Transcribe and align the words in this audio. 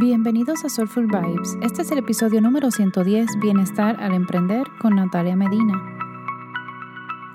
Bienvenidos 0.00 0.64
a 0.64 0.68
Soulful 0.68 1.08
Vibes. 1.08 1.58
Este 1.60 1.82
es 1.82 1.90
el 1.90 1.98
episodio 1.98 2.40
número 2.40 2.70
110, 2.70 3.40
Bienestar 3.40 4.00
al 4.00 4.14
Emprender, 4.14 4.64
con 4.80 4.94
Natalia 4.94 5.34
Medina. 5.34 5.74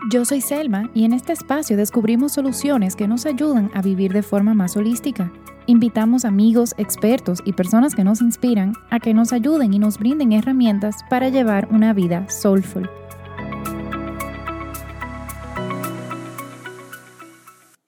Yo 0.09 0.23
soy 0.23 0.39
Selma 0.39 0.89
y 0.93 1.03
en 1.03 1.11
este 1.11 1.33
espacio 1.33 1.75
descubrimos 1.75 2.31
soluciones 2.31 2.95
que 2.95 3.05
nos 3.05 3.25
ayudan 3.25 3.69
a 3.73 3.81
vivir 3.81 4.13
de 4.13 4.23
forma 4.23 4.53
más 4.53 4.77
holística. 4.77 5.29
Invitamos 5.65 6.23
amigos, 6.23 6.73
expertos 6.77 7.41
y 7.43 7.51
personas 7.51 7.95
que 7.95 8.05
nos 8.05 8.21
inspiran 8.21 8.71
a 8.89 9.01
que 9.01 9.13
nos 9.13 9.33
ayuden 9.33 9.73
y 9.73 9.79
nos 9.79 9.97
brinden 9.97 10.31
herramientas 10.31 11.03
para 11.09 11.27
llevar 11.27 11.67
una 11.69 11.91
vida 11.91 12.29
soulful. 12.29 12.89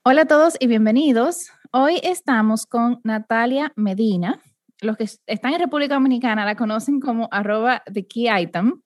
Hola 0.03 0.23
a 0.23 0.25
todos 0.25 0.57
y 0.59 0.67
bienvenidos. 0.67 1.49
Hoy 1.71 2.01
estamos 2.03 2.65
con 2.65 2.99
Natalia 3.05 3.71
Medina 3.77 4.41
los 4.81 4.97
que 4.97 5.03
están 5.03 5.53
en 5.53 5.59
República 5.59 5.95
Dominicana 5.95 6.45
la 6.45 6.55
conocen 6.55 6.99
como 6.99 7.27
arroba 7.31 7.83
The 7.91 8.05
Key 8.07 8.27
Item. 8.29 8.81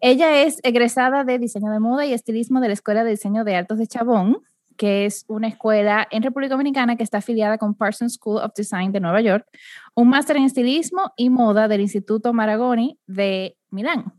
Ella 0.00 0.42
es 0.42 0.58
egresada 0.62 1.24
de 1.24 1.38
diseño 1.38 1.70
de 1.70 1.80
moda 1.80 2.04
y 2.04 2.12
estilismo 2.12 2.60
de 2.60 2.68
la 2.68 2.74
Escuela 2.74 3.04
de 3.04 3.10
Diseño 3.10 3.44
de 3.44 3.56
Altos 3.56 3.78
de 3.78 3.86
Chabón, 3.86 4.42
que 4.76 5.06
es 5.06 5.24
una 5.28 5.48
escuela 5.48 6.06
en 6.10 6.22
República 6.22 6.54
Dominicana 6.54 6.96
que 6.96 7.02
está 7.02 7.18
afiliada 7.18 7.56
con 7.56 7.74
Parsons 7.74 8.14
School 8.14 8.38
of 8.38 8.52
Design 8.54 8.92
de 8.92 9.00
Nueva 9.00 9.22
York, 9.22 9.46
un 9.94 10.08
máster 10.08 10.36
en 10.36 10.44
estilismo 10.44 11.12
y 11.16 11.30
moda 11.30 11.66
del 11.66 11.80
Instituto 11.80 12.32
Maragoni 12.32 12.98
de 13.06 13.56
Milán. 13.70 14.12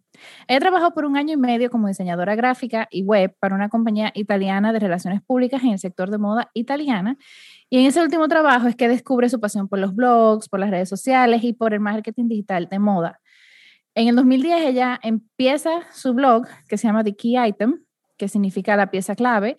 Ella 0.47 0.59
trabajó 0.59 0.93
por 0.93 1.05
un 1.05 1.17
año 1.17 1.33
y 1.33 1.37
medio 1.37 1.69
como 1.69 1.87
diseñadora 1.87 2.35
gráfica 2.35 2.87
y 2.91 3.03
web 3.03 3.35
para 3.39 3.55
una 3.55 3.69
compañía 3.69 4.11
italiana 4.15 4.73
de 4.73 4.79
relaciones 4.79 5.21
públicas 5.21 5.63
en 5.63 5.71
el 5.71 5.79
sector 5.79 6.09
de 6.09 6.17
moda 6.17 6.49
italiana 6.53 7.17
y 7.69 7.79
en 7.79 7.85
ese 7.85 8.01
último 8.01 8.27
trabajo 8.27 8.67
es 8.67 8.75
que 8.75 8.87
descubre 8.87 9.29
su 9.29 9.39
pasión 9.39 9.67
por 9.67 9.79
los 9.79 9.93
blogs, 9.93 10.47
por 10.47 10.59
las 10.59 10.69
redes 10.69 10.87
sociales 10.87 11.43
y 11.43 11.53
por 11.53 11.73
el 11.73 11.81
marketing 11.81 12.29
digital 12.29 12.69
de 12.69 12.79
moda. 12.79 13.19
En 13.93 14.07
el 14.07 14.15
2010 14.15 14.67
ella 14.67 14.99
empieza 15.03 15.81
su 15.91 16.13
blog 16.13 16.47
que 16.69 16.77
se 16.77 16.87
llama 16.87 17.03
The 17.03 17.15
Key 17.15 17.35
Item, 17.37 17.83
que 18.15 18.27
significa 18.27 18.75
la 18.75 18.89
pieza 18.89 19.15
clave, 19.15 19.57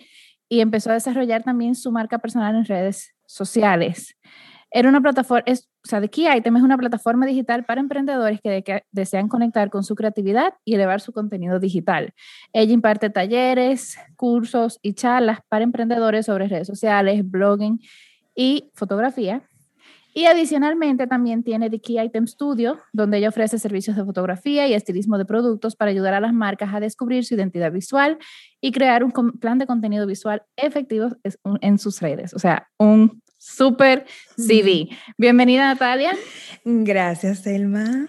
y 0.48 0.60
empezó 0.60 0.90
a 0.90 0.94
desarrollar 0.94 1.42
también 1.42 1.74
su 1.74 1.92
marca 1.92 2.18
personal 2.18 2.54
en 2.54 2.64
redes 2.64 3.14
sociales. 3.26 4.16
Era 4.70 4.88
una 4.88 5.00
plataforma, 5.00 5.44
es, 5.46 5.68
o 5.84 5.88
sea, 5.88 6.00
The 6.00 6.08
Key 6.08 6.26
Item 6.28 6.56
es 6.56 6.62
una 6.62 6.76
plataforma 6.76 7.24
digital 7.24 7.64
para 7.64 7.80
emprendedores 7.80 8.40
que, 8.42 8.82
desean 8.92 9.28
conectar 9.28 9.70
con 9.70 9.82
su 9.82 9.94
creatividad 9.94 10.54
y 10.64 10.74
elevar 10.74 11.00
su 11.00 11.12
contenido 11.12 11.58
digital. 11.58 12.12
Ella 12.52 12.72
imparte 12.72 13.08
talleres, 13.08 13.98
cursos 14.16 14.78
y 14.82 14.92
charlas 14.92 15.38
para 15.48 15.64
emprendedores 15.64 16.26
sobre 16.26 16.48
redes 16.48 16.66
sociales, 16.66 17.22
blogging 17.28 17.80
y 18.34 18.70
fotografía. 18.74 19.42
Y 20.14 20.26
adicionalmente 20.26 21.06
también 21.06 21.44
tiene 21.44 21.70
The 21.70 21.80
Key 21.80 22.00
Item 22.00 22.26
Studio, 22.26 22.78
donde 22.92 23.18
ella 23.18 23.28
ofrece 23.28 23.58
servicios 23.58 23.96
de 23.96 24.04
fotografía 24.04 24.66
y 24.66 24.74
estilismo 24.74 25.16
de 25.16 25.24
productos 25.24 25.76
para 25.76 25.92
ayudar 25.92 26.12
a 26.14 26.20
las 26.20 26.32
marcas 26.32 26.74
a 26.74 26.80
descubrir 26.80 27.24
su 27.24 27.34
identidad 27.34 27.70
visual 27.70 28.18
y 28.60 28.72
crear 28.72 29.04
un 29.04 29.12
plan 29.12 29.58
de 29.58 29.66
contenido 29.66 30.06
visual 30.06 30.42
efectivo 30.56 31.10
en 31.60 31.78
sus 31.78 32.00
redes. 32.00 32.34
O 32.34 32.38
sea, 32.38 32.68
un 32.78 33.22
super 33.38 34.04
CV. 34.36 34.90
Bienvenida, 35.16 35.66
Natalia. 35.66 36.14
Gracias, 36.64 37.40
Selma. 37.40 38.08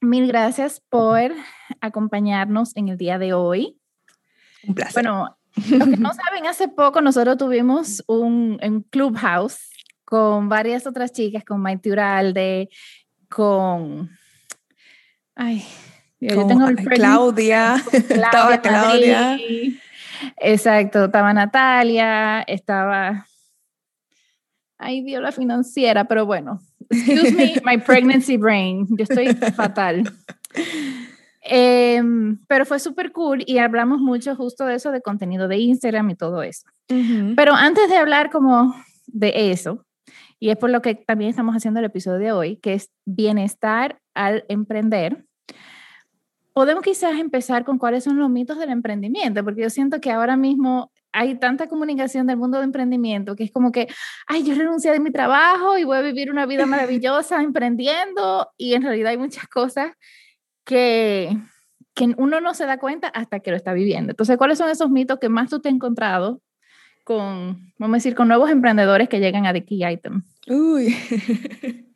Mil 0.00 0.28
gracias 0.28 0.80
por 0.88 1.32
acompañarnos 1.80 2.76
en 2.76 2.88
el 2.88 2.96
día 2.96 3.18
de 3.18 3.32
hoy. 3.32 3.78
Un 4.66 4.74
placer. 4.74 5.02
Bueno, 5.02 5.36
los 5.56 5.88
que 5.88 5.96
no 5.96 6.12
saben, 6.14 6.46
hace 6.46 6.68
poco 6.68 7.00
nosotros 7.00 7.36
tuvimos 7.36 8.04
un, 8.06 8.58
un 8.62 8.82
clubhouse 8.82 9.70
con 10.04 10.48
varias 10.48 10.86
otras 10.86 11.12
chicas, 11.12 11.44
con 11.44 11.60
Maite 11.60 11.90
Uralde, 11.90 12.68
con... 13.28 14.10
Ay, 15.34 15.64
yo 16.20 16.46
tengo 16.46 16.68
el 16.68 16.76
Claudia, 16.94 17.76
estaba 17.92 18.60
Claudia. 18.60 19.38
Exacto, 20.36 21.06
estaba 21.06 21.32
Natalia, 21.32 22.42
estaba... 22.42 23.26
Ay, 24.80 25.02
dio 25.02 25.20
la 25.20 25.30
financiera, 25.30 26.04
pero 26.04 26.24
bueno. 26.24 26.60
Excuse 26.90 27.32
me, 27.32 27.54
my 27.64 27.78
pregnancy 27.78 28.36
brain. 28.36 28.86
Yo 28.88 29.04
estoy 29.04 29.28
fatal. 29.54 30.10
Eh, 31.42 32.02
pero 32.48 32.64
fue 32.64 32.78
súper 32.78 33.12
cool 33.12 33.42
y 33.46 33.58
hablamos 33.58 34.00
mucho 34.00 34.34
justo 34.36 34.64
de 34.64 34.76
eso, 34.76 34.90
de 34.90 35.02
contenido 35.02 35.48
de 35.48 35.58
Instagram 35.58 36.10
y 36.10 36.14
todo 36.14 36.42
eso. 36.42 36.66
Uh 36.90 36.94
-huh. 36.94 37.34
Pero 37.36 37.54
antes 37.54 37.88
de 37.88 37.96
hablar 37.96 38.30
como 38.30 38.74
de 39.06 39.50
eso, 39.50 39.84
y 40.38 40.48
es 40.50 40.56
por 40.56 40.70
lo 40.70 40.80
que 40.80 40.94
también 40.94 41.30
estamos 41.30 41.54
haciendo 41.54 41.80
el 41.80 41.86
episodio 41.86 42.18
de 42.18 42.32
hoy, 42.32 42.56
que 42.56 42.74
es 42.74 42.90
bienestar 43.04 44.00
al 44.14 44.44
emprender, 44.48 45.24
podemos 46.52 46.82
quizás 46.82 47.18
empezar 47.18 47.64
con 47.64 47.78
cuáles 47.78 48.04
son 48.04 48.18
los 48.18 48.30
mitos 48.30 48.58
del 48.58 48.70
emprendimiento, 48.70 49.44
porque 49.44 49.62
yo 49.62 49.70
siento 49.70 50.00
que 50.00 50.10
ahora 50.10 50.36
mismo 50.36 50.90
hay 51.12 51.38
tanta 51.38 51.68
comunicación 51.68 52.26
del 52.26 52.36
mundo 52.36 52.58
de 52.58 52.64
emprendimiento 52.64 53.36
que 53.36 53.44
es 53.44 53.52
como 53.52 53.72
que, 53.72 53.88
ay, 54.26 54.44
yo 54.44 54.54
renuncié 54.54 54.92
de 54.92 55.00
mi 55.00 55.10
trabajo 55.10 55.78
y 55.78 55.84
voy 55.84 55.98
a 55.98 56.02
vivir 56.02 56.30
una 56.30 56.46
vida 56.46 56.66
maravillosa 56.66 57.42
emprendiendo 57.42 58.48
y 58.56 58.74
en 58.74 58.82
realidad 58.82 59.10
hay 59.10 59.18
muchas 59.18 59.46
cosas 59.48 59.92
que, 60.64 61.36
que 61.94 62.14
uno 62.16 62.40
no 62.40 62.54
se 62.54 62.66
da 62.66 62.78
cuenta 62.78 63.08
hasta 63.08 63.40
que 63.40 63.50
lo 63.50 63.56
está 63.56 63.72
viviendo. 63.72 64.12
Entonces, 64.12 64.36
¿cuáles 64.36 64.58
son 64.58 64.70
esos 64.70 64.90
mitos 64.90 65.18
que 65.18 65.28
más 65.28 65.50
tú 65.50 65.60
te 65.60 65.68
has 65.68 65.74
encontrado 65.74 66.40
con, 67.04 67.72
vamos 67.78 67.94
a 67.94 67.98
decir, 67.98 68.14
con 68.14 68.28
nuevos 68.28 68.50
emprendedores 68.50 69.08
que 69.08 69.20
llegan 69.20 69.46
a 69.46 69.52
The 69.52 69.64
Key 69.64 69.84
Item? 69.84 70.22
Uy. 70.48 70.96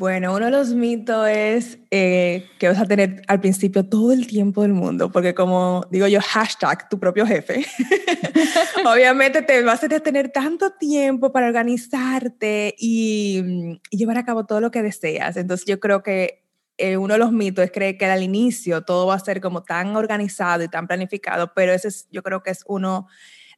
Bueno, 0.00 0.34
uno 0.34 0.46
de 0.46 0.50
los 0.50 0.72
mitos 0.72 1.28
es 1.28 1.78
eh, 1.90 2.48
que 2.58 2.68
vas 2.68 2.78
a 2.78 2.86
tener 2.86 3.20
al 3.28 3.38
principio 3.38 3.84
todo 3.84 4.12
el 4.12 4.26
tiempo 4.26 4.62
del 4.62 4.72
mundo, 4.72 5.12
porque 5.12 5.34
como 5.34 5.84
digo 5.90 6.06
yo, 6.06 6.20
hashtag 6.22 6.88
tu 6.88 6.98
propio 6.98 7.26
jefe, 7.26 7.66
obviamente 8.86 9.42
te 9.42 9.62
vas 9.62 9.84
a 9.84 9.88
tener 10.00 10.30
tanto 10.30 10.70
tiempo 10.70 11.32
para 11.32 11.48
organizarte 11.48 12.74
y, 12.78 13.78
y, 13.90 13.96
llevar 13.98 14.16
a 14.16 14.24
cabo 14.24 14.46
todo 14.46 14.62
lo 14.62 14.70
que 14.70 14.82
deseas. 14.82 15.36
Entonces 15.36 15.66
yo 15.66 15.78
creo 15.80 16.02
que 16.02 16.46
eh, 16.78 16.96
uno 16.96 17.12
de 17.12 17.18
los 17.18 17.30
mitos 17.30 17.62
es 17.62 17.70
creer 17.70 17.98
que 17.98 18.06
al 18.06 18.22
inicio 18.22 18.80
todo 18.80 19.06
va 19.06 19.16
a 19.16 19.18
ser 19.18 19.42
como 19.42 19.64
tan 19.64 19.96
organizado 19.96 20.64
y 20.64 20.68
tan 20.68 20.86
planificado, 20.86 21.52
pero 21.54 21.74
ese 21.74 21.88
es, 21.88 22.08
yo 22.10 22.22
creo 22.22 22.42
que 22.42 22.52
es 22.52 22.64
uno 22.66 23.06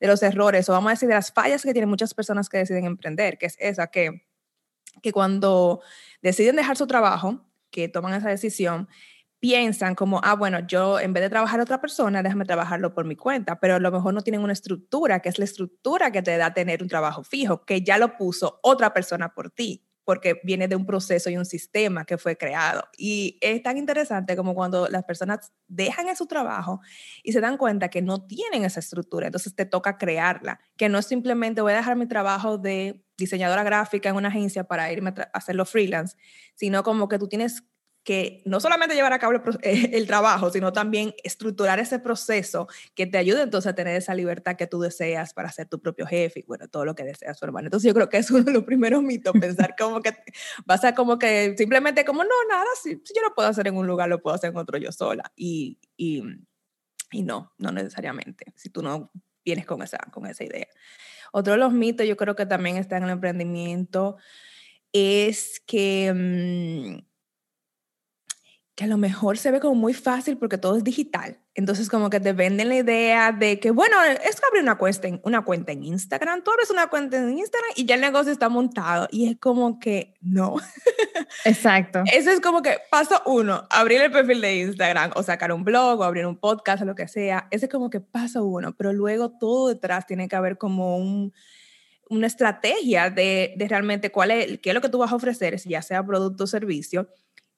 de 0.00 0.08
los 0.08 0.20
errores, 0.24 0.68
o 0.68 0.72
vamos 0.72 0.88
a 0.88 0.94
decir, 0.94 1.08
de 1.08 1.14
las 1.14 1.32
fallas 1.32 1.62
que 1.62 1.72
tienen 1.72 1.88
muchas 1.88 2.14
personas 2.14 2.48
que 2.48 2.58
deciden 2.58 2.84
emprender, 2.84 3.38
que 3.38 3.46
es 3.46 3.54
esa 3.60 3.86
que, 3.86 4.24
que 5.00 5.12
cuando 5.12 5.80
deciden 6.22 6.56
dejar 6.56 6.76
su 6.76 6.86
trabajo, 6.86 7.44
que 7.70 7.88
toman 7.88 8.14
esa 8.14 8.28
decisión, 8.28 8.88
piensan 9.40 9.94
como, 9.96 10.20
ah, 10.22 10.34
bueno, 10.34 10.60
yo 10.66 11.00
en 11.00 11.12
vez 11.12 11.22
de 11.22 11.30
trabajar 11.30 11.60
a 11.60 11.64
otra 11.64 11.80
persona, 11.80 12.22
déjame 12.22 12.44
trabajarlo 12.44 12.94
por 12.94 13.04
mi 13.04 13.16
cuenta, 13.16 13.58
pero 13.60 13.74
a 13.74 13.80
lo 13.80 13.90
mejor 13.90 14.14
no 14.14 14.22
tienen 14.22 14.42
una 14.42 14.52
estructura, 14.52 15.20
que 15.20 15.28
es 15.28 15.38
la 15.38 15.44
estructura 15.44 16.12
que 16.12 16.22
te 16.22 16.36
da 16.36 16.54
tener 16.54 16.82
un 16.82 16.88
trabajo 16.88 17.24
fijo, 17.24 17.64
que 17.64 17.82
ya 17.82 17.98
lo 17.98 18.16
puso 18.16 18.60
otra 18.62 18.94
persona 18.94 19.34
por 19.34 19.50
ti 19.50 19.84
porque 20.04 20.40
viene 20.42 20.68
de 20.68 20.76
un 20.76 20.86
proceso 20.86 21.30
y 21.30 21.36
un 21.36 21.44
sistema 21.44 22.04
que 22.04 22.18
fue 22.18 22.36
creado. 22.36 22.84
Y 22.96 23.38
es 23.40 23.62
tan 23.62 23.78
interesante 23.78 24.36
como 24.36 24.54
cuando 24.54 24.88
las 24.88 25.04
personas 25.04 25.52
dejan 25.68 26.08
en 26.08 26.16
su 26.16 26.26
trabajo 26.26 26.80
y 27.22 27.32
se 27.32 27.40
dan 27.40 27.56
cuenta 27.56 27.88
que 27.88 28.02
no 28.02 28.26
tienen 28.26 28.64
esa 28.64 28.80
estructura, 28.80 29.26
entonces 29.26 29.54
te 29.54 29.64
toca 29.64 29.98
crearla, 29.98 30.60
que 30.76 30.88
no 30.88 30.98
es 30.98 31.06
simplemente 31.06 31.62
voy 31.62 31.72
a 31.72 31.76
dejar 31.76 31.96
mi 31.96 32.06
trabajo 32.06 32.58
de 32.58 33.04
diseñadora 33.16 33.62
gráfica 33.62 34.08
en 34.08 34.16
una 34.16 34.28
agencia 34.28 34.64
para 34.64 34.90
irme 34.92 35.10
a, 35.10 35.22
hacerlo 35.32 35.64
freelance, 35.64 36.16
sino 36.54 36.82
como 36.82 37.08
que 37.08 37.18
tú 37.18 37.28
tienes 37.28 37.64
que 38.04 38.42
no 38.44 38.58
solamente 38.58 38.94
llevar 38.94 39.12
a 39.12 39.18
cabo 39.18 39.32
el, 39.62 39.94
el, 39.94 40.06
trabajo, 40.06 40.50
sino 40.50 40.72
también 40.72 41.14
estructurar 41.22 41.78
ese 41.78 42.00
proceso 42.00 42.66
que 42.94 43.06
te 43.06 43.16
ayude 43.16 43.42
entonces 43.42 43.70
a 43.70 43.74
tener 43.74 43.96
esa 43.96 44.14
libertad 44.14 44.56
que 44.56 44.66
tú 44.66 44.80
deseas 44.80 45.32
para 45.34 45.52
ser 45.52 45.68
tu 45.68 45.80
propio 45.80 46.06
jefe 46.06 46.40
y 46.40 46.42
bueno, 46.44 46.68
todo 46.68 46.84
lo 46.84 46.94
que 46.94 47.04
deseas, 47.04 47.40
hermano. 47.42 47.68
Entonces 47.68 47.88
yo 47.88 47.94
creo 47.94 48.08
que 48.08 48.16
es 48.16 48.30
uno 48.30 48.42
de 48.42 48.52
los 48.52 48.64
primeros 48.64 49.02
mitos, 49.02 49.32
pensar 49.40 49.74
como 49.78 50.00
que 50.02 50.16
vas 50.66 50.84
a 50.84 50.94
como 50.94 51.18
que 51.18 51.54
simplemente 51.56 52.04
como, 52.04 52.24
no, 52.24 52.30
nada, 52.48 52.66
si, 52.82 53.00
si, 53.04 53.14
yo 53.14 53.22
lo 53.22 53.34
puedo 53.34 53.48
hacer 53.48 53.68
en 53.68 53.76
un 53.76 53.86
lugar, 53.86 54.08
lo 54.08 54.20
puedo 54.20 54.34
hacer 54.34 54.50
en 54.50 54.56
otro 54.56 54.78
yo 54.78 54.90
sola. 54.90 55.32
Y, 55.36 55.78
y, 55.96 56.24
y 57.12 57.22
no, 57.22 57.52
no 57.58 57.70
necesariamente, 57.70 58.46
si 58.56 58.70
tú 58.70 58.82
no 58.82 59.12
vienes 59.44 59.66
con 59.66 59.82
esa, 59.82 59.98
con 60.10 60.26
esa 60.26 60.42
idea. 60.44 60.68
Otro 61.32 61.52
de 61.52 61.58
los 61.58 61.72
mitos 61.72 62.06
yo 62.06 62.16
creo 62.16 62.34
que 62.34 62.46
también 62.46 62.76
está 62.76 62.96
en 62.96 63.04
el 63.04 63.10
emprendimiento 63.10 64.16
es 64.92 65.60
que... 65.60 66.12
Mmm, 66.12 67.11
que 68.82 68.86
a 68.86 68.88
lo 68.88 68.98
mejor 68.98 69.38
se 69.38 69.52
ve 69.52 69.60
como 69.60 69.76
muy 69.76 69.94
fácil 69.94 70.36
porque 70.36 70.58
todo 70.58 70.76
es 70.76 70.82
digital. 70.82 71.38
Entonces 71.54 71.88
como 71.88 72.10
que 72.10 72.18
te 72.18 72.32
venden 72.32 72.68
la 72.68 72.74
idea 72.74 73.30
de 73.30 73.60
que, 73.60 73.70
bueno, 73.70 73.96
es 74.02 74.40
que 74.40 74.46
abrir 74.46 74.60
una 74.60 74.76
cuenta, 74.76 75.06
en, 75.06 75.20
una 75.22 75.44
cuenta 75.44 75.70
en 75.70 75.84
Instagram, 75.84 76.42
tú 76.42 76.50
abres 76.50 76.68
una 76.68 76.88
cuenta 76.88 77.16
en 77.16 77.38
Instagram 77.38 77.70
y 77.76 77.84
ya 77.84 77.94
el 77.94 78.00
negocio 78.00 78.32
está 78.32 78.48
montado. 78.48 79.06
Y 79.12 79.28
es 79.28 79.38
como 79.38 79.78
que 79.78 80.14
no. 80.20 80.56
Exacto. 81.44 82.02
Eso 82.12 82.32
es 82.32 82.40
como 82.40 82.60
que 82.60 82.78
paso 82.90 83.22
uno, 83.24 83.68
abrir 83.70 84.00
el 84.00 84.10
perfil 84.10 84.40
de 84.40 84.56
Instagram 84.62 85.12
o 85.14 85.22
sacar 85.22 85.52
un 85.52 85.62
blog 85.62 86.00
o 86.00 86.02
abrir 86.02 86.26
un 86.26 86.36
podcast 86.36 86.82
o 86.82 86.84
lo 86.84 86.96
que 86.96 87.06
sea. 87.06 87.46
Ese 87.52 87.66
es 87.66 87.70
como 87.70 87.88
que 87.88 88.00
paso 88.00 88.44
uno, 88.44 88.74
pero 88.76 88.92
luego 88.92 89.30
todo 89.30 89.68
detrás 89.68 90.08
tiene 90.08 90.26
que 90.26 90.34
haber 90.34 90.58
como 90.58 90.96
un 90.96 91.32
una 92.10 92.26
estrategia 92.26 93.08
de, 93.08 93.54
de, 93.56 93.68
realmente 93.68 94.10
cuál 94.10 94.32
es, 94.32 94.58
qué 94.58 94.70
es 94.70 94.74
lo 94.74 94.82
que 94.82 94.90
tú 94.90 94.98
vas 94.98 95.12
a 95.12 95.14
ofrecer, 95.14 95.56
ya 95.64 95.80
sea 95.80 96.04
producto 96.04 96.44
o 96.44 96.46
servicio, 96.46 97.08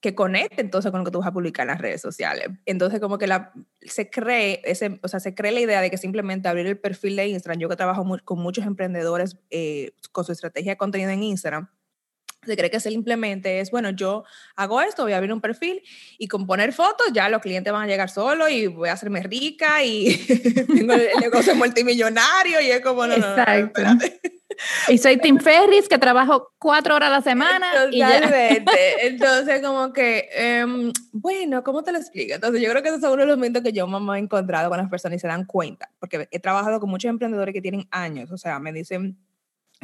que 0.04 0.14
conecte 0.14 0.60
entonces 0.60 0.90
con 0.90 1.00
lo 1.00 1.04
que 1.06 1.10
tú 1.10 1.20
vas 1.20 1.28
a 1.28 1.32
publicar 1.32 1.64
en 1.64 1.68
las 1.68 1.80
redes 1.80 2.02
sociales. 2.02 2.50
Entonces 2.66 3.00
como 3.00 3.16
que 3.16 3.26
la, 3.26 3.54
se 3.80 4.10
cree, 4.10 4.60
ese, 4.64 5.00
o 5.02 5.08
sea, 5.08 5.18
se 5.18 5.34
cree 5.34 5.50
la 5.50 5.60
idea 5.60 5.80
de 5.80 5.90
que 5.90 5.96
simplemente 5.96 6.46
abrir 6.46 6.66
el 6.66 6.78
perfil 6.78 7.16
de 7.16 7.28
Instagram, 7.28 7.58
yo 7.58 7.70
que 7.70 7.76
trabajo 7.76 8.04
con 8.22 8.38
muchos 8.38 8.66
emprendedores 8.66 9.38
eh, 9.48 9.92
con 10.12 10.26
su 10.26 10.32
estrategia 10.32 10.72
de 10.72 10.76
contenido 10.76 11.08
en 11.08 11.22
Instagram, 11.22 11.70
se 12.44 12.54
cree 12.54 12.70
que 12.70 12.80
simplemente 12.80 13.60
es, 13.60 13.70
bueno, 13.70 13.88
yo 13.92 14.24
hago 14.56 14.82
esto, 14.82 15.04
voy 15.04 15.14
a 15.14 15.16
abrir 15.16 15.32
un 15.32 15.40
perfil 15.40 15.80
y 16.18 16.28
con 16.28 16.46
poner 16.46 16.74
fotos 16.74 17.06
ya 17.14 17.30
los 17.30 17.40
clientes 17.40 17.72
van 17.72 17.84
a 17.84 17.86
llegar 17.86 18.10
solo 18.10 18.46
y 18.50 18.66
voy 18.66 18.90
a 18.90 18.92
hacerme 18.92 19.22
rica 19.22 19.82
y 19.82 20.16
tengo 20.66 20.92
el 20.92 21.18
negocio 21.18 21.54
multimillonario 21.56 22.60
y 22.60 22.66
es 22.72 22.82
como, 22.82 23.06
no, 23.06 23.16
no, 23.16 23.36
no, 23.36 23.98
y 24.88 24.98
soy 24.98 25.18
Tim 25.18 25.38
Ferris, 25.38 25.88
que 25.88 25.98
trabajo 25.98 26.52
cuatro 26.58 26.94
horas 26.94 27.08
a 27.08 27.12
la 27.12 27.22
semana. 27.22 27.66
Totalmente. 27.72 28.72
Y 29.02 29.06
Entonces, 29.06 29.60
como 29.62 29.92
que, 29.92 30.28
um, 30.64 30.92
bueno, 31.12 31.62
¿cómo 31.62 31.82
te 31.82 31.92
lo 31.92 31.98
explico? 31.98 32.34
Entonces, 32.34 32.60
yo 32.60 32.70
creo 32.70 32.82
que 32.82 32.88
ese 32.88 32.98
es 32.98 33.04
uno 33.04 33.16
de 33.16 33.26
los 33.26 33.36
momentos 33.36 33.62
que 33.62 33.72
yo 33.72 33.86
mamá 33.86 34.18
he 34.18 34.22
encontrado 34.22 34.68
con 34.68 34.78
las 34.78 34.88
personas 34.88 35.16
y 35.16 35.20
se 35.20 35.28
dan 35.28 35.44
cuenta, 35.44 35.90
porque 35.98 36.28
he 36.30 36.40
trabajado 36.40 36.80
con 36.80 36.90
muchos 36.90 37.08
emprendedores 37.08 37.52
que 37.52 37.62
tienen 37.62 37.86
años, 37.90 38.30
o 38.30 38.38
sea, 38.38 38.58
me 38.58 38.72
dicen, 38.72 39.16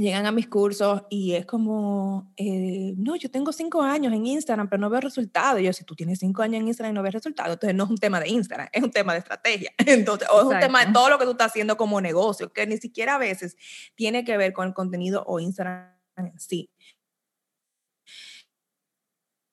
llegan 0.00 0.26
a 0.26 0.32
mis 0.32 0.49
cursos 0.49 1.02
y 1.11 1.35
es 1.35 1.47
como, 1.47 2.32
eh, 2.37 2.94
no, 2.97 3.17
yo 3.17 3.31
tengo 3.31 3.52
cinco 3.52 3.82
años 3.82 4.12
en 4.12 4.26
Instagram, 4.26 4.69
pero 4.69 4.81
no 4.81 4.91
veo 4.91 5.00
resultados. 5.00 5.61
Y 5.61 5.64
yo, 5.64 5.73
si 5.73 5.85
tú 5.85 5.94
tienes 5.94 6.19
cinco 6.19 6.43
años 6.43 6.61
en 6.61 6.69
Instagram 6.69 6.93
y 6.93 6.97
no 6.97 7.02
ves 7.02 7.14
resultados, 7.14 7.52
entonces 7.55 7.76
no 7.76 7.85
es 7.85 7.91
un 7.91 7.99
tema 7.99 8.20
de 8.20 8.29
Instagram, 8.29 8.69
es 8.73 8.82
un 8.82 8.91
tema 8.91 9.12
de 9.12 9.20
estrategia. 9.20 9.70
Entonces, 9.79 10.29
o 10.32 10.41
es 10.41 10.47
un 10.47 10.61
tema 10.61 10.85
de 10.85 10.93
todo 10.93 11.11
lo 11.11 11.19
que 11.19 11.25
tú 11.25 11.32
estás 11.32 11.49
haciendo 11.49 11.76
como 11.76 12.00
negocio, 12.00 12.52
que 12.52 12.67
ni 12.67 12.79
siquiera 12.79 13.17
a 13.17 13.19
veces 13.19 13.56
tiene 13.94 14.25
que 14.25 14.37
ver 14.37 14.52
con 14.52 14.67
el 14.69 14.75
contenido 14.75 15.25
o 15.26 15.41
Instagram 15.41 15.94
en 16.17 16.38
sí. 16.38 16.70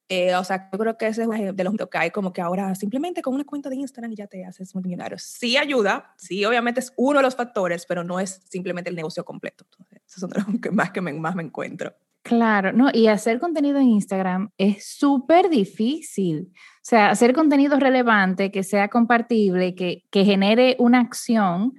Eh, 0.09 0.33
o 0.35 0.43
sea, 0.45 0.69
yo 0.71 0.79
creo 0.79 0.97
que 0.97 1.07
ese 1.07 1.23
es 1.23 1.55
de 1.55 1.63
los 1.65 1.73
que 1.75 1.97
hay 1.97 2.11
como 2.11 2.31
que 2.31 2.39
ahora 2.41 2.73
simplemente 2.75 3.21
con 3.21 3.33
una 3.33 3.43
cuenta 3.43 3.69
de 3.69 3.75
Instagram 3.75 4.13
ya 4.15 4.27
te 4.27 4.45
haces 4.45 4.73
multimillonario. 4.73 5.17
Sí 5.19 5.57
ayuda, 5.57 6.13
sí, 6.17 6.45
obviamente 6.45 6.79
es 6.79 6.93
uno 6.95 7.19
de 7.19 7.23
los 7.23 7.35
factores, 7.35 7.85
pero 7.85 8.05
no 8.05 8.19
es 8.19 8.41
simplemente 8.49 8.89
el 8.89 8.95
negocio 8.95 9.25
completo. 9.25 9.65
Entonces, 9.65 9.96
esos 10.07 10.21
son 10.21 10.31
los 10.35 10.61
que 10.61 10.71
más 10.71 10.91
que 10.91 11.01
me, 11.01 11.13
más 11.13 11.35
me 11.35 11.43
encuentro. 11.43 11.93
Claro, 12.23 12.73
no, 12.73 12.89
y 12.93 13.07
hacer 13.07 13.39
contenido 13.39 13.79
en 13.79 13.87
Instagram 13.87 14.49
es 14.57 14.85
súper 14.85 15.49
difícil. 15.49 16.51
O 16.51 16.79
sea, 16.81 17.09
hacer 17.09 17.33
contenido 17.33 17.79
relevante, 17.79 18.51
que 18.51 18.63
sea 18.63 18.89
compartible, 18.89 19.75
que, 19.75 20.03
que 20.11 20.25
genere 20.25 20.75
una 20.77 20.99
acción. 20.99 21.73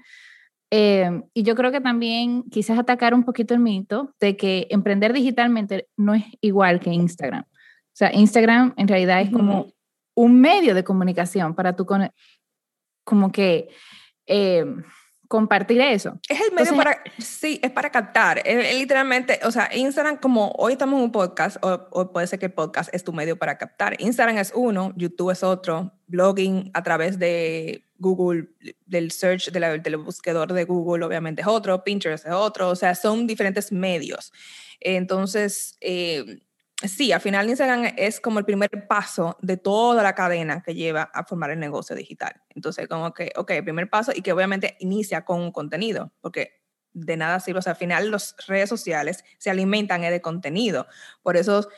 Eh, 0.70 1.22
y 1.34 1.42
yo 1.42 1.54
creo 1.54 1.70
que 1.70 1.82
también 1.82 2.44
quizás 2.44 2.78
atacar 2.78 3.12
un 3.12 3.24
poquito 3.24 3.52
el 3.52 3.60
mito 3.60 4.14
de 4.20 4.36
que 4.36 4.66
emprender 4.70 5.12
digitalmente 5.12 5.88
no 5.96 6.14
es 6.14 6.24
igual 6.40 6.80
que 6.80 6.90
Instagram. 6.90 7.42
O 7.42 7.96
sea, 7.98 8.14
Instagram 8.14 8.72
en 8.76 8.88
realidad 8.88 9.20
es 9.20 9.30
como 9.30 9.72
un 10.14 10.40
medio 10.40 10.74
de 10.74 10.84
comunicación 10.84 11.54
para 11.54 11.76
tú 11.76 11.84
con, 11.84 12.10
como 13.04 13.30
que 13.32 13.68
eh, 14.26 14.64
compartir 15.28 15.80
eso. 15.82 16.18
Es 16.28 16.40
el 16.40 16.54
medio 16.54 16.74
para, 16.74 17.02
sí, 17.18 17.60
es 17.62 17.70
para 17.70 17.90
captar. 17.90 18.40
Es, 18.44 18.74
literalmente, 18.76 19.38
o 19.44 19.50
sea, 19.50 19.68
Instagram 19.72 20.16
como 20.16 20.50
hoy 20.56 20.72
estamos 20.72 20.98
en 20.98 21.04
un 21.04 21.12
podcast, 21.12 21.58
o, 21.62 22.12
puede 22.12 22.26
ser 22.26 22.38
que 22.38 22.46
el 22.46 22.52
podcast 22.52 22.92
es 22.94 23.04
tu 23.04 23.12
medio 23.12 23.38
para 23.38 23.58
captar. 23.58 24.00
Instagram 24.00 24.38
es 24.38 24.52
uno, 24.54 24.92
YouTube 24.96 25.30
es 25.30 25.42
otro, 25.42 25.92
blogging 26.06 26.70
a 26.72 26.82
través 26.82 27.18
de 27.18 27.84
Google, 27.98 28.48
del 28.86 29.10
search, 29.10 29.50
del 29.50 29.96
buscador 29.98 30.52
de 30.52 30.64
Google 30.64 31.04
obviamente 31.04 31.42
es 31.42 31.48
otro, 31.48 31.84
Pinterest 31.84 32.26
es 32.26 32.32
otro, 32.32 32.70
o 32.70 32.76
sea, 32.76 32.94
son 32.94 33.26
diferentes 33.26 33.70
medios. 33.70 34.32
Entonces, 34.80 35.76
eh, 35.80 36.40
sí, 36.86 37.12
al 37.12 37.20
final 37.20 37.48
Instagram 37.48 37.94
es 37.96 38.20
como 38.20 38.38
el 38.38 38.44
primer 38.44 38.86
paso 38.86 39.36
de 39.40 39.56
toda 39.56 40.02
la 40.02 40.14
cadena 40.14 40.62
que 40.62 40.74
lleva 40.74 41.02
a 41.02 41.24
formar 41.24 41.50
el 41.50 41.58
negocio 41.58 41.96
digital. 41.96 42.40
Entonces, 42.50 42.86
como 42.88 43.12
que, 43.12 43.32
ok, 43.36 43.52
primer 43.64 43.90
paso 43.90 44.12
y 44.14 44.22
que 44.22 44.32
obviamente 44.32 44.76
inicia 44.78 45.24
con 45.24 45.40
un 45.40 45.50
contenido, 45.50 46.12
porque 46.20 46.62
de 46.92 47.16
nada 47.16 47.40
sirve, 47.40 47.58
o 47.58 47.62
sea, 47.62 47.72
al 47.72 47.78
final 47.78 48.10
las 48.10 48.34
redes 48.46 48.68
sociales 48.68 49.24
se 49.38 49.50
alimentan 49.50 50.02
de 50.02 50.20
contenido. 50.20 50.86
Por 51.22 51.36
eso, 51.36 51.68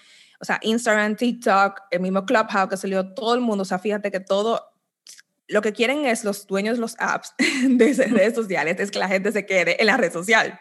o 0.41 0.45
sea, 0.45 0.59
Instagram, 0.63 1.17
TikTok, 1.17 1.81
el 1.91 2.01
mismo 2.01 2.25
Clubhouse 2.25 2.69
que 2.69 2.77
salió, 2.77 3.15
todo 3.15 3.35
el 3.35 3.41
mundo, 3.41 3.63
o 3.63 3.67
sea, 3.67 3.79
fíjate 3.79 4.11
que 4.11 4.21
todo, 4.21 4.71
lo 5.49 5.63
que 5.63 5.73
quieren 5.73 6.07
es 6.07 6.25
los 6.25 6.47
dueños 6.47 6.79
los 6.79 6.97
apps 6.99 7.35
de 7.69 7.93
redes 7.93 8.35
sociales, 8.35 8.77
es 8.79 8.91
que 8.91 8.99
la 8.99 9.09
gente 9.09 9.33
se 9.33 9.47
quede 9.47 9.81
en 9.81 9.87
la 9.87 9.97
red 9.97 10.13
social. 10.13 10.61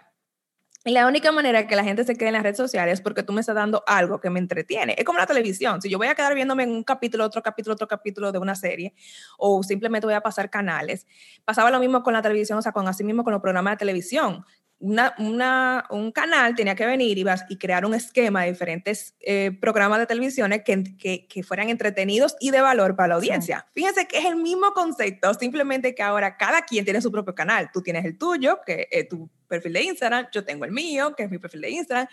Y 0.86 0.92
la 0.92 1.08
única 1.08 1.32
manera 1.32 1.68
que 1.68 1.76
la 1.76 1.84
gente 1.84 2.06
se 2.06 2.16
quede 2.16 2.30
en 2.30 2.34
las 2.34 2.44
redes 2.44 2.58
sociales 2.58 2.94
es 2.96 3.02
porque 3.02 3.22
tú 3.22 3.34
me 3.34 3.42
estás 3.42 3.56
dando 3.56 3.84
algo 3.86 4.22
que 4.22 4.30
me 4.30 4.40
entretiene. 4.40 4.96
Es 4.98 5.04
como 5.04 5.20
la 5.20 5.28
televisión. 5.28 5.82
Si 5.82 5.90
yo 5.90 5.98
voy 5.98 6.08
a 6.08 6.16
quedar 6.16 6.36
viéndome 6.36 6.64
en 6.64 6.72
un 6.72 6.84
capítulo, 6.84 7.26
otro 7.26 7.44
capítulo, 7.44 7.74
otro 7.74 7.88
capítulo 7.88 8.32
de 8.32 8.40
una 8.40 8.56
serie, 8.56 8.94
o 9.38 9.62
simplemente 9.62 10.08
voy 10.08 10.16
a 10.16 10.22
pasar 10.22 10.50
canales. 10.50 11.06
Pasaba 11.44 11.70
lo 11.70 11.80
mismo 11.80 12.02
con 12.02 12.14
la 12.14 12.22
televisión, 12.22 12.60
o 12.60 12.62
sea, 12.62 12.72
con 12.72 12.88
así 12.88 13.04
mismo 13.04 13.24
con 13.24 13.34
los 13.34 13.42
programas 13.42 13.74
de 13.74 13.78
televisión 13.78 14.46
una, 14.80 15.86
un 15.90 16.12
canal 16.12 16.56
tenía 16.56 16.76
que 16.76 16.86
venir 16.86 17.18
y, 17.18 17.26
y 17.50 17.58
crear 17.58 17.86
un 17.86 17.94
esquema 17.94 18.44
de 18.44 18.52
diferentes 18.52 19.16
eh, 19.20 19.52
programas 19.60 20.00
de 20.00 20.06
televisión 20.06 20.52
que, 20.64 21.28
que, 21.28 21.44
fueran 21.44 21.70
entretenidos 21.70 22.36
y 22.40 22.52
de 22.52 22.62
valor 22.62 22.96
para 22.96 23.10
la 23.10 23.16
audiencia. 23.16 23.68
Fíjense 23.74 24.08
que 24.08 24.20
es 24.20 24.26
el 24.26 24.38
mismo 24.38 24.72
concepto, 24.72 25.34
simplemente 25.34 25.94
que 25.94 26.02
ahora 26.02 26.38
cada 26.38 26.62
quien 26.62 26.86
tiene 26.86 27.02
su 27.02 27.12
propio 27.12 27.36
canal. 27.36 27.70
Tú 27.74 27.82
tienes 27.82 28.06
el 28.06 28.18
tuyo, 28.18 28.60
que 28.66 28.88
es 28.90 29.10
tu 29.10 29.30
perfil 29.50 29.74
de 29.74 29.84
Instagram, 29.84 30.28
yo 30.32 30.46
tengo 30.46 30.64
el 30.64 30.72
mío, 30.72 31.14
que 31.16 31.24
es 31.24 31.30
mi 31.30 31.40
perfil 31.40 31.62
de 31.62 31.72
Instagram, 31.72 32.08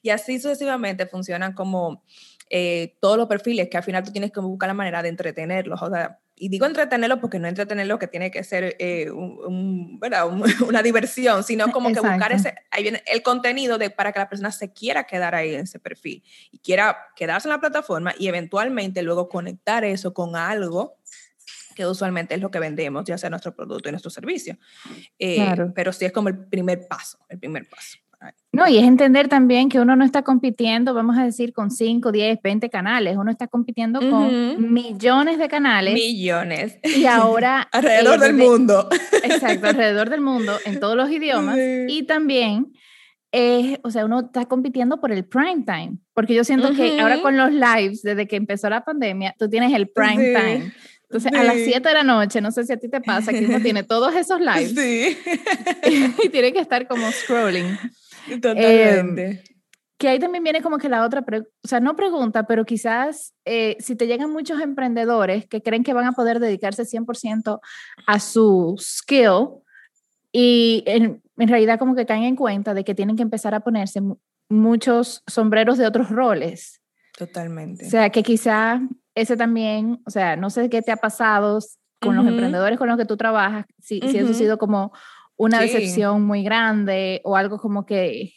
y 0.00 0.10
así 0.10 0.40
sucesivamente 0.40 1.06
funcionan 1.06 1.52
como 1.52 2.02
eh, 2.48 2.96
todos 3.00 3.18
los 3.18 3.26
perfiles 3.26 3.68
que 3.68 3.76
al 3.76 3.82
final 3.82 4.04
tú 4.04 4.12
tienes 4.12 4.32
que 4.32 4.40
buscar 4.40 4.68
la 4.68 4.74
manera 4.74 5.02
de 5.02 5.08
entretenerlos. 5.08 5.82
O 5.82 5.90
sea, 5.90 6.18
y 6.38 6.48
digo 6.48 6.66
entretenerlo 6.66 7.20
porque 7.20 7.38
no 7.38 7.48
entretenerlo 7.48 7.98
que 7.98 8.06
tiene 8.06 8.30
que 8.30 8.44
ser 8.44 8.76
eh, 8.78 9.10
un, 9.10 9.98
una 10.68 10.82
diversión, 10.82 11.42
sino 11.42 11.72
como 11.72 11.92
que 11.92 12.00
buscar 12.00 12.32
ese, 12.32 12.54
ahí 12.70 12.82
viene 12.82 13.02
el 13.06 13.22
contenido 13.22 13.78
de, 13.78 13.90
para 13.90 14.12
que 14.12 14.18
la 14.18 14.28
persona 14.28 14.52
se 14.52 14.72
quiera 14.72 15.04
quedar 15.04 15.34
ahí 15.34 15.54
en 15.54 15.62
ese 15.62 15.78
perfil 15.78 16.22
y 16.52 16.58
quiera 16.58 16.96
quedarse 17.16 17.48
en 17.48 17.52
la 17.52 17.60
plataforma 17.60 18.14
y 18.18 18.28
eventualmente 18.28 19.02
luego 19.02 19.28
conectar 19.28 19.84
eso 19.84 20.12
con 20.12 20.36
algo 20.36 20.98
que 21.76 21.86
usualmente 21.86 22.34
es 22.34 22.40
lo 22.40 22.50
que 22.50 22.58
vendemos, 22.58 23.04
ya 23.04 23.16
sea 23.16 23.30
nuestro 23.30 23.54
producto 23.54 23.88
y 23.88 23.92
nuestro 23.92 24.10
servicio. 24.10 24.56
Eh, 25.18 25.54
pero 25.74 25.92
sí 25.92 26.06
es 26.06 26.12
como 26.12 26.28
el 26.28 26.46
primer 26.46 26.88
paso, 26.88 27.18
el 27.28 27.38
primer 27.38 27.68
paso. 27.68 27.98
No, 28.50 28.66
y 28.66 28.78
es 28.78 28.84
entender 28.84 29.28
también 29.28 29.68
que 29.68 29.78
uno 29.78 29.94
no 29.94 30.04
está 30.04 30.22
compitiendo, 30.22 30.94
vamos 30.94 31.18
a 31.18 31.24
decir, 31.24 31.52
con 31.52 31.70
5, 31.70 32.10
10, 32.10 32.38
20 32.42 32.70
canales, 32.70 33.16
uno 33.18 33.30
está 33.30 33.46
compitiendo 33.46 34.00
con 34.00 34.72
millones 34.72 35.38
de 35.38 35.48
canales. 35.48 35.94
Millones. 35.94 36.78
Y 36.82 37.04
ahora... 37.04 37.60
alrededor 37.72 38.18
del 38.18 38.32
mundo. 38.32 38.88
Exacto, 39.22 39.66
alrededor 39.66 40.08
del 40.08 40.22
mundo, 40.22 40.56
en 40.64 40.80
todos 40.80 40.96
los 40.96 41.10
idiomas. 41.10 41.58
Y 41.86 42.04
también, 42.04 42.72
o 43.82 43.90
sea, 43.90 44.06
uno 44.06 44.20
está 44.20 44.46
compitiendo 44.46 44.98
por 44.98 45.12
el 45.12 45.26
prime 45.26 45.64
time, 45.66 45.98
porque 46.14 46.34
yo 46.34 46.42
siento 46.42 46.72
que 46.72 46.98
ahora 46.98 47.20
con 47.20 47.36
los 47.36 47.52
lives, 47.52 48.00
desde 48.00 48.26
que 48.26 48.36
empezó 48.36 48.70
la 48.70 48.82
pandemia, 48.82 49.34
tú 49.38 49.50
tienes 49.50 49.74
el 49.74 49.88
prime 49.88 50.32
time. 50.32 50.72
Entonces, 51.08 51.32
a 51.32 51.44
las 51.44 51.56
7 51.56 51.88
de 51.88 51.94
la 51.94 52.02
noche, 52.02 52.40
no 52.40 52.50
sé 52.50 52.64
si 52.64 52.72
a 52.72 52.76
ti 52.76 52.88
te 52.88 53.00
pasa, 53.00 53.32
que 53.32 53.46
uno 53.46 53.60
tiene 53.60 53.82
todos 53.84 54.14
esos 54.14 54.40
lives. 54.40 54.74
Sí. 54.74 55.16
y 56.24 56.28
tiene 56.28 56.52
que 56.52 56.58
estar 56.58 56.86
como 56.88 57.10
scrolling. 57.12 57.78
Totalmente. 58.40 59.30
Eh, 59.30 59.42
que 59.98 60.08
ahí 60.08 60.18
también 60.18 60.44
viene 60.44 60.60
como 60.60 60.78
que 60.78 60.88
la 60.88 61.04
otra, 61.04 61.24
o 61.64 61.68
sea, 61.68 61.80
no 61.80 61.96
pregunta, 61.96 62.46
pero 62.46 62.66
quizás 62.66 63.34
eh, 63.44 63.76
si 63.78 63.96
te 63.96 64.06
llegan 64.06 64.30
muchos 64.30 64.60
emprendedores 64.60 65.46
que 65.46 65.62
creen 65.62 65.84
que 65.84 65.94
van 65.94 66.06
a 66.06 66.12
poder 66.12 66.38
dedicarse 66.38 66.82
100% 66.82 67.60
a 68.06 68.20
su 68.20 68.76
skill 68.78 69.62
y 70.32 70.82
en, 70.86 71.22
en, 71.38 71.48
realidad 71.48 71.78
como 71.78 71.94
que 71.94 72.04
caen 72.04 72.24
en 72.24 72.36
cuenta 72.36 72.74
de 72.74 72.84
que 72.84 72.94
tienen 72.94 73.16
que 73.16 73.22
empezar 73.22 73.54
a 73.54 73.60
ponerse 73.60 74.02
muchos 74.50 75.22
sombreros 75.26 75.78
de 75.78 75.86
otros 75.86 76.10
roles. 76.10 76.82
Totalmente. 77.16 77.86
O 77.86 77.90
sea, 77.90 78.10
que 78.10 78.22
quizá 78.22 78.82
ese 79.16 79.36
también, 79.36 80.00
o 80.06 80.10
sea, 80.10 80.36
no 80.36 80.50
sé 80.50 80.68
qué 80.68 80.82
te 80.82 80.92
ha 80.92 80.96
pasado 80.96 81.58
con 82.00 82.14
los 82.14 82.26
emprendedores 82.26 82.78
con 82.78 82.86
los 82.86 82.98
que 82.98 83.06
tú 83.06 83.16
trabajas, 83.16 83.64
si, 83.80 84.00
si 84.02 84.18
eso 84.18 84.30
ha 84.30 84.34
sido 84.34 84.58
como 84.58 84.92
una 85.36 85.60
decepción 85.60 86.22
muy 86.22 86.44
grande 86.44 87.22
o 87.24 87.34
algo 87.34 87.58
como 87.58 87.86
que, 87.86 88.34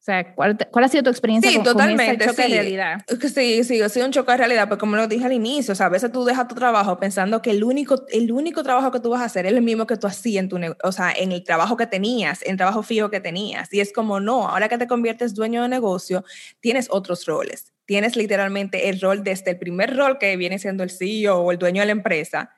sea, 0.00 0.34
¿cuál, 0.34 0.56
cuál 0.70 0.84
ha 0.86 0.88
sido 0.88 1.02
tu 1.02 1.10
experiencia 1.10 1.50
sí, 1.50 1.62
totalmente, 1.62 2.24
choque 2.24 2.42
sí. 2.42 2.50
de 2.50 2.54
realidad? 2.54 3.04
Sí, 3.20 3.64
sí, 3.64 3.82
ha 3.82 3.88
sido 3.90 4.06
un 4.06 4.12
choque 4.12 4.32
de 4.32 4.38
realidad, 4.38 4.66
pues 4.66 4.80
como 4.80 4.96
lo 4.96 5.06
dije 5.06 5.26
al 5.26 5.32
inicio, 5.34 5.72
o 5.72 5.74
sea, 5.74 5.86
a 5.86 5.90
veces 5.90 6.10
tú 6.10 6.24
dejas 6.24 6.48
tu 6.48 6.54
trabajo 6.54 6.98
pensando 6.98 7.42
que 7.42 7.50
el 7.50 7.62
único, 7.62 8.06
el 8.08 8.32
único 8.32 8.62
trabajo 8.62 8.90
que 8.90 9.00
tú 9.00 9.10
vas 9.10 9.20
a 9.20 9.26
hacer 9.26 9.44
es 9.44 9.52
el 9.52 9.60
mismo 9.60 9.86
que 9.86 9.98
tú 9.98 10.06
hacías 10.06 10.42
en 10.42 10.48
tu, 10.48 10.58
o 10.82 10.92
sea, 10.92 11.12
en 11.12 11.32
el 11.32 11.44
trabajo 11.44 11.76
que 11.76 11.86
tenías, 11.86 12.42
en 12.42 12.52
el 12.52 12.56
trabajo 12.56 12.82
fijo 12.82 13.10
que 13.10 13.20
tenías. 13.20 13.72
Y 13.74 13.80
es 13.80 13.92
como, 13.92 14.20
no, 14.20 14.48
ahora 14.48 14.70
que 14.70 14.78
te 14.78 14.86
conviertes 14.86 15.34
dueño 15.34 15.62
de 15.62 15.68
negocio, 15.68 16.24
tienes 16.60 16.88
otros 16.90 17.26
roles. 17.26 17.74
Tienes 17.88 18.16
literalmente 18.16 18.90
el 18.90 19.00
rol 19.00 19.24
desde 19.24 19.52
el 19.52 19.58
primer 19.58 19.96
rol 19.96 20.18
que 20.18 20.36
viene 20.36 20.58
siendo 20.58 20.82
el 20.82 20.90
CEO 20.90 21.38
o 21.38 21.52
el 21.52 21.58
dueño 21.58 21.80
de 21.80 21.86
la 21.86 21.92
empresa, 21.92 22.54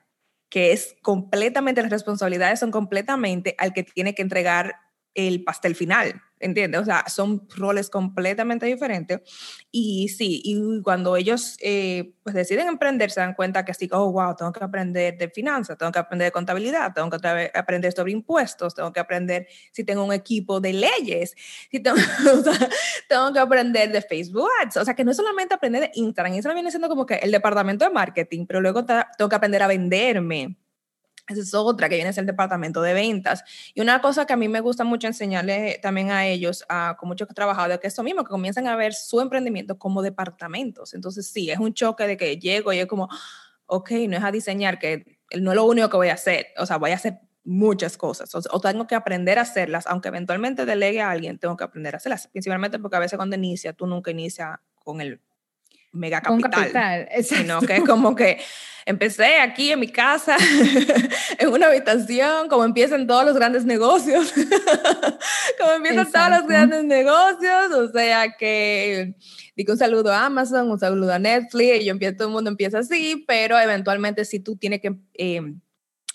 que 0.49 0.73
es 0.73 0.97
completamente, 1.01 1.81
las 1.81 1.89
responsabilidades 1.89 2.59
son 2.59 2.69
completamente 2.69 3.55
al 3.57 3.71
que 3.71 3.83
tiene 3.83 4.13
que 4.13 4.23
entregar 4.23 4.75
el 5.13 5.45
pastel 5.45 5.73
final, 5.73 6.21
¿entiendes? 6.41 6.81
O 6.81 6.85
sea, 6.85 7.05
son 7.07 7.47
roles 7.55 7.89
completamente 7.89 8.65
diferentes. 8.65 9.21
Y 9.71 10.09
sí, 10.09 10.41
y 10.43 10.81
cuando 10.81 11.15
ellos 11.15 11.57
eh, 11.61 12.13
pues 12.23 12.35
deciden 12.35 12.67
emprender, 12.67 13.11
se 13.11 13.19
dan 13.19 13.33
cuenta 13.33 13.63
que 13.65 13.73
sí, 13.73 13.89
oh, 13.91 14.11
wow, 14.11 14.35
tengo 14.35 14.51
que 14.51 14.63
aprender 14.63 15.17
de 15.17 15.29
finanzas, 15.29 15.77
tengo 15.77 15.91
que 15.91 15.99
aprender 15.99 16.27
de 16.27 16.31
contabilidad, 16.31 16.93
tengo 16.93 17.09
que 17.09 17.51
aprender 17.53 17.93
sobre 17.93 18.11
impuestos, 18.11 18.75
tengo 18.75 18.91
que 18.91 18.99
aprender 18.99 19.47
si 19.71 19.83
tengo 19.83 20.03
un 20.03 20.13
equipo 20.13 20.59
de 20.59 20.73
leyes, 20.73 21.35
si 21.69 21.79
tengo, 21.79 21.97
tengo 23.09 23.33
que 23.33 23.39
aprender 23.39 23.91
de 23.91 24.01
Facebook 24.01 24.49
Ads. 24.63 24.77
O 24.77 24.85
sea, 24.85 24.93
que 24.93 25.03
no 25.03 25.11
es 25.11 25.17
solamente 25.17 25.53
aprender 25.53 25.81
de 25.81 25.91
Instagram, 25.95 26.33
Instagram 26.33 26.55
viene 26.55 26.71
siendo 26.71 26.89
como 26.89 27.05
que 27.05 27.15
el 27.15 27.31
departamento 27.31 27.85
de 27.85 27.91
marketing, 27.91 28.45
pero 28.45 28.61
luego 28.61 28.85
tengo 28.85 29.29
que 29.29 29.35
aprender 29.35 29.63
a 29.63 29.67
venderme 29.67 30.57
esa 31.31 31.41
es 31.41 31.53
otra 31.53 31.89
que 31.89 31.95
viene 31.95 32.09
a 32.09 32.13
ser 32.13 32.23
el 32.23 32.27
departamento 32.27 32.81
de 32.81 32.93
ventas. 32.93 33.43
Y 33.73 33.81
una 33.81 34.01
cosa 34.01 34.25
que 34.25 34.33
a 34.33 34.37
mí 34.37 34.47
me 34.47 34.59
gusta 34.59 34.83
mucho 34.83 35.07
enseñarles 35.07 35.79
también 35.81 36.11
a 36.11 36.25
ellos, 36.27 36.65
a, 36.69 36.95
con 36.99 37.09
muchos 37.09 37.27
que 37.27 37.33
he 37.33 37.35
trabajado, 37.35 37.73
es 37.73 37.79
que 37.79 37.87
eso 37.87 38.03
mismo, 38.03 38.23
que 38.23 38.29
comienzan 38.29 38.67
a 38.67 38.75
ver 38.75 38.93
su 38.93 39.19
emprendimiento 39.21 39.77
como 39.77 40.01
departamentos. 40.01 40.93
Entonces, 40.93 41.27
sí, 41.27 41.49
es 41.49 41.59
un 41.59 41.73
choque 41.73 42.07
de 42.07 42.17
que 42.17 42.37
llego 42.37 42.73
y 42.73 42.79
es 42.79 42.85
como, 42.85 43.09
ok, 43.65 43.91
no 44.07 44.17
es 44.17 44.23
a 44.23 44.31
diseñar, 44.31 44.79
que 44.79 45.19
no 45.39 45.51
es 45.51 45.55
lo 45.55 45.65
único 45.65 45.89
que 45.89 45.97
voy 45.97 46.09
a 46.09 46.13
hacer. 46.13 46.47
O 46.57 46.65
sea, 46.65 46.77
voy 46.77 46.91
a 46.91 46.95
hacer 46.95 47.19
muchas 47.43 47.97
cosas 47.97 48.29
o, 48.35 48.59
tengo 48.59 48.85
que 48.85 48.95
aprender 48.95 49.39
a 49.39 49.41
hacerlas, 49.41 49.87
aunque 49.87 50.09
eventualmente 50.09 50.65
delegue 50.65 51.01
a 51.01 51.09
alguien, 51.09 51.39
tengo 51.39 51.57
que 51.57 51.63
aprender 51.63 51.95
a 51.95 51.97
hacerlas, 51.97 52.27
principalmente 52.27 52.77
porque 52.77 52.97
a 52.97 52.99
veces 52.99 53.17
cuando 53.17 53.35
inicia, 53.35 53.73
tú 53.73 53.87
nunca 53.87 54.11
inicia 54.11 54.61
con 54.75 55.01
el 55.01 55.19
mega 55.91 56.21
capital, 56.21 57.09
sino 57.23 57.61
que 57.61 57.77
es 57.77 57.83
como 57.83 58.15
que 58.15 58.39
empecé 58.85 59.39
aquí 59.39 59.71
en 59.71 59.79
mi 59.79 59.87
casa, 59.87 60.37
en 61.39 61.49
una 61.49 61.67
habitación, 61.67 62.47
como 62.47 62.63
empiezan 62.63 63.07
todos 63.07 63.25
los 63.25 63.35
grandes 63.35 63.65
negocios, 63.65 64.33
como 65.59 65.71
empiezan 65.73 66.11
todos 66.11 66.29
los 66.29 66.47
grandes 66.47 66.83
negocios, 66.83 67.71
o 67.71 67.91
sea 67.91 68.35
que 68.37 69.15
digo 69.55 69.73
un 69.73 69.79
saludo 69.79 70.11
a 70.11 70.25
Amazon, 70.25 70.71
un 70.71 70.79
saludo 70.79 71.13
a 71.13 71.19
Netflix, 71.19 71.81
y 71.81 71.85
yo 71.85 71.91
empiezo, 71.91 72.17
todo 72.17 72.27
el 72.29 72.33
mundo 72.33 72.49
empieza 72.49 72.79
así, 72.79 73.23
pero 73.27 73.59
eventualmente 73.59 74.25
si 74.25 74.39
tú 74.39 74.55
tienes 74.55 74.81
que 74.81 74.95
em, 75.13 75.61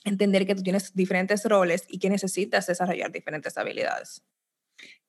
entender 0.04 0.47
que 0.47 0.54
tú 0.54 0.62
tienes 0.62 0.95
diferentes 0.95 1.45
roles 1.45 1.85
y 1.88 1.99
que 1.99 2.11
necesitas 2.11 2.66
desarrollar 2.66 3.11
diferentes 3.11 3.56
habilidades. 3.59 4.23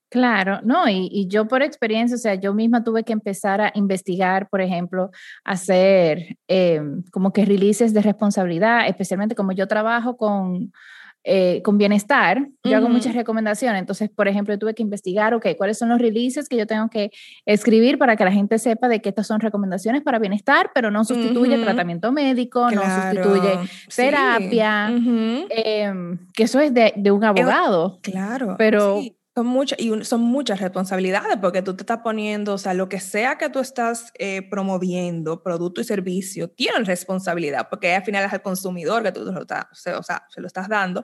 Claro, 0.09 0.59
no, 0.63 0.87
y, 0.87 1.27
yo 1.27 1.47
por 1.47 1.61
experiencia, 1.61 2.15
o 2.15 2.19
sea, 2.19 2.35
yo 2.35 2.53
misma 2.53 2.83
tuve 2.83 3.03
que 3.03 3.11
empezar 3.11 3.59
a 3.59 3.71
investigar, 3.75 4.47
por 4.49 4.61
ejemplo, 4.61 5.11
hacer 5.43 6.37
em, 6.47 7.03
como 7.11 7.33
que 7.33 7.43
releases 7.43 7.93
de 7.93 8.01
responsabilidad, 8.01 8.87
especialmente 8.87 9.35
como 9.35 9.51
yo 9.51 9.67
trabajo 9.67 10.15
con, 10.15 10.71
eh, 11.25 11.61
con 11.61 11.77
bienestar, 11.77 12.47
yo 12.63 12.77
hago 12.77 12.87
muchas 12.87 13.13
recomendaciones, 13.13 13.81
entonces, 13.81 14.09
por 14.09 14.29
ejemplo, 14.29 14.57
tuve 14.57 14.73
que 14.73 14.81
investigar, 14.81 15.33
ok, 15.33 15.45
cuáles 15.57 15.77
son 15.77 15.89
los 15.89 15.99
releases 15.99 16.47
que 16.47 16.55
yo 16.55 16.65
tengo 16.65 16.89
que 16.89 17.11
escribir 17.45 17.97
para 17.97 18.15
que 18.15 18.23
la 18.23 18.31
gente 18.31 18.57
sepa 18.59 18.87
de 18.87 19.01
que 19.01 19.09
estas 19.09 19.27
son 19.27 19.41
recomendaciones 19.41 20.03
para 20.03 20.19
bienestar, 20.19 20.71
pero 20.73 20.89
no 20.89 21.03
sustituye 21.03 21.57
tratamiento 21.57 22.13
médico, 22.13 22.71
no 22.71 22.81
sustituye 22.81 23.59
terapia, 23.93 24.87
em, 24.87 26.17
que 26.33 26.43
eso 26.43 26.61
es 26.61 26.73
de, 26.73 26.93
de 26.95 27.11
un 27.11 27.25
abogado. 27.25 27.99
Claro. 28.01 28.55
Pero... 28.57 29.01
Son, 29.37 29.45
muchas, 29.45 29.79
y 29.79 30.03
son 30.03 30.21
muchas 30.21 30.59
responsabilidades 30.59 31.37
porque 31.39 31.61
tú 31.61 31.75
te 31.75 31.83
estás 31.83 31.99
poniendo, 31.99 32.55
o 32.55 32.57
sea, 32.57 32.73
lo 32.73 32.89
que 32.89 32.99
sea 32.99 33.37
que 33.37 33.51
tú 33.51 33.59
estás 33.59 34.11
eh, 34.17 34.41
promoviendo, 34.41 35.43
producto 35.43 35.79
y 35.79 35.83
servicio, 35.83 36.49
tienen 36.49 36.85
responsabilidad 36.85 37.67
porque 37.69 37.93
al 37.93 38.03
final 38.03 38.25
es 38.25 38.33
el 38.33 38.41
consumidor 38.41 39.03
que 39.03 39.11
tú 39.11 39.23
lo 39.25 39.41
estás, 39.41 39.67
o 39.95 40.01
sea, 40.01 40.25
se 40.27 40.41
lo 40.41 40.47
estás 40.47 40.67
dando 40.69 41.03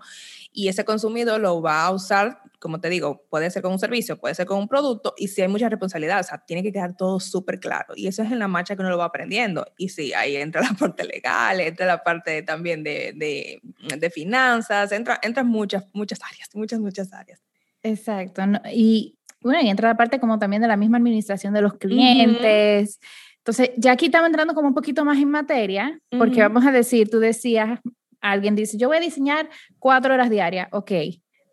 y 0.52 0.68
ese 0.68 0.84
consumidor 0.84 1.42
lo 1.42 1.62
va 1.62 1.86
a 1.86 1.92
usar, 1.92 2.42
como 2.58 2.82
te 2.82 2.90
digo, 2.90 3.24
puede 3.30 3.52
ser 3.52 3.62
con 3.62 3.74
un 3.74 3.78
servicio, 3.78 4.18
puede 4.18 4.34
ser 4.34 4.48
con 4.48 4.58
un 4.58 4.68
producto 4.68 5.14
y 5.16 5.28
si 5.28 5.44
hay 5.44 5.48
mucha 5.48 5.70
responsabilidad, 5.70 6.20
o 6.22 6.24
sea, 6.24 6.44
tiene 6.44 6.64
que 6.64 6.72
quedar 6.72 6.98
todo 6.98 7.20
súper 7.20 7.60
claro 7.60 7.94
y 7.96 8.08
eso 8.08 8.24
es 8.24 8.32
en 8.32 8.40
la 8.40 8.48
marcha 8.48 8.76
que 8.76 8.82
uno 8.82 8.90
lo 8.90 8.98
va 8.98 9.06
aprendiendo 9.06 9.64
y 9.78 9.90
sí, 9.90 10.12
ahí 10.16 10.38
entra 10.38 10.64
la 10.64 10.74
parte 10.74 11.04
legal, 11.04 11.60
entra 11.60 11.86
la 11.86 12.04
parte 12.04 12.42
también 12.42 12.84
de, 12.84 13.14
de, 13.16 14.10
finanzas, 14.10 14.92
entra, 14.92 15.20
entran 15.22 15.46
muchas, 15.46 15.86
muchas 15.94 16.20
áreas, 16.24 16.50
muchas, 16.56 16.80
muchas 16.80 17.14
áreas. 17.14 17.40
Exacto. 17.84 18.42
y 18.74 19.18
bueno, 19.42 19.60
y 19.62 19.70
entra 19.70 19.90
la 19.90 19.98
parte 19.98 20.20
como 20.20 20.40
también 20.40 20.62
de 20.62 20.70
la 20.70 20.78
misma 20.78 20.98
administración 20.98 21.54
de 21.54 21.62
los 21.62 21.74
clientes. 21.74 23.00
Entonces, 23.40 23.72
ya 23.76 23.92
aquí 23.92 24.06
estamos 24.06 24.28
entrando 24.28 24.54
como 24.54 24.70
un 24.70 24.74
poquito 24.74 25.04
más 25.04 25.18
en 25.18 25.30
materia, 25.30 26.00
porque 26.18 26.42
vamos 26.42 26.66
a 26.66 26.72
decir, 26.72 27.10
tú 27.10 27.20
decías, 27.20 27.80
alguien 28.22 28.56
dice, 28.56 28.78
yo 28.78 28.88
voy 28.88 28.98
a 28.98 29.02
diseñar 29.02 29.50
cuatro 29.80 30.14
horas 30.14 30.30
diarias, 30.30 30.70
ok, 30.72 30.92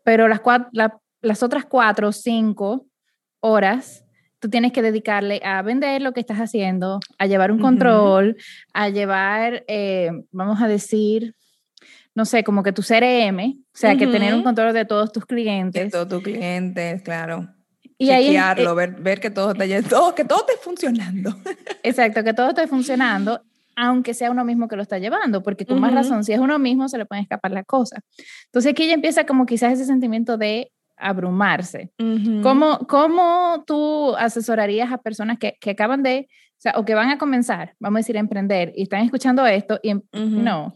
pero 0.04 0.28
las, 0.28 0.38
cuatro, 0.38 0.68
las 1.20 1.42
otras 1.42 1.64
cuatro 1.64 2.08
o 2.08 2.12
cinco 2.12 2.86
horas 3.40 4.04
tú 4.40 4.48
tienes 4.48 4.72
que 4.72 4.82
dedicarle 4.82 5.40
a 5.44 5.62
vender 5.62 6.00
lo 6.00 6.12
que 6.12 6.20
estás 6.20 6.38
haciendo, 6.38 6.98
a 7.18 7.26
llevar 7.26 7.52
un 7.52 7.60
control, 7.60 8.36
a 8.72 8.88
llevar, 8.88 9.64
eh, 9.68 10.10
vamos 10.32 10.62
a 10.62 10.68
decir, 10.68 11.34
no 12.14 12.24
sé, 12.24 12.44
como 12.44 12.62
que 12.62 12.72
tu 12.72 12.82
CRM, 12.82 13.38
o 13.40 13.64
sea, 13.72 13.96
que 13.96 14.06
tener 14.06 14.34
un 14.34 14.42
control 14.42 14.72
de 14.72 14.84
todos 14.84 15.12
tus 15.12 15.24
clientes. 15.24 15.84
De 15.84 15.90
todos 15.90 16.08
tus 16.08 16.22
clientes, 16.22 17.02
claro. 17.02 17.48
Y 17.96 18.06
Chequearlo, 18.06 18.70
ahí, 18.70 18.76
ver, 18.76 18.90
ver 19.00 19.20
que 19.20 19.30
todo 19.30 19.52
esté 19.52 19.82
todo, 19.82 20.14
que 20.14 20.24
todo 20.24 20.46
esté 20.48 20.54
funcionando. 20.62 21.36
Exacto, 21.82 22.24
que 22.24 22.32
todo 22.32 22.48
esté 22.48 22.66
funcionando, 22.66 23.42
aunque 23.76 24.14
sea 24.14 24.30
uno 24.30 24.44
mismo 24.44 24.68
que 24.68 24.76
lo 24.76 24.82
está 24.82 24.98
llevando, 24.98 25.42
porque 25.42 25.66
con 25.66 25.80
más 25.80 25.92
razón, 25.92 26.24
si 26.24 26.32
es 26.32 26.38
uno 26.38 26.58
mismo, 26.58 26.88
se 26.88 26.98
le 26.98 27.06
pueden 27.06 27.22
escapar 27.22 27.50
las 27.52 27.66
cosas. 27.66 28.00
Entonces 28.46 28.72
aquí 28.72 28.86
ya 28.86 28.94
empieza 28.94 29.24
como 29.24 29.46
quizás 29.46 29.74
ese 29.74 29.84
sentimiento 29.84 30.36
de 30.36 30.72
abrumarse. 30.96 31.90
¿Cómo, 32.42 32.78
¿Cómo, 32.88 33.64
tú 33.66 34.14
asesorarías 34.16 34.92
a 34.92 34.98
personas 34.98 35.38
que, 35.38 35.56
que 35.60 35.70
acaban 35.70 36.02
de, 36.02 36.28
o 36.30 36.60
sea, 36.60 36.72
o 36.76 36.84
que 36.84 36.94
van 36.94 37.10
a 37.10 37.18
comenzar, 37.18 37.74
vamos 37.78 37.98
a 37.98 38.00
decir, 38.00 38.16
a 38.16 38.20
emprender 38.20 38.72
y 38.76 38.82
están 38.82 39.02
escuchando 39.02 39.46
esto 39.46 39.80
y 39.82 39.90
em, 39.90 40.02
no, 40.12 40.74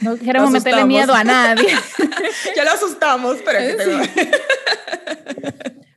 no 0.00 0.16
queremos 0.16 0.50
meterle 0.50 0.84
miedo 0.84 1.14
a 1.14 1.24
nadie. 1.24 1.68
ya 2.56 2.64
lo 2.64 2.70
asustamos, 2.70 3.38
pero... 3.44 3.58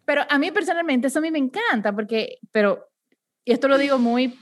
pero 0.05 0.23
a 0.29 0.37
mí 0.37 0.51
personalmente 0.51 1.07
eso 1.07 1.19
a 1.19 1.21
mí 1.21 1.31
me 1.31 1.39
encanta 1.39 1.93
porque, 1.93 2.37
pero, 2.51 2.89
y 3.45 3.53
esto 3.53 3.67
lo 3.67 3.77
digo 3.77 3.97
muy 3.97 4.37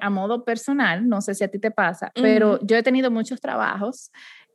a, 0.00 0.10
modo 0.10 0.44
personal, 0.44 1.08
no 1.08 1.20
sé 1.20 1.34
si 1.34 1.44
a 1.44 1.48
ti 1.48 1.58
te 1.58 1.70
pasa, 1.70 2.10
pero 2.14 2.58
yo 2.62 2.76
he 2.76 2.82
tenido 2.82 3.10
muchos 3.10 3.40
trabajos 3.40 4.10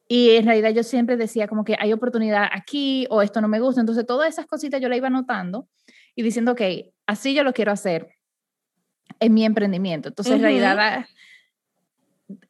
y 0.08 0.36
en 0.36 0.46
realidad 0.46 0.72
yo 0.72 0.84
siempre 0.84 1.18
decía 1.18 1.48
como 1.48 1.64
que 1.64 1.76
hay 1.80 1.92
oportunidad 1.92 2.48
aquí 2.52 3.08
o 3.10 3.22
esto 3.22 3.42
no 3.42 3.48
me 3.48 3.60
gusta. 3.60 3.82
Entonces 3.82 4.06
todas 4.06 4.30
esas 4.30 4.46
cositas 4.46 4.80
yo 4.80 4.90
la 4.90 4.98
iba 4.98 5.10
notando 5.10 5.68
y 6.16 6.22
diciendo, 6.22 6.52
ok, 6.52 6.62
así 7.08 7.34
yo 7.34 7.44
lo 7.44 7.54
quiero 7.54 7.72
hacer 7.72 8.16
en 9.20 9.34
mi 9.34 9.46
emprendimiento. 9.46 10.10
Entonces 10.10 10.34
en 10.36 10.42
realidad 10.42 11.06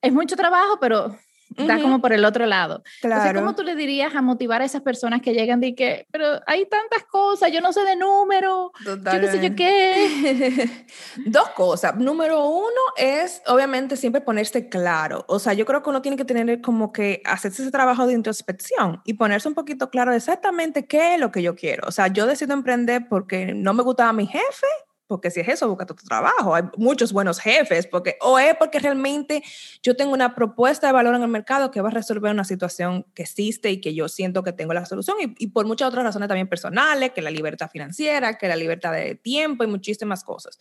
es 0.02 0.14
mucho 0.14 0.36
trabajo, 0.36 0.80
pero 0.80 1.18
Está 1.56 1.80
como 1.80 2.02
por 2.02 2.12
el 2.14 2.26
otro 2.26 2.46
lado. 2.46 2.84
Claro. 3.02 3.22
Entonces, 3.22 3.42
¿cómo 3.42 3.56
tú 3.56 3.64
le 3.64 3.76
dirías 3.76 4.14
a 4.16 4.22
motivar 4.22 4.62
a 4.62 4.66
esas 4.66 4.82
personas 4.82 5.22
que 5.22 5.34
llegan 5.34 5.64
y 5.64 5.76
que, 5.76 6.08
pero 6.12 6.42
hay 6.48 6.66
tantas 6.66 7.04
cosas, 7.06 7.52
yo 7.52 7.62
no 7.62 7.72
sé 7.72 7.84
de 7.84 7.96
número, 7.96 8.72
yo 8.84 8.98
no 8.98 9.28
sé 9.28 9.42
yo 9.42 9.56
qué? 9.56 10.86
Dos 11.26 11.50
cosas. 11.50 11.96
Número 11.96 12.46
uno 12.48 12.82
es, 12.98 13.42
obviamente, 13.48 13.96
siempre 13.96 14.22
ponerse 14.22 14.70
claro. 14.70 15.24
O 15.28 15.40
sea, 15.40 15.54
yo 15.54 15.66
creo 15.66 15.82
que 15.82 15.90
uno 15.90 16.02
tiene 16.02 16.18
que 16.18 16.26
tener 16.26 16.62
como 16.62 16.92
que 16.92 17.22
hacerse 17.26 17.62
ese 17.62 17.72
trabajo 17.72 18.06
de 18.08 18.14
introspección 18.14 19.02
y 19.06 19.14
ponerse 19.14 19.48
un 19.48 19.56
poquito 19.56 19.90
claro 19.90 20.14
exactamente 20.14 20.86
qué 20.86 21.16
es 21.16 21.20
lo 21.20 21.32
que 21.32 21.42
yo 21.42 21.56
quiero. 21.56 21.88
O 21.88 21.92
sea, 21.92 22.08
yo 22.08 22.26
decido 22.26 22.54
emprender 22.54 23.08
porque 23.10 23.54
no 23.54 23.74
me 23.74 23.84
gustaba 23.84 24.14
mi 24.14 24.28
jefe 24.28 24.68
porque 25.08 25.30
si 25.30 25.40
es 25.40 25.48
eso, 25.48 25.68
busca 25.70 25.86
tu 25.86 25.94
trabajo. 25.96 26.56
Hay 26.56 26.64
muchos 26.78 27.14
buenos 27.14 27.40
jefes, 27.40 27.88
porque, 27.88 28.18
o 28.22 28.40
es 28.40 28.56
porque 28.56 28.80
realmente 28.80 29.44
yo 29.84 29.96
tengo 29.96 30.14
una 30.14 30.34
propuesta 30.36 30.88
de 30.88 30.94
valor 30.94 31.16
en 31.16 31.22
el 31.22 31.28
mercado 31.28 31.72
que 31.72 31.82
va 31.82 31.90
a 31.90 31.92
resolver 31.92 32.32
una 32.32 32.44
situación 32.44 33.06
que 33.14 33.24
existe 33.24 33.70
y 33.72 33.82
que 33.82 33.94
yo 33.94 34.10
siento 34.10 34.44
que 34.44 34.54
tengo 34.54 34.74
la 34.74 34.86
solución, 34.86 35.18
y, 35.38 35.48
por 35.48 35.66
muchas 35.66 35.88
otras 35.90 36.04
razones 36.04 36.28
también 36.28 36.48
personales, 36.48 37.12
que 37.12 37.22
la 37.22 37.32
libertad 37.32 37.70
financiera, 37.70 38.38
que 38.38 38.48
la 38.48 38.56
libertad 38.56 38.94
de 38.94 39.16
tiempo 39.16 39.64
y 39.64 39.68
muchísimas 39.68 40.24
cosas. 40.24 40.58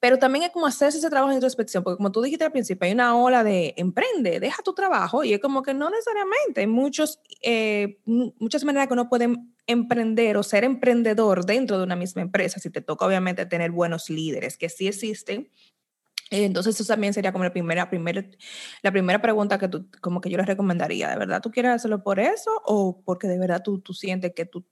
Pero 0.00 0.18
también 0.18 0.44
es 0.44 0.50
como 0.50 0.66
hacerse 0.66 0.98
ese 0.98 1.08
trabajo 1.08 1.30
de 1.30 1.36
introspección, 1.36 1.84
porque 1.84 1.96
como 1.96 2.12
tú 2.12 2.22
dijiste 2.22 2.44
al 2.44 2.52
principio, 2.52 2.86
hay 2.86 2.92
una 2.92 3.16
ola 3.16 3.44
de 3.44 3.74
emprende, 3.76 4.40
deja 4.40 4.62
tu 4.62 4.74
trabajo, 4.74 5.24
y 5.24 5.32
es 5.32 5.40
como 5.40 5.62
que 5.62 5.74
no 5.74 5.90
necesariamente, 5.90 6.60
hay 6.60 6.66
muchos, 6.66 7.20
eh, 7.42 7.98
muchas 8.04 8.64
maneras 8.64 8.88
que 8.88 8.94
uno 8.94 9.08
puede 9.08 9.28
emprender 9.66 10.36
o 10.36 10.42
ser 10.42 10.64
emprendedor 10.64 11.44
dentro 11.44 11.78
de 11.78 11.84
una 11.84 11.96
misma 11.96 12.22
empresa, 12.22 12.60
si 12.60 12.70
te 12.70 12.80
toca 12.80 13.06
obviamente 13.06 13.46
tener 13.46 13.70
buenos 13.70 14.10
líderes, 14.10 14.56
que 14.56 14.68
sí 14.68 14.88
existen. 14.88 15.50
Entonces 16.30 16.80
eso 16.80 16.92
también 16.92 17.14
sería 17.14 17.32
como 17.32 17.44
la 17.44 17.52
primera, 17.52 17.88
primera, 17.88 18.24
la 18.82 18.92
primera 18.92 19.22
pregunta 19.22 19.58
que 19.58 19.68
tú, 19.68 19.88
como 20.00 20.20
que 20.20 20.30
yo 20.30 20.36
les 20.38 20.46
recomendaría. 20.46 21.08
¿De 21.08 21.16
verdad 21.16 21.40
tú 21.40 21.50
quieres 21.50 21.72
hacerlo 21.72 22.02
por 22.02 22.18
eso 22.18 22.50
o 22.64 23.00
porque 23.04 23.28
de 23.28 23.38
verdad 23.38 23.62
tú, 23.62 23.80
tú 23.80 23.94
sientes 23.94 24.32
que 24.34 24.44
tú, 24.44 24.66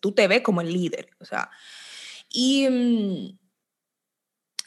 tú 0.00 0.12
te 0.12 0.26
ves 0.26 0.40
como 0.40 0.62
el 0.62 0.72
líder? 0.72 1.10
O 1.20 1.24
sea, 1.24 1.50
y, 2.30 2.68
mm, 2.68 3.45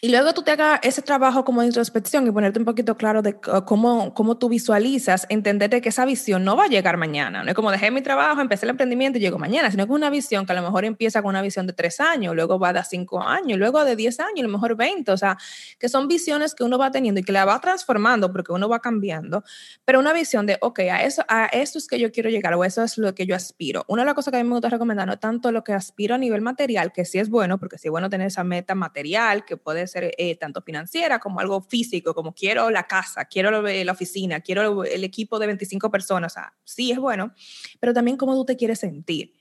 y 0.01 0.09
luego 0.09 0.33
tú 0.33 0.43
te 0.43 0.51
hagas 0.51 0.79
ese 0.83 1.01
trabajo 1.01 1.43
como 1.43 1.59
de 1.59 1.67
introspección 1.67 2.25
y 2.25 2.31
ponerte 2.31 2.57
un 2.57 2.65
poquito 2.65 2.95
claro 2.95 3.21
de 3.21 3.37
cómo, 3.65 4.13
cómo 4.13 4.37
tú 4.37 4.47
visualizas, 4.47 5.25
entender 5.29 5.69
que 5.81 5.89
esa 5.89 6.05
visión 6.05 6.45
no 6.45 6.55
va 6.55 6.65
a 6.65 6.67
llegar 6.67 6.95
mañana. 6.95 7.43
No 7.43 7.49
es 7.49 7.55
como 7.55 7.69
dejé 7.69 7.91
mi 7.91 8.01
trabajo, 8.01 8.39
empecé 8.39 8.65
el 8.65 8.69
emprendimiento 8.69 9.17
y 9.17 9.21
llego 9.21 9.37
mañana, 9.37 9.69
sino 9.69 9.85
que 9.85 9.91
es 9.91 9.95
una 9.95 10.09
visión 10.09 10.45
que 10.45 10.53
a 10.53 10.55
lo 10.55 10.61
mejor 10.61 10.85
empieza 10.85 11.21
con 11.21 11.29
una 11.29 11.41
visión 11.41 11.67
de 11.67 11.73
tres 11.73 11.99
años, 11.99 12.33
luego 12.33 12.57
va 12.57 12.71
de 12.71 12.81
cinco 12.85 13.21
años, 13.21 13.59
luego 13.59 13.83
de 13.83 13.97
diez 13.97 14.21
años, 14.21 14.39
a 14.39 14.43
lo 14.43 14.49
mejor 14.49 14.77
veinte. 14.77 15.11
O 15.11 15.17
sea, 15.17 15.37
que 15.77 15.89
son 15.89 16.07
visiones 16.07 16.55
que 16.55 16.63
uno 16.63 16.77
va 16.77 16.91
teniendo 16.91 17.19
y 17.19 17.23
que 17.23 17.33
la 17.33 17.43
va 17.43 17.59
transformando 17.59 18.31
porque 18.31 18.53
uno 18.53 18.69
va 18.69 18.79
cambiando. 18.79 19.43
Pero 19.83 19.99
una 19.99 20.13
visión 20.13 20.45
de, 20.45 20.57
ok, 20.61 20.79
a 20.79 21.03
eso, 21.03 21.25
a 21.27 21.47
eso 21.47 21.77
es 21.77 21.87
que 21.87 21.99
yo 21.99 22.11
quiero 22.11 22.29
llegar 22.29 22.53
o 22.53 22.63
eso 22.63 22.83
es 22.83 22.97
lo 22.97 23.13
que 23.13 23.25
yo 23.25 23.35
aspiro. 23.35 23.83
Una 23.89 24.03
de 24.03 24.05
las 24.05 24.15
cosas 24.15 24.31
que 24.31 24.37
a 24.37 24.43
mí 24.43 24.47
me 24.47 24.55
gusta 24.55 24.69
recomendar, 24.69 25.07
no 25.07 25.19
tanto 25.19 25.51
lo 25.51 25.63
que 25.65 25.73
aspiro 25.73 26.15
a 26.15 26.17
nivel 26.17 26.41
material, 26.41 26.93
que 26.93 27.03
sí 27.03 27.19
es 27.19 27.29
bueno, 27.29 27.57
porque 27.57 27.77
sí 27.77 27.89
es 27.89 27.91
bueno 27.91 28.09
tener 28.09 28.27
esa 28.27 28.45
meta 28.45 28.75
material 28.75 29.43
que 29.43 29.57
puede 29.57 29.88
ser 29.89 30.13
eh, 30.17 30.35
tanto 30.37 30.61
financiera 30.61 31.19
como 31.19 31.39
algo 31.39 31.61
físico, 31.61 32.13
como 32.13 32.33
quiero 32.33 32.69
la 32.69 32.87
casa, 32.87 33.25
quiero 33.25 33.61
la 33.61 33.91
oficina, 33.91 34.39
quiero 34.39 34.85
el 34.85 35.03
equipo 35.03 35.39
de 35.39 35.47
25 35.47 35.91
personas, 35.91 36.31
o 36.31 36.35
sea, 36.35 36.53
sí 36.63 36.91
es 36.91 36.99
bueno, 36.99 37.33
pero 37.79 37.93
también 37.93 38.15
cómo 38.15 38.33
tú 38.35 38.45
te 38.45 38.55
quieres 38.55 38.79
sentir. 38.79 39.33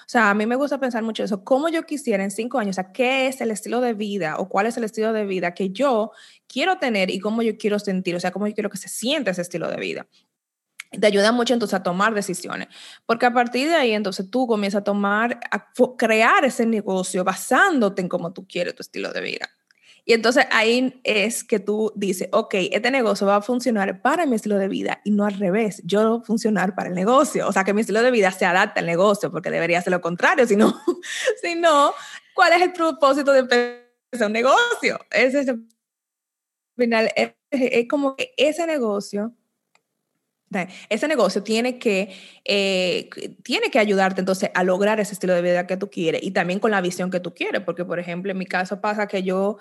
O 0.00 0.08
sea, 0.08 0.30
a 0.30 0.34
mí 0.34 0.46
me 0.46 0.56
gusta 0.56 0.80
pensar 0.80 1.02
mucho 1.02 1.22
eso, 1.22 1.44
cómo 1.44 1.68
yo 1.68 1.84
quisiera 1.84 2.24
en 2.24 2.30
cinco 2.30 2.58
años, 2.58 2.74
o 2.74 2.80
sea, 2.82 2.92
qué 2.92 3.26
es 3.26 3.40
el 3.40 3.50
estilo 3.50 3.80
de 3.80 3.92
vida 3.92 4.38
o 4.38 4.48
cuál 4.48 4.66
es 4.66 4.76
el 4.76 4.84
estilo 4.84 5.12
de 5.12 5.26
vida 5.26 5.54
que 5.54 5.70
yo 5.70 6.12
quiero 6.48 6.78
tener 6.78 7.10
y 7.10 7.20
cómo 7.20 7.42
yo 7.42 7.56
quiero 7.58 7.78
sentir, 7.78 8.16
o 8.16 8.20
sea, 8.20 8.30
cómo 8.30 8.46
yo 8.46 8.54
quiero 8.54 8.70
que 8.70 8.78
se 8.78 8.88
sienta 8.88 9.30
ese 9.30 9.42
estilo 9.42 9.70
de 9.70 9.76
vida 9.76 10.06
te 10.90 11.06
ayuda 11.06 11.32
mucho 11.32 11.54
entonces 11.54 11.74
a 11.74 11.82
tomar 11.82 12.14
decisiones, 12.14 12.68
porque 13.06 13.26
a 13.26 13.32
partir 13.32 13.68
de 13.68 13.76
ahí 13.76 13.92
entonces 13.92 14.30
tú 14.30 14.46
comienzas 14.46 14.80
a 14.80 14.84
tomar, 14.84 15.40
a 15.50 15.72
crear 15.96 16.44
ese 16.44 16.66
negocio 16.66 17.24
basándote 17.24 18.02
en 18.02 18.08
cómo 18.08 18.32
tú 18.32 18.46
quieres 18.46 18.74
tu 18.74 18.82
estilo 18.82 19.12
de 19.12 19.20
vida. 19.20 19.50
Y 20.08 20.12
entonces 20.12 20.46
ahí 20.52 21.00
es 21.02 21.42
que 21.42 21.58
tú 21.58 21.92
dices, 21.96 22.28
ok, 22.30 22.54
este 22.70 22.92
negocio 22.92 23.26
va 23.26 23.36
a 23.36 23.42
funcionar 23.42 24.02
para 24.02 24.24
mi 24.24 24.36
estilo 24.36 24.56
de 24.56 24.68
vida 24.68 25.00
y 25.04 25.10
no 25.10 25.24
al 25.24 25.34
revés, 25.34 25.82
yo 25.84 26.22
funcionar 26.22 26.76
para 26.76 26.88
el 26.88 26.94
negocio. 26.94 27.48
O 27.48 27.52
sea, 27.52 27.64
que 27.64 27.74
mi 27.74 27.80
estilo 27.80 28.00
de 28.02 28.12
vida 28.12 28.30
se 28.30 28.46
adapta 28.46 28.78
al 28.78 28.86
negocio, 28.86 29.32
porque 29.32 29.50
debería 29.50 29.82
ser 29.82 29.90
lo 29.90 30.00
contrario, 30.00 30.46
si 31.42 31.54
no, 31.56 31.92
¿cuál 32.34 32.52
es 32.52 32.62
el 32.62 32.72
propósito 32.72 33.32
de 33.32 33.40
empezar 33.40 34.26
un 34.28 34.32
negocio? 34.32 35.00
Es 35.10 35.34
el 35.34 35.66
final, 36.76 37.10
es 37.16 37.88
como 37.88 38.14
que 38.14 38.32
ese 38.36 38.64
negocio 38.64 39.34
ese 40.88 41.08
negocio 41.08 41.42
tiene 41.42 41.78
que, 41.78 42.14
eh, 42.44 43.10
tiene 43.42 43.70
que 43.70 43.78
ayudarte 43.78 44.20
entonces 44.20 44.50
a 44.54 44.62
lograr 44.62 45.00
ese 45.00 45.12
estilo 45.12 45.34
de 45.34 45.42
vida 45.42 45.66
que 45.66 45.76
tú 45.76 45.90
quieres 45.90 46.22
y 46.22 46.30
también 46.30 46.60
con 46.60 46.70
la 46.70 46.80
visión 46.80 47.10
que 47.10 47.20
tú 47.20 47.34
quieres, 47.34 47.62
porque 47.62 47.84
por 47.84 47.98
ejemplo 47.98 48.30
en 48.30 48.38
mi 48.38 48.46
caso 48.46 48.80
pasa 48.80 49.06
que 49.06 49.22
yo 49.22 49.58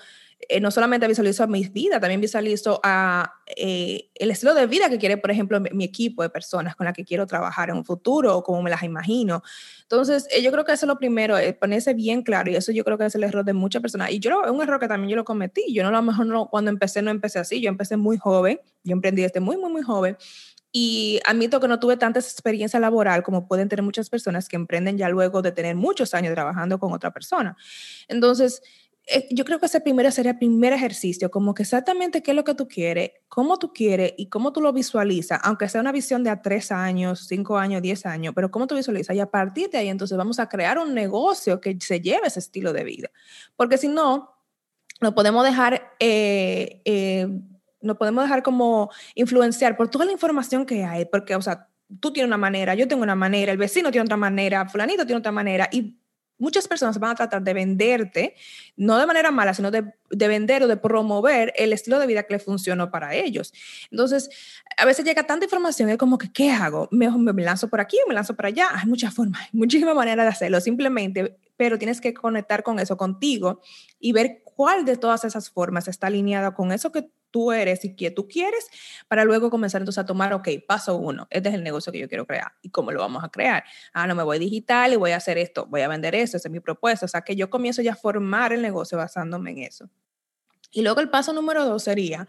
eh, 0.49 0.59
no 0.59 0.71
solamente 0.71 1.07
visualizo 1.07 1.43
a 1.43 1.47
mi 1.47 1.67
vida, 1.67 1.99
también 1.99 2.21
visualizo 2.21 2.79
a 2.83 3.41
eh, 3.55 4.09
el 4.15 4.31
estilo 4.31 4.53
de 4.53 4.67
vida 4.67 4.89
que 4.89 4.97
quiere, 4.97 5.17
por 5.17 5.31
ejemplo, 5.31 5.59
mi, 5.59 5.83
equipo 5.83 6.23
de 6.23 6.29
personas 6.29 6.75
con 6.75 6.85
las 6.85 6.93
que 6.93 7.05
quiero 7.05 7.27
trabajar 7.27 7.69
en 7.69 7.77
un 7.77 7.85
futuro 7.85 8.37
o 8.37 8.43
como 8.43 8.61
me 8.61 8.69
las 8.69 8.83
imagino. 8.83 9.43
Entonces, 9.83 10.27
yo 10.41 10.51
creo 10.51 10.65
que 10.65 10.73
eso 10.73 10.85
es 10.85 10.87
lo 10.87 10.97
primero, 10.97 11.35
ponerse 11.59 11.93
bien 11.93 12.23
claro 12.23 12.51
y 12.51 12.55
eso 12.55 12.71
yo 12.71 12.83
creo 12.83 12.97
que 12.97 13.05
es 13.05 13.15
el 13.15 13.23
error 13.23 13.45
de 13.45 13.53
muchas 13.53 13.81
personas. 13.81 14.11
Y 14.11 14.19
yo 14.19 14.43
es 14.43 14.51
un 14.51 14.61
error 14.61 14.79
que 14.79 14.87
también 14.87 15.09
yo 15.09 15.15
lo 15.15 15.25
cometí. 15.25 15.73
Yo 15.73 15.83
no 15.83 15.89
a 15.89 15.91
lo 15.91 16.01
mejor 16.01 16.25
no, 16.25 16.47
cuando 16.47 16.71
empecé 16.71 17.01
no 17.01 17.11
empecé 17.11 17.39
así, 17.39 17.61
yo 17.61 17.69
empecé 17.69 17.97
muy 17.97 18.17
joven, 18.17 18.59
yo 18.83 18.93
emprendí 18.93 19.21
desde 19.21 19.39
muy, 19.39 19.57
muy, 19.57 19.71
muy 19.71 19.81
joven 19.81 20.17
y 20.77 21.21
admito 21.23 21.61
que 21.61 21.69
no 21.69 21.79
tuve 21.79 21.95
tanta 21.95 22.19
experiencia 22.19 22.81
laboral 22.81 23.23
como 23.23 23.47
pueden 23.47 23.69
tener 23.69 23.81
muchas 23.81 24.09
personas 24.09 24.49
que 24.49 24.57
emprenden 24.57 24.97
ya 24.97 25.07
luego 25.07 25.41
de 25.41 25.53
tener 25.53 25.73
muchos 25.77 26.13
años 26.13 26.33
trabajando 26.33 26.79
con 26.79 26.91
otra 26.91 27.11
persona. 27.11 27.55
Entonces, 28.09 28.61
eh, 29.07 29.27
yo 29.29 29.45
creo 29.45 29.59
que 29.59 29.67
ese 29.67 29.81
primero 29.81 30.09
sería 30.09 30.31
el 30.31 30.37
primer 30.37 30.73
ejercicio, 30.73 31.29
como 31.29 31.53
que 31.53 31.63
exactamente 31.63 32.23
qué 32.23 32.31
es 32.31 32.35
lo 32.35 32.43
que 32.43 32.55
tú 32.55 32.67
quieres, 32.67 33.11
cómo 33.27 33.59
tú 33.59 33.71
quieres 33.71 34.13
y 34.17 34.29
cómo 34.29 34.51
tú 34.51 34.61
lo 34.61 34.73
visualizas, 34.73 35.39
aunque 35.43 35.69
sea 35.69 35.81
una 35.81 35.91
visión 35.91 36.23
de 36.23 36.31
a 36.31 36.41
tres 36.41 36.71
años, 36.71 37.27
cinco 37.27 37.57
años, 37.57 37.81
diez 37.81 38.05
años, 38.05 38.33
pero 38.35 38.49
cómo 38.49 38.65
tú 38.65 38.75
visualizas. 38.75 39.15
Y 39.15 39.19
a 39.19 39.29
partir 39.29 39.69
de 39.69 39.77
ahí, 39.77 39.89
entonces 39.89 40.17
vamos 40.17 40.39
a 40.39 40.49
crear 40.49 40.79
un 40.79 40.93
negocio 40.95 41.61
que 41.61 41.77
se 41.79 42.01
lleve 42.01 42.27
ese 42.27 42.39
estilo 42.39 42.73
de 42.73 42.83
vida. 42.83 43.09
Porque 43.55 43.77
si 43.77 43.87
no, 43.87 44.35
no 45.01 45.13
podemos 45.13 45.43
dejar... 45.43 45.93
Eh, 45.99 46.81
eh, 46.85 47.27
nos 47.81 47.97
podemos 47.97 48.23
dejar 48.23 48.41
como 48.41 48.89
influenciar 49.13 49.77
por 49.77 49.89
toda 49.89 50.05
la 50.05 50.11
información 50.11 50.65
que 50.65 50.83
hay, 50.83 51.05
porque, 51.05 51.35
o 51.35 51.41
sea, 51.41 51.69
tú 51.99 52.11
tienes 52.11 52.27
una 52.27 52.37
manera, 52.37 52.73
yo 52.73 52.87
tengo 52.87 53.03
una 53.03 53.15
manera, 53.15 53.51
el 53.51 53.59
vecino 53.59 53.91
tiene 53.91 54.05
otra 54.05 54.17
manera, 54.17 54.67
fulanito 54.67 55.05
tiene 55.05 55.19
otra 55.19 55.31
manera, 55.31 55.69
y 55.71 55.99
muchas 56.37 56.67
personas 56.67 56.99
van 56.99 57.11
a 57.11 57.15
tratar 57.15 57.41
de 57.41 57.53
venderte, 57.53 58.35
no 58.75 58.97
de 58.97 59.05
manera 59.05 59.31
mala, 59.31 59.53
sino 59.53 59.71
de, 59.71 59.93
de, 60.09 60.27
vender 60.27 60.63
o 60.63 60.67
de 60.67 60.77
promover 60.77 61.53
el 61.55 61.73
estilo 61.73 61.99
de 61.99 62.07
vida 62.07 62.23
que 62.23 62.33
le 62.33 62.39
funcionó 62.39 62.91
para 62.91 63.15
ellos. 63.15 63.53
Entonces, 63.91 64.29
a 64.77 64.85
veces 64.85 65.05
llega 65.05 65.23
tanta 65.23 65.45
información, 65.45 65.89
es 65.89 65.97
como 65.97 66.17
que, 66.17 66.31
¿qué 66.31 66.51
hago? 66.51 66.87
¿Me, 66.91 67.09
me 67.09 67.43
lanzo 67.43 67.69
por 67.69 67.79
aquí 67.79 67.97
o 68.05 68.07
me 68.07 68.13
lanzo 68.13 68.35
por 68.35 68.45
allá? 68.45 68.67
Hay 68.73 68.87
muchas 68.87 69.13
formas, 69.13 69.47
muchísimas 69.53 69.95
maneras 69.95 70.25
de 70.25 70.29
hacerlo, 70.29 70.61
simplemente, 70.61 71.37
pero 71.57 71.77
tienes 71.77 72.01
que 72.01 72.13
conectar 72.13 72.63
con 72.63 72.79
eso 72.79 72.97
contigo 72.97 73.61
y 73.99 74.11
ver 74.11 74.41
cuál 74.43 74.85
de 74.85 74.97
todas 74.97 75.23
esas 75.23 75.49
formas 75.49 75.87
está 75.87 76.07
alineada 76.07 76.53
con 76.53 76.71
eso 76.71 76.91
que 76.91 77.09
tú 77.35 77.51
eres 77.51 77.83
y 77.83 77.97
que 77.97 78.11
tú 78.11 78.29
quieres, 78.29 78.69
para 79.09 79.25
luego 79.25 79.49
comenzar 79.49 79.81
entonces 79.81 80.01
a 80.01 80.05
tomar, 80.05 80.31
ok, 80.31 80.47
paso 80.65 80.95
uno, 80.95 81.27
este 81.29 81.49
es 81.49 81.55
el 81.55 81.65
negocio 81.65 81.91
que 81.91 81.99
yo 81.99 82.07
quiero 82.07 82.25
crear. 82.25 82.53
¿Y 82.61 82.69
cómo 82.69 82.93
lo 82.93 83.01
vamos 83.01 83.25
a 83.25 83.27
crear? 83.27 83.65
Ah, 83.91 84.07
no, 84.07 84.15
me 84.15 84.23
voy 84.23 84.39
digital 84.39 84.93
y 84.93 84.95
voy 84.95 85.11
a 85.11 85.17
hacer 85.17 85.37
esto, 85.37 85.65
voy 85.65 85.81
a 85.81 85.89
vender 85.89 86.15
eso, 86.15 86.37
esa 86.37 86.47
es 86.47 86.51
mi 86.53 86.61
propuesta. 86.61 87.05
O 87.05 87.09
sea, 87.09 87.23
que 87.23 87.35
yo 87.35 87.49
comienzo 87.49 87.81
ya 87.81 87.91
a 87.91 87.95
formar 87.97 88.53
el 88.53 88.61
negocio 88.61 88.97
basándome 88.97 89.51
en 89.51 89.57
eso. 89.63 89.89
Y 90.75 90.81
luego 90.81 90.99
el 90.99 91.09
paso 91.09 91.31
número 91.31 91.63
dos 91.63 91.83
sería, 91.83 92.27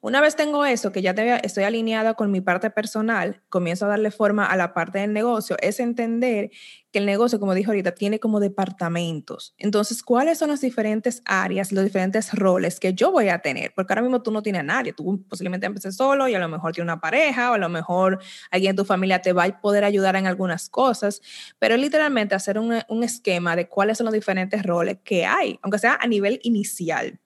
una 0.00 0.20
vez 0.20 0.34
tengo 0.34 0.66
eso, 0.66 0.90
que 0.90 1.00
ya 1.00 1.12
estoy 1.12 1.62
alineada 1.62 2.14
con 2.14 2.32
mi 2.32 2.40
parte 2.40 2.68
personal, 2.68 3.40
comienzo 3.48 3.86
a 3.86 3.88
darle 3.88 4.10
forma 4.10 4.44
a 4.46 4.56
la 4.56 4.74
parte 4.74 4.98
del 4.98 5.12
negocio, 5.12 5.56
es 5.60 5.78
entender 5.78 6.50
que 6.90 6.98
el 6.98 7.06
negocio, 7.06 7.38
como 7.38 7.54
dijo 7.54 7.70
ahorita, 7.70 7.92
tiene 7.92 8.18
como 8.18 8.40
departamentos. 8.40 9.54
Entonces, 9.58 10.02
¿cuáles 10.02 10.38
son 10.38 10.48
las 10.50 10.60
diferentes 10.60 11.22
áreas, 11.24 11.70
los 11.70 11.84
diferentes 11.84 12.32
roles 12.34 12.80
que 12.80 12.94
yo 12.94 13.12
voy 13.12 13.28
a 13.28 13.38
tener? 13.38 13.72
Porque 13.76 13.92
ahora 13.92 14.02
mismo 14.02 14.22
tú 14.22 14.32
no 14.32 14.42
tienes 14.42 14.60
a 14.60 14.64
nadie, 14.64 14.92
tú 14.92 15.24
posiblemente 15.28 15.66
empieces 15.66 15.94
solo 15.96 16.26
y 16.26 16.34
a 16.34 16.40
lo 16.40 16.48
mejor 16.48 16.72
tienes 16.72 16.92
una 16.92 17.00
pareja 17.00 17.52
o 17.52 17.54
a 17.54 17.58
lo 17.58 17.68
mejor 17.68 18.18
alguien 18.50 18.70
en 18.70 18.76
tu 18.76 18.84
familia 18.84 19.22
te 19.22 19.32
va 19.32 19.44
a 19.44 19.60
poder 19.60 19.84
ayudar 19.84 20.16
en 20.16 20.26
algunas 20.26 20.68
cosas, 20.68 21.22
pero 21.60 21.76
literalmente 21.76 22.34
hacer 22.34 22.58
un 22.58 23.04
esquema 23.04 23.54
de 23.54 23.68
cuáles 23.68 23.98
son 23.98 24.06
los 24.06 24.14
diferentes 24.14 24.64
roles 24.64 24.98
que 25.04 25.24
hay, 25.24 25.60
aunque 25.62 25.78
sea 25.78 25.96
a 26.00 26.08
nivel 26.08 26.40
inicial 26.42 27.20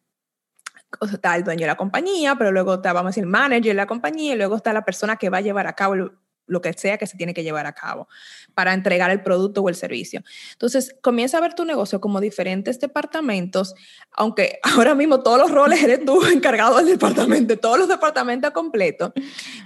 está 1.12 1.36
el 1.36 1.44
dueño 1.44 1.60
de 1.60 1.66
la 1.66 1.76
compañía, 1.76 2.34
pero 2.36 2.52
luego 2.52 2.74
está, 2.74 2.92
vamos 2.92 3.08
a 3.08 3.10
decir, 3.10 3.24
el 3.24 3.30
manager 3.30 3.64
de 3.64 3.74
la 3.74 3.86
compañía, 3.86 4.34
y 4.34 4.36
luego 4.36 4.56
está 4.56 4.72
la 4.72 4.84
persona 4.84 5.16
que 5.16 5.30
va 5.30 5.38
a 5.38 5.40
llevar 5.40 5.66
a 5.66 5.74
cabo 5.74 5.94
lo, 5.94 6.62
que 6.62 6.72
sea 6.72 6.96
que 6.96 7.06
se 7.06 7.18
tiene 7.18 7.34
que 7.34 7.42
llevar 7.42 7.66
a 7.66 7.74
cabo 7.74 8.08
para 8.54 8.72
entregar 8.72 9.10
el 9.10 9.22
producto 9.22 9.60
o 9.60 9.68
el 9.68 9.74
servicio. 9.74 10.22
Entonces, 10.52 10.96
comienza 11.02 11.36
a 11.36 11.40
ver 11.42 11.54
tu 11.54 11.66
negocio 11.66 12.00
como 12.00 12.20
diferentes 12.20 12.80
departamentos, 12.80 13.74
aunque 14.12 14.58
ahora 14.76 14.94
mismo 14.94 15.22
todos 15.22 15.38
los 15.38 15.50
roles 15.50 15.82
eres 15.82 16.04
tú 16.04 16.24
encargado 16.26 16.78
del 16.78 16.86
departamento, 16.86 17.58
todos 17.58 17.78
los 17.78 17.88
departamentos 17.88 18.50
completos, 18.52 19.12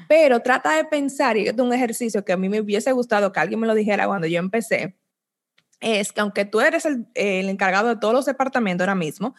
pero 0.08 0.40
trata 0.40 0.76
de 0.76 0.84
pensar, 0.84 1.36
y 1.36 1.46
es 1.46 1.56
un 1.56 1.72
ejercicio 1.72 2.24
que 2.24 2.32
a 2.32 2.36
mí 2.36 2.48
me 2.48 2.60
hubiese 2.60 2.90
gustado 2.92 3.32
que 3.32 3.40
alguien 3.40 3.60
me 3.60 3.66
lo 3.66 3.74
dijera 3.74 4.06
cuando 4.06 4.26
yo 4.26 4.40
empecé, 4.40 4.96
es 5.78 6.12
que 6.12 6.20
aunque 6.20 6.44
tú 6.44 6.60
eres 6.60 6.84
el, 6.84 7.06
el 7.14 7.48
encargado 7.48 7.88
de 7.88 7.96
todos 7.96 8.14
los 8.14 8.24
departamentos 8.24 8.82
ahora 8.82 8.94
mismo, 8.94 9.34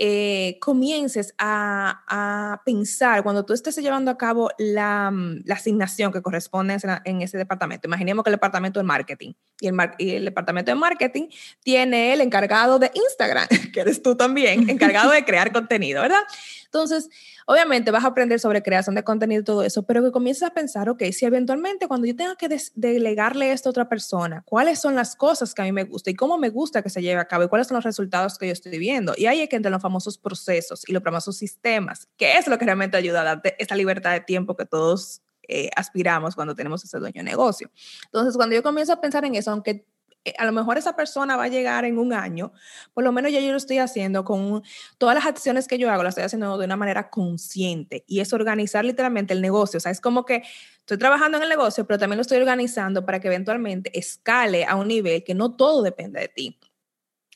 eh, 0.00 0.58
comiences 0.60 1.34
a, 1.38 2.62
pensar, 2.64 3.24
cuando 3.24 3.44
tú 3.44 3.52
estés 3.52 3.76
llevando 3.78 4.12
a 4.12 4.16
cabo 4.16 4.48
la, 4.56 5.10
mm, 5.10 5.50
asignación 5.50 6.12
que 6.12 6.22
corresponde 6.22 6.76
en, 7.04 7.22
ese 7.22 7.36
departamento, 7.36 7.88
imaginemos 7.88 8.22
que 8.22 8.30
el 8.30 8.34
departamento 8.36 8.78
de 8.78 8.84
marketing 8.84 9.32
y 9.60 9.66
el, 9.66 9.74
y 9.98 10.10
el 10.10 10.24
departamento 10.24 10.70
de 10.70 10.76
marketing 10.76 11.28
tiene 11.64 12.12
el 12.12 12.20
encargado 12.20 12.78
de 12.78 12.92
Instagram, 12.94 13.48
que 13.74 13.80
eres 13.80 14.00
tú 14.00 14.14
también, 14.14 14.70
encargado 14.70 15.10
de 15.10 15.24
crear 15.24 15.52
contenido, 15.52 16.02
¿verdad? 16.02 16.22
Entonces, 16.66 17.08
obviamente 17.46 17.90
vas 17.90 18.04
a 18.04 18.08
aprender 18.08 18.38
sobre 18.38 18.62
creación 18.62 18.94
de 18.94 19.02
contenido 19.02 19.40
y 19.40 19.44
todo 19.44 19.62
eso, 19.62 19.84
pero 19.84 20.04
que 20.04 20.12
comiences 20.12 20.42
a 20.42 20.50
pensar, 20.50 20.90
ok, 20.90 21.02
si 21.12 21.24
eventualmente 21.24 21.88
cuando 21.88 22.06
yo 22.06 22.14
tenga 22.14 22.36
que 22.36 22.48
delegarle 22.74 23.52
esto 23.52 23.68
a 23.68 23.70
otra 23.70 23.88
persona, 23.88 24.42
¿cuáles 24.44 24.78
son 24.78 24.94
las 24.94 25.16
cosas 25.16 25.54
que 25.54 25.62
a 25.62 25.64
mí 25.64 25.72
me 25.72 25.84
gusta 25.84 26.10
y 26.10 26.14
cómo 26.14 26.36
me 26.36 26.50
gusta 26.50 26.82
que 26.82 26.90
se 26.90 27.00
lleve 27.00 27.20
a 27.20 27.24
cabo 27.24 27.44
y 27.44 27.48
cuáles 27.48 27.66
son 27.66 27.76
los 27.76 27.84
resultados 27.84 28.36
que 28.36 28.46
yo 28.46 28.52
estoy 28.52 28.78
viendo? 28.78 29.14
Y 29.16 29.26
ahí 29.26 29.40
hay 29.40 29.48
que 29.48 29.56
entrar 29.56 29.72
los 29.72 29.80
famosos 29.88 30.18
procesos 30.18 30.86
y 30.86 30.92
los 30.92 31.02
famosos 31.02 31.36
sistemas, 31.36 32.08
que 32.16 32.36
es 32.36 32.46
lo 32.46 32.58
que 32.58 32.66
realmente 32.66 32.96
ayuda 32.96 33.22
a 33.22 33.24
darte 33.24 33.56
esa 33.58 33.74
libertad 33.74 34.12
de 34.12 34.20
tiempo 34.20 34.54
que 34.54 34.66
todos 34.66 35.22
eh, 35.48 35.70
aspiramos 35.76 36.34
cuando 36.34 36.54
tenemos 36.54 36.84
ese 36.84 36.98
dueño 36.98 37.20
de 37.20 37.22
negocio. 37.22 37.70
Entonces, 38.04 38.36
cuando 38.36 38.54
yo 38.54 38.62
comienzo 38.62 38.92
a 38.92 39.00
pensar 39.00 39.24
en 39.24 39.34
eso, 39.34 39.50
aunque 39.50 39.86
eh, 40.26 40.34
a 40.36 40.44
lo 40.44 40.52
mejor 40.52 40.76
esa 40.76 40.94
persona 40.94 41.36
va 41.36 41.44
a 41.44 41.48
llegar 41.48 41.86
en 41.86 41.98
un 41.98 42.12
año, 42.12 42.52
por 42.92 43.02
lo 43.02 43.12
menos 43.12 43.32
ya 43.32 43.40
yo 43.40 43.50
lo 43.50 43.56
estoy 43.56 43.78
haciendo 43.78 44.24
con 44.24 44.62
todas 44.98 45.14
las 45.14 45.24
acciones 45.24 45.66
que 45.66 45.78
yo 45.78 45.90
hago, 45.90 46.02
las 46.02 46.12
estoy 46.12 46.24
haciendo 46.24 46.58
de 46.58 46.66
una 46.66 46.76
manera 46.76 47.08
consciente 47.08 48.04
y 48.06 48.20
es 48.20 48.30
organizar 48.34 48.84
literalmente 48.84 49.32
el 49.32 49.40
negocio. 49.40 49.78
O 49.78 49.80
sea, 49.80 49.90
es 49.90 50.02
como 50.02 50.26
que 50.26 50.42
estoy 50.80 50.98
trabajando 50.98 51.38
en 51.38 51.44
el 51.44 51.48
negocio, 51.48 51.86
pero 51.86 51.98
también 51.98 52.18
lo 52.18 52.22
estoy 52.22 52.38
organizando 52.38 53.06
para 53.06 53.18
que 53.18 53.28
eventualmente 53.28 53.98
escale 53.98 54.66
a 54.66 54.76
un 54.76 54.88
nivel 54.88 55.24
que 55.24 55.34
no 55.34 55.56
todo 55.56 55.82
depende 55.82 56.20
de 56.20 56.28
ti. 56.28 56.58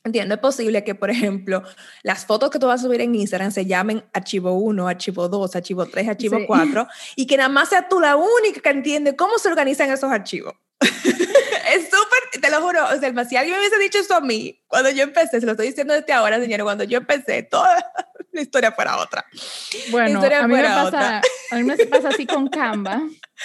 Entiendo, 0.04 0.34
es 0.34 0.40
posible 0.40 0.82
que, 0.82 0.96
por 0.96 1.10
ejemplo, 1.10 1.62
las 2.02 2.26
fotos 2.26 2.50
que 2.50 2.58
tú 2.58 2.66
vas 2.66 2.80
a 2.80 2.84
subir 2.84 3.00
en 3.00 3.14
Instagram 3.14 3.52
se 3.52 3.66
llamen 3.66 4.04
archivo 4.12 4.52
1, 4.52 4.88
archivo 4.88 5.28
2, 5.28 5.54
archivo 5.54 5.86
3, 5.86 6.08
archivo 6.08 6.38
4, 6.44 6.88
y 7.14 7.26
que 7.26 7.36
nada 7.36 7.48
más 7.48 7.68
sea 7.68 7.88
tú 7.88 8.00
la 8.00 8.16
única 8.16 8.60
que 8.60 8.70
entiende 8.70 9.14
cómo 9.14 9.38
se 9.38 9.48
organizan 9.48 9.90
esos 9.90 10.10
archivos. 10.10 10.54
es 10.80 11.84
súper, 11.84 12.40
te 12.40 12.50
lo 12.50 12.60
juro, 12.60 12.84
o 12.84 12.98
sea, 12.98 13.24
si 13.24 13.36
alguien 13.36 13.54
me 13.54 13.60
hubiese 13.60 13.78
dicho 13.78 13.98
eso 13.98 14.16
a 14.16 14.20
mí, 14.20 14.60
cuando 14.66 14.90
yo 14.90 15.04
empecé, 15.04 15.38
se 15.38 15.46
lo 15.46 15.52
estoy 15.52 15.68
diciendo 15.68 15.94
desde 15.94 16.12
ahora, 16.12 16.40
señores, 16.40 16.64
cuando 16.64 16.82
yo 16.82 16.98
empecé, 16.98 17.44
toda 17.44 17.92
la 18.32 18.40
historia 18.40 18.72
fuera 18.72 18.98
otra. 18.98 19.24
Bueno, 19.90 20.20
a 20.20 20.48
mí, 20.48 20.54
me 20.54 20.64
pasa, 20.64 21.20
a 21.50 21.56
mí 21.56 21.62
me 21.62 21.76
pasa 21.86 22.08
así 22.08 22.26
con 22.26 22.48
Canva, 22.48 23.02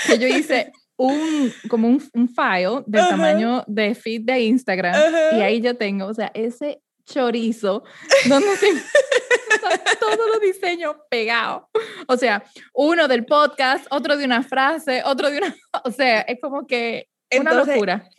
que 0.07 0.17
yo 0.17 0.27
hice 0.27 0.71
un, 0.97 1.53
como 1.69 1.87
un, 1.87 2.03
un 2.13 2.27
file 2.27 2.83
del 2.85 3.07
tamaño 3.07 3.63
de 3.67 3.95
feed 3.95 4.21
de 4.23 4.41
Instagram 4.41 4.95
y 5.33 5.41
ahí 5.41 5.61
yo 5.61 5.75
tengo, 5.75 6.07
o 6.07 6.13
sea, 6.13 6.31
ese 6.33 6.81
chorizo 7.05 7.83
donde 8.27 8.55
se 8.57 8.67
todos 9.99 10.27
los 10.33 10.41
diseños 10.41 10.95
pegados. 11.09 11.63
O 12.07 12.17
sea, 12.17 12.43
uno 12.73 13.07
del 13.07 13.25
podcast, 13.25 13.85
otro 13.89 14.17
de 14.17 14.25
una 14.25 14.43
frase, 14.43 15.01
otro 15.05 15.29
de 15.29 15.37
una, 15.39 15.55
o 15.83 15.91
sea, 15.91 16.21
es 16.21 16.39
como 16.41 16.67
que 16.67 17.09
una 17.35 17.53
locura. 17.53 18.09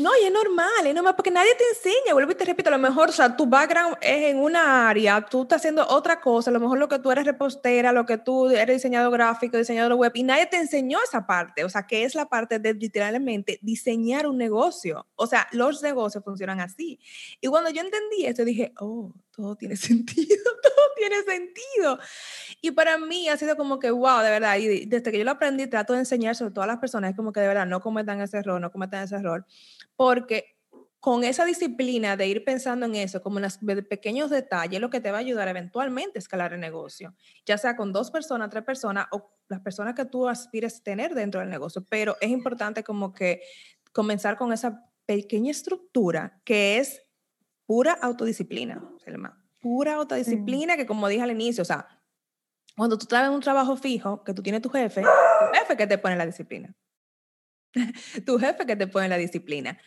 No, 0.00 0.10
y 0.20 0.24
es 0.24 0.32
normal, 0.32 0.86
es 0.86 0.94
normal, 0.94 1.14
porque 1.14 1.30
nadie 1.30 1.54
te 1.54 1.64
enseña. 1.68 2.12
Vuelvo 2.12 2.32
y 2.32 2.34
te 2.34 2.44
repito, 2.44 2.68
a 2.68 2.72
lo 2.72 2.78
mejor, 2.78 3.10
o 3.10 3.12
sea, 3.12 3.36
tu 3.36 3.46
background 3.46 3.96
es 4.00 4.30
en 4.30 4.38
una 4.38 4.88
área, 4.88 5.20
tú 5.20 5.42
estás 5.42 5.58
haciendo 5.58 5.86
otra 5.88 6.20
cosa, 6.20 6.50
a 6.50 6.52
lo 6.52 6.60
mejor 6.60 6.78
lo 6.78 6.88
que 6.88 6.98
tú 6.98 7.10
eres 7.10 7.24
repostera, 7.24 7.92
lo 7.92 8.06
que 8.06 8.18
tú 8.18 8.48
eres 8.48 8.76
diseñador 8.76 9.12
gráfico, 9.12 9.56
diseñador 9.56 9.94
web, 9.94 10.12
y 10.14 10.22
nadie 10.22 10.46
te 10.46 10.56
enseñó 10.56 10.98
esa 11.04 11.26
parte. 11.26 11.64
O 11.64 11.68
sea, 11.68 11.86
que 11.86 12.04
es 12.04 12.14
la 12.14 12.26
parte 12.26 12.58
de 12.58 12.74
literalmente 12.74 13.58
diseñar 13.62 14.26
un 14.26 14.38
negocio. 14.38 15.06
O 15.14 15.26
sea, 15.26 15.46
los 15.52 15.82
negocios 15.82 16.24
funcionan 16.24 16.60
así. 16.60 16.98
Y 17.40 17.48
cuando 17.48 17.70
yo 17.70 17.82
entendí 17.82 18.26
esto, 18.26 18.44
dije, 18.44 18.72
oh, 18.78 19.12
todo 19.36 19.54
tiene 19.56 19.76
sentido, 19.76 20.44
todo 20.62 20.86
tiene 20.96 21.22
sentido. 21.22 21.98
Y 22.60 22.70
para 22.72 22.98
mí 22.98 23.28
ha 23.28 23.36
sido 23.36 23.56
como 23.56 23.78
que, 23.78 23.90
wow, 23.90 24.20
de 24.20 24.30
verdad, 24.30 24.56
y 24.56 24.86
desde 24.86 25.12
que 25.12 25.18
yo 25.18 25.24
lo 25.24 25.32
aprendí, 25.32 25.66
trato 25.66 25.92
de 25.92 26.00
enseñar 26.00 26.34
sobre 26.34 26.52
todas 26.52 26.66
las 26.66 26.78
personas, 26.78 27.10
es 27.10 27.16
como 27.16 27.32
que 27.32 27.40
de 27.40 27.48
verdad 27.48 27.66
no 27.66 27.80
cometan 27.80 28.20
ese 28.20 28.38
error, 28.38 28.60
no 28.60 28.72
cometan 28.72 29.04
ese 29.04 29.16
error, 29.16 29.46
porque 29.94 30.56
con 30.98 31.22
esa 31.22 31.44
disciplina 31.44 32.16
de 32.16 32.26
ir 32.26 32.44
pensando 32.44 32.84
en 32.86 32.96
eso, 32.96 33.22
como 33.22 33.38
en 33.38 33.44
los 33.44 33.58
pequeños 33.88 34.28
detalles, 34.28 34.80
lo 34.80 34.90
que 34.90 35.00
te 35.00 35.12
va 35.12 35.18
a 35.18 35.20
ayudar 35.20 35.46
eventualmente 35.46 36.18
a 36.18 36.20
escalar 36.20 36.52
el 36.52 36.58
negocio, 36.58 37.14
ya 37.44 37.58
sea 37.58 37.76
con 37.76 37.92
dos 37.92 38.10
personas, 38.10 38.50
tres 38.50 38.64
personas 38.64 39.06
o 39.12 39.30
las 39.48 39.60
personas 39.60 39.94
que 39.94 40.04
tú 40.04 40.28
aspires 40.28 40.80
a 40.80 40.82
tener 40.82 41.14
dentro 41.14 41.40
del 41.40 41.48
negocio. 41.48 41.84
Pero 41.88 42.16
es 42.20 42.30
importante 42.30 42.82
como 42.82 43.14
que 43.14 43.42
comenzar 43.92 44.36
con 44.36 44.52
esa 44.52 44.84
pequeña 45.06 45.52
estructura 45.52 46.40
que 46.44 46.78
es 46.78 47.05
pura 47.66 47.92
autodisciplina, 47.92 48.82
Selma. 49.04 49.42
Pura 49.60 49.94
autodisciplina 49.94 50.76
que 50.76 50.86
como 50.86 51.08
dije 51.08 51.22
al 51.22 51.30
inicio, 51.30 51.62
o 51.62 51.64
sea, 51.64 51.88
cuando 52.76 52.98
tú 52.98 53.04
estás 53.04 53.26
en 53.26 53.32
un 53.32 53.40
trabajo 53.40 53.76
fijo, 53.76 54.22
que 54.22 54.34
tú 54.34 54.42
tienes 54.42 54.62
tu 54.62 54.68
jefe, 54.68 55.02
tu 55.02 55.58
jefe 55.58 55.76
que 55.76 55.86
te 55.86 55.98
pone 55.98 56.16
la 56.16 56.26
disciplina. 56.26 56.74
tu 58.26 58.38
jefe 58.38 58.66
que 58.66 58.76
te 58.76 58.86
pone 58.86 59.08
la 59.08 59.16
disciplina. 59.16 59.78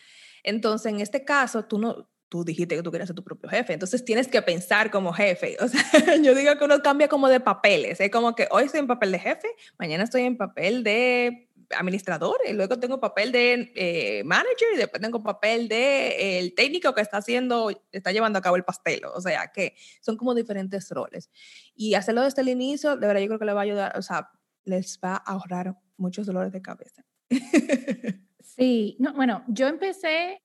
Entonces, 0.44 0.92
en 0.92 1.00
este 1.00 1.24
caso, 1.24 1.66
tú 1.66 1.80
no, 1.80 2.10
tú 2.30 2.46
dijiste 2.46 2.76
que 2.76 2.84
tú 2.84 2.92
querías 2.92 3.08
ser 3.08 3.16
tu 3.16 3.24
propio 3.24 3.50
jefe, 3.50 3.74
entonces 3.74 4.06
tienes 4.06 4.28
que 4.28 4.42
pensar 4.42 4.92
como 4.92 5.12
jefe. 5.12 5.58
O 5.62 5.68
sea, 5.68 6.16
yo 6.18 6.36
digo 6.36 6.56
que 6.58 6.64
uno 6.66 6.80
cambia 6.82 7.08
como 7.08 7.28
de 7.28 7.40
papeles, 7.40 8.00
es 8.00 8.12
como 8.12 8.36
que 8.36 8.48
hoy 8.52 8.66
estoy 8.66 8.80
en 8.80 8.88
papel 8.88 9.12
de 9.12 9.20
jefe, 9.20 9.48
mañana 9.78 10.04
estoy 10.04 10.24
en 10.24 10.38
papel 10.38 10.84
de 10.84 11.49
administrador, 11.78 12.38
y 12.48 12.54
luego 12.54 12.80
tengo 12.80 13.00
papel 13.00 13.32
de 13.32 13.72
eh, 13.76 14.24
manager 14.24 14.68
y 14.74 14.78
después 14.78 15.02
tengo 15.02 15.22
papel 15.22 15.68
de 15.68 16.40
el 16.40 16.54
técnico 16.56 16.94
que 16.94 17.02
está 17.02 17.18
haciendo, 17.18 17.70
está 17.92 18.12
llevando 18.12 18.40
a 18.40 18.42
cabo 18.42 18.56
el 18.56 18.64
pastel. 18.64 19.02
O 19.14 19.22
sea, 19.22 19.52
que 19.54 19.76
son 20.02 20.18
como 20.18 20.36
diferentes 20.36 20.90
roles. 20.90 21.30
Y 21.76 21.94
hacerlo 21.94 22.22
desde 22.22 22.42
el 22.42 22.50
inicio, 22.50 22.98
de 22.98 23.08
verdad, 23.08 23.22
yo 23.22 23.28
creo 23.28 23.40
que 23.40 23.46
le 23.46 23.54
va 23.54 23.62
a 23.62 23.64
ayudar, 23.64 23.98
o 23.98 24.02
sea, 24.02 24.30
les 24.66 25.00
va 25.04 25.16
a 25.16 25.34
ahorrar 25.34 25.76
muchos 25.98 26.26
dolores 26.26 26.52
de 26.52 26.62
cabeza. 26.62 27.04
sí, 28.42 28.98
no, 29.00 29.14
bueno, 29.14 29.44
yo 29.48 29.68
empecé, 29.68 30.42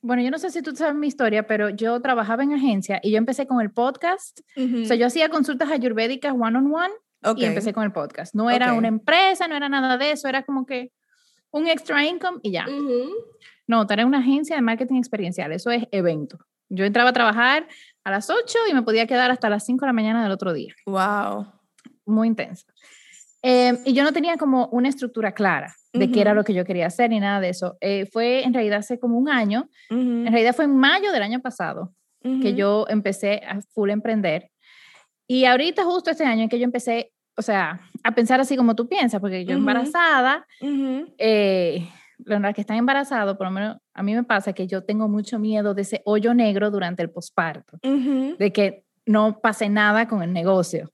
bueno, 0.00 0.22
yo 0.22 0.30
no 0.30 0.38
sé 0.38 0.50
si 0.50 0.62
tú 0.62 0.74
sabes 0.74 0.94
mi 0.94 1.08
historia, 1.08 1.46
pero 1.46 1.70
yo 1.70 2.00
trabajaba 2.00 2.42
en 2.42 2.52
agencia 2.52 3.00
y 3.02 3.10
yo 3.10 3.18
empecé 3.18 3.46
con 3.46 3.60
el 3.60 3.70
podcast. 3.70 4.40
O 4.56 4.84
sea, 4.84 4.96
yo 4.96 5.06
hacía 5.06 5.28
consultas 5.28 5.70
ayurvédicas 5.70 6.32
one 6.32 6.58
on 6.58 6.72
one 6.72 6.94
y 7.36 7.44
empecé 7.44 7.72
con 7.72 7.84
el 7.84 7.92
podcast. 7.92 8.34
No 8.34 8.50
era 8.50 8.72
una 8.72 8.88
empresa, 8.88 9.48
no 9.48 9.56
era 9.56 9.68
nada 9.68 9.96
de 9.96 10.12
eso, 10.12 10.28
era 10.28 10.42
como 10.42 10.66
que 10.66 10.92
un 11.50 11.66
extra 11.68 12.04
income 12.04 12.38
y 12.42 12.52
ya. 12.52 12.66
No, 13.66 13.86
era 13.88 14.06
una 14.06 14.18
agencia 14.18 14.56
de 14.56 14.62
marketing 14.62 14.96
experiencial, 14.96 15.52
eso 15.52 15.70
es 15.70 15.84
evento. 15.90 16.38
Yo 16.68 16.84
entraba 16.84 17.10
a 17.10 17.12
trabajar 17.12 17.68
a 18.04 18.10
las 18.10 18.28
8 18.30 18.58
y 18.70 18.74
me 18.74 18.82
podía 18.82 19.06
quedar 19.06 19.30
hasta 19.30 19.48
las 19.48 19.64
5 19.64 19.84
de 19.84 19.86
la 19.86 19.92
mañana 19.92 20.22
del 20.22 20.32
otro 20.32 20.52
día. 20.52 20.74
Wow. 20.86 21.46
Muy 22.04 22.28
intenso. 22.28 22.66
Em, 23.42 23.78
y 23.84 23.92
yo 23.92 24.04
no 24.04 24.12
tenía 24.12 24.36
como 24.36 24.68
una 24.68 24.88
estructura 24.88 25.32
clara 25.32 25.74
de 25.92 26.10
qué 26.10 26.20
era 26.20 26.34
lo 26.34 26.44
que 26.44 26.54
yo 26.54 26.64
quería 26.64 26.86
hacer 26.86 27.10
ni 27.10 27.20
nada 27.20 27.40
de 27.40 27.50
eso. 27.50 27.76
Eh, 27.80 28.06
fue 28.10 28.42
en 28.42 28.52
realidad 28.52 28.78
hace 28.78 28.98
como 28.98 29.16
un 29.16 29.28
año, 29.28 29.68
en 29.90 30.26
realidad 30.26 30.56
fue 30.56 30.64
en 30.64 30.76
mayo 30.76 31.12
del 31.12 31.22
año 31.22 31.40
pasado 31.40 31.94
que 32.20 32.54
yo 32.54 32.86
empecé 32.88 33.42
a 33.46 33.60
full 33.60 33.90
emprender. 33.90 34.50
Y 35.28 35.44
ahorita 35.44 35.84
justo 35.84 36.10
este 36.10 36.24
año 36.24 36.44
en 36.44 36.48
que 36.48 36.58
yo 36.58 36.64
empecé 36.64 37.12
o 37.36 37.42
sea, 37.42 37.80
a 38.02 38.14
pensar 38.14 38.40
así 38.40 38.56
como 38.56 38.74
tú 38.74 38.88
piensas, 38.88 39.20
porque 39.20 39.44
yo 39.44 39.54
embarazada, 39.54 40.46
eh, 41.18 41.88
los 42.18 42.54
que 42.54 42.60
están 42.60 42.76
embarazados, 42.76 43.36
por 43.36 43.46
lo 43.46 43.50
menos 43.50 43.76
a 43.92 44.02
mí 44.02 44.14
me 44.14 44.24
pasa 44.24 44.52
que 44.52 44.66
yo 44.66 44.84
tengo 44.84 45.08
mucho 45.08 45.38
miedo 45.38 45.74
de 45.74 45.82
ese 45.82 46.02
hoyo 46.04 46.34
negro 46.34 46.70
durante 46.70 47.02
el 47.02 47.10
posparto, 47.10 47.78
de 47.82 48.52
que 48.52 48.84
no 49.06 49.40
pase 49.40 49.68
nada 49.68 50.08
con 50.08 50.22
el 50.22 50.32
negocio. 50.32 50.90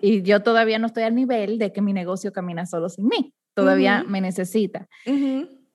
Y 0.00 0.22
yo 0.22 0.42
todavía 0.42 0.78
no 0.78 0.86
estoy 0.86 1.04
al 1.04 1.14
nivel 1.14 1.58
de 1.58 1.72
que 1.72 1.80
mi 1.80 1.92
negocio 1.92 2.32
camina 2.32 2.66
solo 2.66 2.88
sin 2.88 3.06
mí, 3.06 3.32
todavía 3.54 4.04
me 4.06 4.20
necesita. 4.20 4.88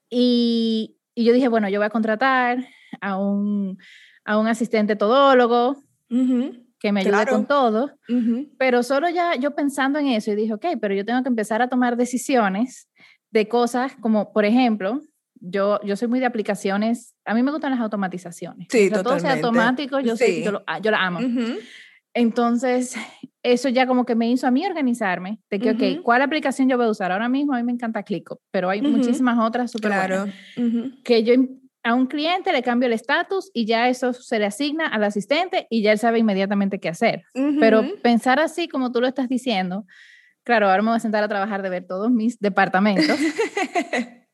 Y, 0.09 0.95
y, 1.15 1.23
yo 1.25 1.33
dije, 1.33 1.49
bueno, 1.49 1.67
yo 1.69 1.79
voy 1.79 1.87
a 1.87 1.89
contratar 1.89 2.65
a 3.01 3.17
un, 3.17 3.77
a 4.23 4.37
un 4.37 4.47
asistente 4.47 4.95
todólogo 4.95 5.77
que 6.79 6.91
me 6.91 7.01
ayude 7.01 7.25
con 7.27 7.45
todo, 7.45 7.91
pero 8.57 8.83
solo 8.83 9.09
ya 9.09 9.35
yo 9.35 9.55
pensando 9.55 9.99
en 9.99 10.07
eso 10.07 10.31
y 10.31 10.35
dije, 10.35 10.53
ok, 10.53 10.65
pero 10.79 10.93
yo 10.93 11.05
tengo 11.05 11.23
que 11.23 11.29
empezar 11.29 11.61
a 11.61 11.69
tomar 11.69 11.97
decisiones 11.97 12.89
de 13.31 13.47
cosas 13.47 13.95
como, 13.99 14.31
por 14.31 14.45
ejemplo, 14.45 15.01
yo, 15.39 15.79
yo 15.83 15.95
soy 15.95 16.07
muy 16.07 16.19
de 16.19 16.25
aplicaciones, 16.25 17.15
a 17.25 17.33
mí 17.33 17.43
me 17.43 17.51
gustan 17.51 17.71
las 17.71 17.79
automatizaciones. 17.79 18.67
Sí, 18.69 18.89
todo 18.89 19.19
sea 19.19 19.33
automático, 19.33 19.99
yo, 19.99 20.15
yo, 20.15 20.51
lo, 20.51 20.63
yo 20.81 20.91
la 20.91 21.05
amo. 21.05 21.19
Entonces, 22.13 22.95
eso 23.43 23.69
ya 23.69 23.85
como 23.85 24.05
que 24.05 24.15
me 24.15 24.29
hizo 24.29 24.47
a 24.47 24.51
mí 24.51 24.65
organizarme, 24.65 25.39
de 25.49 25.59
que, 25.59 25.71
ok, 25.71 26.03
¿cuál 26.03 26.21
aplicación 26.21 26.67
yo 26.67 26.77
voy 26.77 26.87
a 26.87 26.89
usar? 26.89 27.11
Ahora 27.11 27.29
mismo 27.29 27.53
a 27.53 27.57
mí 27.57 27.63
me 27.63 27.71
encanta 27.71 28.03
Clico, 28.03 28.39
pero 28.51 28.69
hay 28.69 28.81
muchísimas 28.81 29.37
otras 29.39 29.71
súper 29.71 29.91
claro. 29.91 30.25
que 31.03 31.23
yo 31.23 31.33
a 31.87 31.93
un 31.93 32.07
cliente 32.07 32.51
le 32.51 32.63
cambio 32.63 32.87
el 32.87 32.93
estatus 32.93 33.49
y 33.53 33.65
ya 33.65 33.87
eso 33.87 34.11
se 34.11 34.39
le 34.39 34.45
asigna 34.45 34.87
al 34.87 35.05
asistente 35.05 35.67
y 35.69 35.81
ya 35.81 35.93
él 35.93 35.99
sabe 35.99 36.19
inmediatamente 36.19 36.81
qué 36.81 36.89
hacer. 36.89 37.23
Pero 37.61 37.85
pensar 38.03 38.41
así 38.41 38.67
como 38.67 38.91
tú 38.91 38.99
lo 38.99 39.07
estás 39.07 39.29
diciendo, 39.29 39.85
claro, 40.43 40.69
ahora 40.69 40.81
me 40.81 40.89
voy 40.89 40.97
a 40.97 40.99
sentar 40.99 41.23
a 41.23 41.29
trabajar 41.29 41.61
de 41.61 41.69
ver 41.69 41.87
todos 41.87 42.11
mis 42.11 42.39
departamentos. 42.39 43.17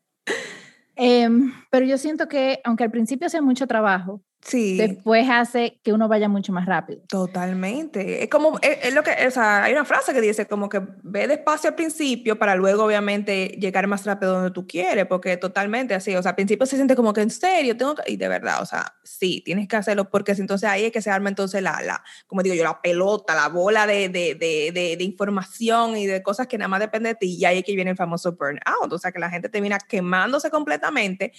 Em, 0.96 1.52
pero 1.72 1.88
yo 1.88 1.98
siento 1.98 2.28
que, 2.28 2.62
aunque 2.64 2.84
al 2.84 2.92
principio 2.92 3.28
sea 3.28 3.42
mucho 3.42 3.66
trabajo, 3.66 4.22
Sí. 4.46 4.78
Después 4.78 5.28
hace 5.30 5.80
que 5.84 5.94
uno 5.94 6.08
vaya 6.08 6.28
mucho 6.28 6.52
más 6.52 6.66
rápido. 6.66 7.02
Totalmente. 7.08 8.24
Es 8.24 8.30
como, 8.30 8.60
es, 8.62 8.94
lo 8.94 9.04
que, 9.04 9.12
o 9.26 9.32
sea, 9.32 9.64
hay 9.64 9.74
una 9.74 9.86
frase 9.86 10.14
que 10.14 10.22
dice 10.22 10.48
como 10.48 10.68
que 10.68 10.82
ve 11.02 11.28
despacio 11.28 11.70
al 11.70 11.76
principio 11.76 12.38
para 12.38 12.56
luego 12.56 12.84
obviamente 12.84 13.58
llegar 13.60 13.88
más 13.88 14.06
rápido 14.06 14.34
donde 14.34 14.52
tú 14.52 14.68
quieres, 14.68 15.06
porque 15.06 15.38
totalmente 15.38 15.94
así, 15.94 16.16
o 16.16 16.22
sea, 16.22 16.32
al 16.32 16.36
principio 16.36 16.66
se 16.66 16.76
siente 16.76 16.96
como 16.96 17.14
que 17.14 17.22
en 17.22 17.30
serio, 17.30 17.78
tengo 17.78 17.96
que, 17.96 18.12
y 18.12 18.18
de 18.18 18.28
verdad, 18.28 18.62
o 18.62 18.66
sea, 18.66 18.96
sí, 19.04 19.42
tienes 19.46 19.68
que 19.68 19.78
hacerlo 19.78 20.10
porque 20.10 20.34
entonces 20.34 20.70
ahí 20.70 20.86
es 20.86 20.92
que 20.92 21.02
se 21.02 21.10
arma 21.10 21.30
entonces 21.30 21.62
la, 21.62 21.82
la 21.82 22.04
como 22.28 22.44
digo 22.44 22.56
yo, 22.56 22.64
la 22.64 22.82
pelota, 22.82 23.36
la 23.36 23.48
bola 23.48 23.88
de, 23.88 24.10
de, 24.10 24.36
de, 24.36 24.72
de, 24.98 25.04
información 25.04 25.96
y 25.96 26.06
de 26.06 26.22
cosas 26.22 26.48
que 26.48 26.58
nada 26.58 26.68
más 26.68 26.80
depende 26.80 27.10
de 27.10 27.16
ti 27.16 27.38
y 27.40 27.46
ahí 27.46 27.60
es 27.60 27.64
que 27.64 27.76
viene 27.76 27.92
el 27.92 27.98
famoso 27.98 28.34
burnout, 28.34 28.92
o 28.92 28.98
sea, 28.98 29.12
que 29.12 29.20
la 29.20 29.30
gente 29.30 29.48
termina 29.48 29.80
quemándose 29.80 30.50
completamente 30.50 31.32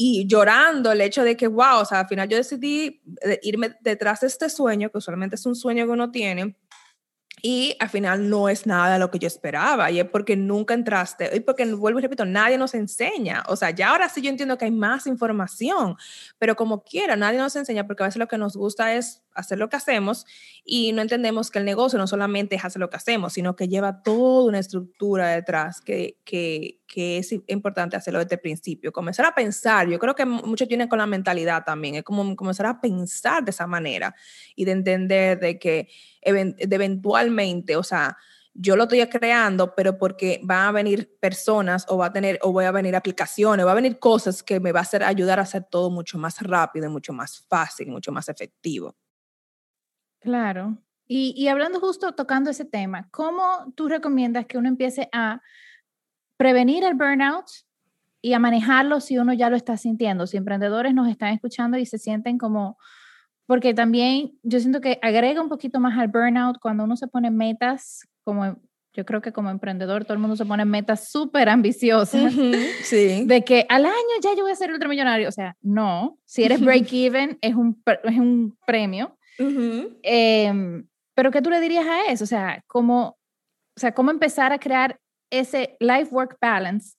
y 0.00 0.28
llorando 0.28 0.92
el 0.92 1.00
hecho 1.00 1.24
de 1.24 1.36
que, 1.36 1.48
wow, 1.48 1.80
o 1.80 1.84
sea, 1.84 1.98
al 1.98 2.06
final 2.06 2.28
yo 2.28 2.36
decidí 2.36 3.02
eh, 3.20 3.40
irme 3.42 3.74
detrás 3.80 4.20
de 4.20 4.28
este 4.28 4.48
sueño, 4.48 4.90
que 4.90 4.98
usualmente 4.98 5.34
es 5.34 5.44
un 5.44 5.56
sueño 5.56 5.86
que 5.86 5.90
uno 5.90 6.12
tiene, 6.12 6.54
y 7.42 7.74
al 7.80 7.88
final 7.88 8.30
no 8.30 8.48
es 8.48 8.64
nada 8.64 8.96
lo 8.98 9.10
que 9.10 9.18
yo 9.18 9.26
esperaba, 9.26 9.90
y 9.90 9.98
es 9.98 10.08
porque 10.08 10.36
nunca 10.36 10.74
entraste, 10.74 11.28
y 11.34 11.40
porque, 11.40 11.64
vuelvo 11.74 11.98
y 11.98 12.02
repito, 12.02 12.24
nadie 12.24 12.56
nos 12.58 12.74
enseña. 12.74 13.42
O 13.48 13.56
sea, 13.56 13.70
ya 13.70 13.90
ahora 13.90 14.08
sí 14.08 14.22
yo 14.22 14.30
entiendo 14.30 14.56
que 14.56 14.66
hay 14.66 14.70
más 14.70 15.08
información, 15.08 15.96
pero 16.38 16.54
como 16.54 16.84
quiera, 16.84 17.16
nadie 17.16 17.38
nos 17.38 17.56
enseña 17.56 17.84
porque 17.84 18.04
a 18.04 18.06
veces 18.06 18.20
lo 18.20 18.28
que 18.28 18.38
nos 18.38 18.56
gusta 18.56 18.94
es 18.94 19.24
hacer 19.34 19.58
lo 19.58 19.68
que 19.68 19.76
hacemos 19.78 20.26
y 20.64 20.92
no 20.92 21.02
entendemos 21.02 21.50
que 21.50 21.58
el 21.58 21.64
negocio 21.64 21.98
no 21.98 22.06
solamente 22.06 22.54
es 22.54 22.64
hacer 22.64 22.78
lo 22.78 22.88
que 22.88 22.98
hacemos, 22.98 23.32
sino 23.32 23.56
que 23.56 23.66
lleva 23.66 24.00
toda 24.04 24.44
una 24.44 24.60
estructura 24.60 25.26
detrás 25.30 25.80
que, 25.80 26.18
que 26.24 26.77
que 26.88 27.18
es 27.18 27.32
importante 27.46 27.96
hacerlo 27.96 28.18
desde 28.18 28.36
el 28.36 28.40
principio. 28.40 28.90
Comenzar 28.90 29.26
a 29.26 29.34
pensar, 29.34 29.86
yo 29.86 29.98
creo 29.98 30.14
que 30.14 30.24
muchos 30.24 30.66
tienen 30.66 30.88
con 30.88 30.98
la 30.98 31.06
mentalidad 31.06 31.62
también, 31.64 31.96
es 31.96 32.02
como 32.02 32.34
comenzar 32.34 32.66
a 32.66 32.80
pensar 32.80 33.44
de 33.44 33.50
esa 33.50 33.66
manera 33.66 34.14
y 34.56 34.64
de 34.64 34.72
entender 34.72 35.38
de 35.38 35.58
que 35.58 35.88
eventualmente, 36.22 37.76
o 37.76 37.82
sea, 37.82 38.16
yo 38.54 38.74
lo 38.74 38.84
estoy 38.84 39.06
creando, 39.06 39.74
pero 39.74 39.98
porque 39.98 40.40
van 40.42 40.66
a 40.66 40.72
venir 40.72 41.16
personas 41.20 41.84
o 41.88 41.98
va 41.98 42.06
a 42.06 42.12
tener 42.12 42.38
o 42.42 42.50
voy 42.52 42.64
a 42.64 42.72
venir 42.72 42.96
aplicaciones, 42.96 43.64
va 43.64 43.72
a 43.72 43.76
venir 43.76 43.98
cosas 43.98 44.42
que 44.42 44.58
me 44.58 44.72
va 44.72 44.80
a 44.80 44.82
hacer 44.82 45.04
ayudar 45.04 45.38
a 45.38 45.42
hacer 45.42 45.64
todo 45.70 45.90
mucho 45.90 46.18
más 46.18 46.40
rápido, 46.40 46.90
mucho 46.90 47.12
más 47.12 47.46
fácil, 47.48 47.88
mucho 47.88 48.10
más 48.10 48.28
efectivo. 48.28 48.96
Claro. 50.20 50.78
Y, 51.06 51.34
y 51.36 51.48
hablando 51.48 51.80
justo 51.80 52.14
tocando 52.14 52.50
ese 52.50 52.64
tema, 52.64 53.08
¿cómo 53.10 53.72
tú 53.76 53.88
recomiendas 53.88 54.46
que 54.46 54.58
uno 54.58 54.68
empiece 54.68 55.08
a 55.12 55.40
prevenir 56.38 56.84
el 56.84 56.94
burnout 56.94 57.44
y 58.22 58.32
a 58.32 58.38
manejarlo 58.38 59.00
si 59.00 59.18
uno 59.18 59.34
ya 59.34 59.50
lo 59.50 59.56
está 59.56 59.76
sintiendo? 59.76 60.26
Si 60.26 60.38
emprendedores 60.38 60.94
nos 60.94 61.08
están 61.08 61.34
escuchando 61.34 61.76
y 61.76 61.84
se 61.84 61.98
sienten 61.98 62.38
como, 62.38 62.78
porque 63.44 63.74
también 63.74 64.32
yo 64.42 64.58
siento 64.58 64.80
que 64.80 64.98
agrega 65.02 65.42
un 65.42 65.50
poquito 65.50 65.80
más 65.80 65.98
al 65.98 66.08
burnout 66.08 66.58
cuando 66.58 66.84
uno 66.84 66.96
se 66.96 67.08
pone 67.08 67.30
metas 67.30 68.08
como 68.24 68.56
yo 68.98 69.04
creo 69.04 69.20
que 69.20 69.32
como 69.32 69.48
emprendedor 69.48 70.04
todo 70.04 70.14
el 70.14 70.18
mundo 70.18 70.34
se 70.34 70.44
pone 70.44 70.64
metas 70.64 71.08
súper 71.08 71.48
ambiciosas. 71.48 72.32
sí. 72.82 73.24
De 73.26 73.44
que 73.44 73.64
al 73.68 73.84
año 73.84 73.94
ya 74.20 74.34
yo 74.34 74.42
voy 74.42 74.50
a 74.50 74.56
ser 74.56 74.72
ultramillonario. 74.72 75.28
O 75.28 75.32
sea, 75.32 75.56
no. 75.62 76.18
Si 76.24 76.42
eres 76.42 76.60
break 76.60 76.92
even 76.92 77.38
es 77.40 77.54
un, 77.54 77.80
es 77.86 78.18
un 78.18 78.58
premio. 78.66 79.16
Em, 79.38 80.84
pero 81.14 81.30
¿qué 81.30 81.40
tú 81.40 81.48
le 81.48 81.60
dirías 81.60 81.86
a 81.86 82.06
eso? 82.06 82.24
O 82.24 82.26
sea, 82.26 82.64
¿cómo, 82.66 83.16
o 83.76 83.80
sea, 83.80 83.92
cómo 83.92 84.10
empezar 84.10 84.52
a 84.52 84.58
crear 84.58 84.98
ese 85.30 85.76
life-work 85.80 86.38
balance 86.40 86.96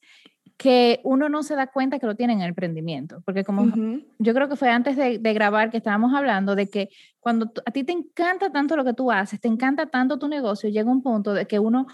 que 0.60 1.00
uno 1.06 1.30
no 1.30 1.42
se 1.42 1.56
da 1.56 1.68
cuenta 1.68 2.00
que 2.00 2.06
lo 2.06 2.15
tiene 2.15 2.34
en 2.34 2.42
el 2.42 2.50
emprendimiento, 2.50 3.22
porque 3.24 3.46
como 3.46 3.72
yo 4.18 4.34
creo 4.34 4.50
que 4.50 4.58
fue 4.58 4.70
antes 4.70 4.98
de, 4.98 5.18
grabar 5.34 5.72
que 5.72 5.78
estábamos 5.78 6.13
hablando 6.13 6.54
de 6.54 6.70
que 6.70 6.89
cuando 7.22 7.50
a 7.65 7.72
ti 7.72 7.86
te 7.86 7.94
encanta 7.94 8.52
tanto 8.52 8.76
lo 8.76 8.84
que 8.84 8.94
tú 8.94 9.10
haces, 9.10 9.39
te 9.39 9.48
encanta 9.48 9.86
tanto 9.86 10.20
tu 10.20 10.28
negocio, 10.28 10.70
llega 10.70 10.92
un 10.92 11.02
punto 11.02 11.34
de 11.34 11.46
que 11.46 11.60
uno 11.60 11.88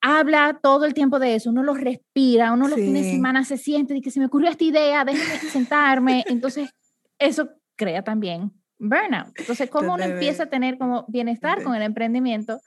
habla 0.00 0.58
todo 0.60 0.84
el 0.84 0.94
tiempo 0.94 1.20
de 1.20 1.36
eso, 1.36 1.50
uno 1.50 1.62
lo 1.62 1.74
respira, 1.74 2.52
uno 2.52 2.66
los 2.66 2.76
fines 2.76 3.04
de 3.04 3.12
semana 3.12 3.44
se 3.44 3.56
siente 3.56 3.94
y 3.94 4.00
que 4.00 4.10
se 4.10 4.18
me 4.18 4.26
ocurrió 4.26 4.50
esta 4.50 4.64
idea, 4.64 5.04
déjame 5.04 5.38
sentarme, 5.48 6.24
entonces 6.26 6.70
eso 7.20 7.50
crea 7.76 8.02
también 8.02 8.50
burnout. 8.80 9.28
Entonces, 9.38 9.70
¿cómo 9.70 9.94
uno 9.94 10.02
empieza 10.02 10.44
a 10.44 10.46
tener 10.46 10.76
como 10.76 11.04
bienestar 11.06 11.62
con 11.62 11.76
el 11.76 11.82
emprendimiento 11.82 12.60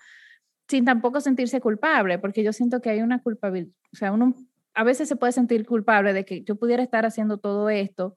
sin 0.69 0.85
tampoco 0.85 1.19
sentirse 1.19 1.59
culpable? 1.59 2.19
Porque 2.19 2.43
yo 2.43 2.53
siento 2.53 2.81
que 2.81 2.89
hay 2.91 3.01
una 3.01 3.21
culpabilidad, 3.21 3.73
o 3.91 3.95
sea, 3.97 4.11
uno 4.11 4.35
a 4.73 4.83
veces 4.83 5.09
se 5.09 5.15
puede 5.15 5.33
sentir 5.33 5.65
culpable 5.65 6.13
de 6.13 6.23
que 6.23 6.43
yo 6.43 6.55
pudiera 6.55 6.81
estar 6.81 7.05
haciendo 7.05 7.37
todo 7.37 7.69
esto, 7.69 8.15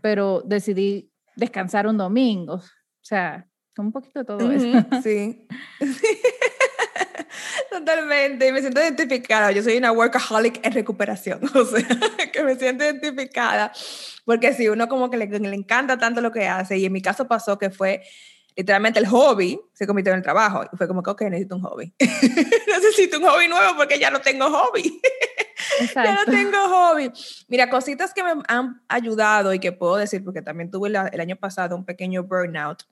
pero 0.00 0.42
decidí 0.46 1.10
descansar 1.36 1.86
un 1.86 1.98
domingo. 1.98 2.54
O 2.54 3.02
sea, 3.02 3.46
un 3.80 3.92
poquito 3.92 4.20
de 4.20 4.24
todo 4.24 4.50
eso. 4.50 4.66
Sí. 5.02 5.46
Totalmente, 7.70 8.52
me 8.52 8.60
siento 8.60 8.80
identificada. 8.80 9.52
Yo 9.52 9.62
soy 9.62 9.76
una 9.76 9.92
workaholic 9.92 10.64
en 10.64 10.72
recuperación, 10.72 11.40
o 11.54 11.64
sea, 11.64 11.86
que 12.32 12.42
me 12.42 12.56
siento 12.56 12.84
identificada, 12.84 13.72
porque 14.24 14.52
si 14.52 14.68
uno 14.68 14.88
como 14.88 15.10
que 15.10 15.16
le, 15.16 15.26
le, 15.26 15.54
encanta 15.54 15.96
tanto 15.96 16.20
lo 16.20 16.32
que 16.32 16.48
hace, 16.48 16.78
y 16.78 16.84
en 16.84 16.92
mi 16.92 17.00
caso 17.00 17.28
pasó 17.28 17.58
que 17.58 17.70
fue 17.70 18.02
literalmente 18.60 18.98
el 18.98 19.06
hobby 19.06 19.58
se 19.72 19.86
convirtió 19.86 20.12
en 20.12 20.18
el 20.18 20.22
trabajo, 20.22 20.64
y 20.70 20.76
fue 20.76 20.86
como 20.86 21.02
que, 21.02 21.10
ok, 21.10 21.22
necesito 21.22 21.56
un 21.56 21.62
hobby. 21.62 21.94
necesito 22.66 23.18
un 23.18 23.24
hobby 23.24 23.48
nuevo 23.48 23.74
porque 23.74 23.98
ya 23.98 24.10
no 24.10 24.20
tengo 24.20 24.50
hobby. 24.50 25.00
ya 25.94 26.14
no 26.14 26.24
tengo 26.26 26.58
hobby. 26.68 27.10
Mira, 27.48 27.70
cositas 27.70 28.12
que 28.12 28.22
me 28.22 28.32
han 28.48 28.82
ayudado 28.86 29.54
y 29.54 29.60
que 29.60 29.72
puedo 29.72 29.96
decir, 29.96 30.22
porque 30.22 30.42
también 30.42 30.70
tuve 30.70 30.90
el 30.90 31.20
año 31.20 31.36
pasado 31.36 31.74
un 31.74 31.86
pequeño 31.86 32.24
burnout. 32.24 32.84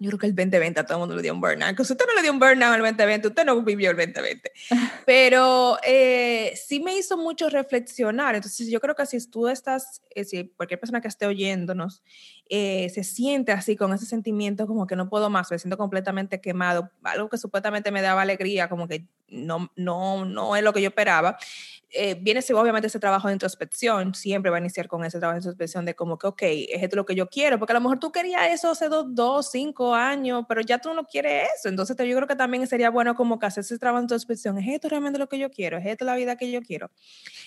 Yo 0.00 0.10
creo 0.10 0.18
que 0.18 0.26
el 0.26 0.34
2020 0.34 0.80
a 0.80 0.84
todo 0.84 0.98
el 0.98 1.00
mundo 1.00 1.16
le 1.16 1.22
dio 1.22 1.32
un 1.32 1.40
burnout. 1.40 1.76
Que 1.76 1.84
si 1.84 1.92
usted 1.92 2.06
no 2.06 2.14
le 2.14 2.22
dio 2.22 2.32
un 2.32 2.40
burnout 2.40 2.74
el 2.74 2.82
2020, 2.82 3.28
usted 3.28 3.44
no 3.44 3.62
vivió 3.62 3.90
el 3.90 3.96
2020. 3.96 4.50
Pero 5.06 5.78
eh, 5.84 6.54
sí 6.56 6.80
me 6.80 6.96
hizo 6.96 7.16
mucho 7.16 7.48
reflexionar. 7.50 8.34
Entonces, 8.34 8.68
yo 8.68 8.80
creo 8.80 8.96
que 8.96 9.06
si 9.06 9.30
tú 9.30 9.46
estás, 9.46 10.02
eh, 10.10 10.24
si 10.24 10.48
cualquier 10.56 10.80
persona 10.80 11.00
que 11.00 11.08
esté 11.08 11.26
oyéndonos 11.26 12.02
eh, 12.48 12.88
se 12.90 13.04
siente 13.04 13.52
así 13.52 13.76
con 13.76 13.92
ese 13.92 14.06
sentimiento 14.06 14.66
como 14.66 14.86
que 14.86 14.96
no 14.96 15.08
puedo 15.08 15.30
más, 15.30 15.50
me 15.50 15.58
siento 15.58 15.76
completamente 15.76 16.40
quemado, 16.40 16.90
algo 17.02 17.28
que 17.28 17.38
supuestamente 17.38 17.90
me 17.90 18.02
daba 18.02 18.22
alegría, 18.22 18.68
como 18.68 18.88
que 18.88 19.06
no, 19.28 19.70
no, 19.76 20.24
no 20.24 20.56
es 20.56 20.62
lo 20.62 20.72
que 20.72 20.80
yo 20.80 20.88
esperaba 20.88 21.38
eh, 21.90 22.16
viene 22.20 22.40
obviamente 22.54 22.88
ese 22.88 23.00
trabajo 23.00 23.28
de 23.28 23.34
introspección, 23.34 24.14
siempre 24.14 24.50
va 24.50 24.58
a 24.58 24.60
iniciar 24.60 24.88
con 24.88 25.04
ese 25.04 25.18
trabajo 25.18 25.36
de 25.36 25.40
introspección 25.40 25.86
de 25.86 25.94
como 25.94 26.18
que, 26.18 26.26
ok, 26.26 26.42
es 26.42 26.82
esto 26.82 26.96
lo 26.96 27.06
que 27.06 27.14
yo 27.14 27.28
quiero, 27.28 27.58
porque 27.58 27.72
a 27.72 27.74
lo 27.74 27.80
mejor 27.80 27.98
tú 27.98 28.12
querías 28.12 28.50
eso 28.50 28.70
hace 28.70 28.88
dos, 28.90 29.06
dos 29.14 29.50
cinco 29.50 29.94
años, 29.94 30.44
pero 30.46 30.60
ya 30.60 30.78
tú 30.78 30.92
no 30.92 31.06
quieres 31.06 31.48
eso, 31.58 31.70
entonces 31.70 31.96
yo 31.96 32.16
creo 32.16 32.28
que 32.28 32.36
también 32.36 32.66
sería 32.66 32.90
bueno 32.90 33.14
como 33.14 33.38
que 33.38 33.46
hacer 33.46 33.62
ese 33.62 33.78
trabajo 33.78 34.00
de 34.00 34.04
introspección, 34.04 34.58
¿es 34.58 34.68
esto 34.68 34.88
realmente 34.90 35.18
lo 35.18 35.28
que 35.30 35.38
yo 35.38 35.50
quiero? 35.50 35.78
¿Es 35.78 35.86
esto 35.86 36.04
la 36.04 36.14
vida 36.14 36.36
que 36.36 36.50
yo 36.50 36.60
quiero? 36.60 36.90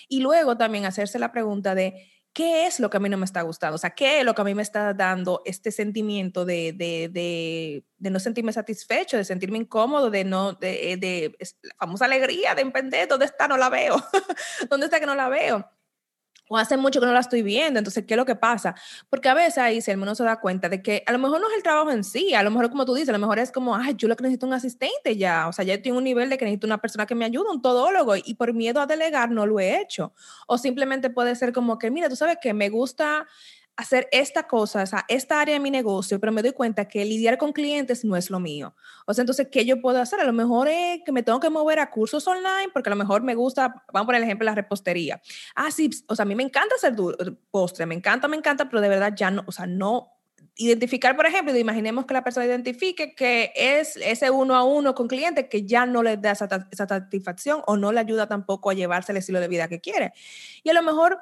Y 0.08 0.20
luego 0.20 0.56
también 0.56 0.86
hacerse 0.86 1.20
la 1.20 1.30
pregunta 1.30 1.76
de, 1.76 2.10
¿qué 2.32 2.66
es 2.66 2.80
lo 2.80 2.90
que 2.90 2.96
a 2.96 3.00
mí 3.00 3.08
no 3.08 3.18
me 3.18 3.24
está 3.24 3.42
gustando? 3.42 3.76
O 3.76 3.78
sea, 3.78 3.90
¿qué 3.90 4.20
es 4.20 4.24
lo 4.24 4.34
que 4.34 4.42
a 4.42 4.44
mí 4.44 4.54
me 4.54 4.62
está 4.62 4.94
dando 4.94 5.42
este 5.44 5.70
sentimiento 5.70 6.44
de, 6.44 6.72
de, 6.72 7.08
de, 7.08 7.84
de 7.98 8.10
no 8.10 8.20
sentirme 8.20 8.52
satisfecho, 8.52 9.16
de 9.16 9.24
sentirme 9.24 9.58
incómodo, 9.58 10.10
de 10.10 10.24
no, 10.24 10.54
de, 10.54 10.96
de 10.98 11.36
la 11.62 11.74
famosa 11.78 12.06
alegría 12.06 12.54
de 12.54 12.62
emprender? 12.62 13.08
¿Dónde 13.08 13.26
está? 13.26 13.48
No 13.48 13.56
la 13.56 13.68
veo. 13.68 13.96
¿Dónde 14.70 14.86
está 14.86 15.00
que 15.00 15.06
no 15.06 15.14
la 15.14 15.28
veo? 15.28 15.70
O 16.52 16.58
hace 16.58 16.76
mucho 16.76 17.00
que 17.00 17.06
no 17.06 17.12
la 17.12 17.20
estoy 17.20 17.42
viendo, 17.42 17.78
entonces, 17.78 18.04
¿qué 18.06 18.12
es 18.14 18.18
lo 18.18 18.26
que 18.26 18.36
pasa? 18.36 18.74
Porque 19.08 19.28
a 19.30 19.34
veces 19.34 19.56
ahí, 19.58 19.80
si 19.80 19.90
el 19.90 19.96
mundo 19.96 20.14
se 20.14 20.22
da 20.22 20.38
cuenta 20.38 20.68
de 20.68 20.82
que 20.82 21.02
a 21.06 21.12
lo 21.12 21.18
mejor 21.18 21.40
no 21.40 21.48
es 21.48 21.56
el 21.56 21.62
trabajo 21.62 21.90
en 21.90 22.04
sí, 22.04 22.34
a 22.34 22.42
lo 22.42 22.50
mejor 22.50 22.68
como 22.68 22.84
tú 22.84 22.92
dices, 22.94 23.08
a 23.08 23.12
lo 23.12 23.18
mejor 23.18 23.38
es 23.38 23.50
como, 23.50 23.74
ay, 23.74 23.94
yo 23.96 24.06
lo 24.06 24.16
que 24.16 24.22
necesito 24.22 24.46
un 24.46 24.52
asistente 24.52 25.16
ya, 25.16 25.48
o 25.48 25.52
sea, 25.52 25.64
ya 25.64 25.80
tengo 25.80 25.96
un 25.96 26.04
nivel 26.04 26.28
de 26.28 26.36
que 26.36 26.44
necesito 26.44 26.66
una 26.66 26.78
persona 26.78 27.06
que 27.06 27.14
me 27.14 27.24
ayude, 27.24 27.50
un 27.50 27.62
todólogo, 27.62 28.16
y 28.16 28.34
por 28.34 28.52
miedo 28.52 28.80
a 28.82 28.86
delegar 28.86 29.30
no 29.30 29.46
lo 29.46 29.58
he 29.60 29.80
hecho. 29.80 30.12
O 30.46 30.58
simplemente 30.58 31.08
puede 31.08 31.34
ser 31.36 31.52
como 31.54 31.78
que, 31.78 31.90
mira, 31.90 32.10
tú 32.10 32.16
sabes 32.16 32.36
que 32.40 32.52
me 32.52 32.68
gusta 32.68 33.26
hacer 33.76 34.08
esta 34.12 34.46
cosa, 34.46 34.82
o 34.82 34.86
sea, 34.86 35.04
esta 35.08 35.40
área 35.40 35.54
de 35.54 35.60
mi 35.60 35.70
negocio, 35.70 36.20
pero 36.20 36.32
me 36.32 36.42
doy 36.42 36.52
cuenta 36.52 36.86
que 36.88 37.04
lidiar 37.04 37.38
con 37.38 37.52
clientes 37.52 38.04
no 38.04 38.16
es 38.16 38.30
lo 38.30 38.38
mío. 38.38 38.74
O 39.06 39.14
sea, 39.14 39.22
entonces, 39.22 39.48
¿qué 39.50 39.64
yo 39.64 39.80
puedo 39.80 40.00
hacer? 40.00 40.20
A 40.20 40.24
lo 40.24 40.32
mejor 40.32 40.68
es 40.68 41.00
que 41.04 41.12
me 41.12 41.22
tengo 41.22 41.40
que 41.40 41.50
mover 41.50 41.78
a 41.78 41.90
cursos 41.90 42.26
online, 42.28 42.70
porque 42.72 42.90
a 42.90 42.94
lo 42.94 42.96
mejor 42.96 43.22
me 43.22 43.34
gusta, 43.34 43.82
vamos 43.92 44.06
por 44.06 44.14
el 44.14 44.22
ejemplo, 44.22 44.44
la 44.44 44.54
repostería. 44.54 45.20
Ah, 45.54 45.70
sí, 45.70 45.90
o 46.06 46.14
sea, 46.14 46.24
a 46.24 46.26
mí 46.26 46.34
me 46.34 46.42
encanta 46.42 46.74
hacer 46.74 46.94
postre, 47.50 47.86
me 47.86 47.94
encanta, 47.94 48.28
me 48.28 48.36
encanta, 48.36 48.68
pero 48.68 48.80
de 48.80 48.88
verdad 48.88 49.14
ya 49.16 49.30
no, 49.30 49.42
o 49.46 49.52
sea, 49.52 49.66
no 49.66 50.12
identificar, 50.56 51.16
por 51.16 51.26
ejemplo, 51.26 51.56
imaginemos 51.56 52.04
que 52.04 52.14
la 52.14 52.22
persona 52.22 52.44
identifique 52.46 53.14
que 53.14 53.52
es 53.56 53.96
ese 53.96 54.30
uno 54.30 54.54
a 54.54 54.64
uno 54.64 54.94
con 54.94 55.08
clientes 55.08 55.48
que 55.48 55.64
ya 55.64 55.86
no 55.86 56.02
le 56.02 56.18
da 56.18 56.32
esa 56.32 56.46
satisfacción 56.88 57.62
o 57.66 57.76
no 57.76 57.90
le 57.90 58.00
ayuda 58.00 58.28
tampoco 58.28 58.70
a 58.70 58.74
llevarse 58.74 59.12
el 59.12 59.18
estilo 59.18 59.40
de 59.40 59.48
vida 59.48 59.68
que 59.68 59.80
quiere. 59.80 60.12
Y 60.62 60.68
a 60.68 60.74
lo 60.74 60.82
mejor 60.82 61.18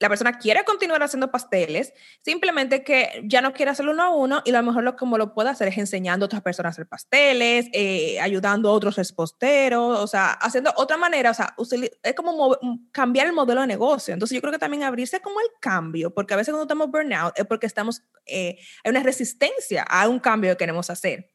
la 0.00 0.08
persona 0.08 0.38
quiere 0.38 0.64
continuar 0.64 1.02
haciendo 1.02 1.30
pasteles, 1.30 1.92
simplemente 2.24 2.82
que 2.82 3.22
ya 3.24 3.42
no 3.42 3.52
quiere 3.52 3.70
hacerlo 3.70 3.92
uno 3.92 4.02
a 4.02 4.08
uno 4.08 4.42
y 4.46 4.50
a 4.50 4.54
lo 4.54 4.62
mejor 4.62 4.82
lo 4.82 4.96
como 4.96 5.18
lo 5.18 5.34
puede 5.34 5.50
hacer 5.50 5.68
es 5.68 5.76
enseñando 5.76 6.24
a 6.24 6.26
otras 6.26 6.42
personas 6.42 6.70
a 6.70 6.74
hacer 6.74 6.88
pasteles, 6.88 7.66
eh, 7.72 8.18
ayudando 8.18 8.70
a 8.70 8.72
otros 8.72 8.96
reposteros, 8.96 10.00
o 10.00 10.06
sea, 10.06 10.32
haciendo 10.32 10.72
otra 10.76 10.96
manera, 10.96 11.30
o 11.30 11.34
sea, 11.34 11.54
es 12.02 12.14
como 12.14 12.58
cambiar 12.90 13.26
el 13.26 13.34
modelo 13.34 13.60
de 13.60 13.66
negocio. 13.66 14.14
Entonces 14.14 14.34
yo 14.34 14.40
creo 14.40 14.52
que 14.52 14.58
también 14.58 14.82
abrirse 14.82 15.20
como 15.20 15.38
el 15.40 15.48
cambio, 15.60 16.12
porque 16.14 16.32
a 16.32 16.38
veces 16.38 16.52
cuando 16.52 16.64
estamos 16.64 16.90
burnout 16.90 17.38
es 17.38 17.44
porque 17.44 17.66
estamos, 17.66 18.02
eh, 18.24 18.58
hay 18.82 18.90
una 18.90 19.02
resistencia 19.02 19.82
a 19.82 20.08
un 20.08 20.18
cambio 20.18 20.50
que 20.52 20.56
queremos 20.56 20.88
hacer. 20.88 21.30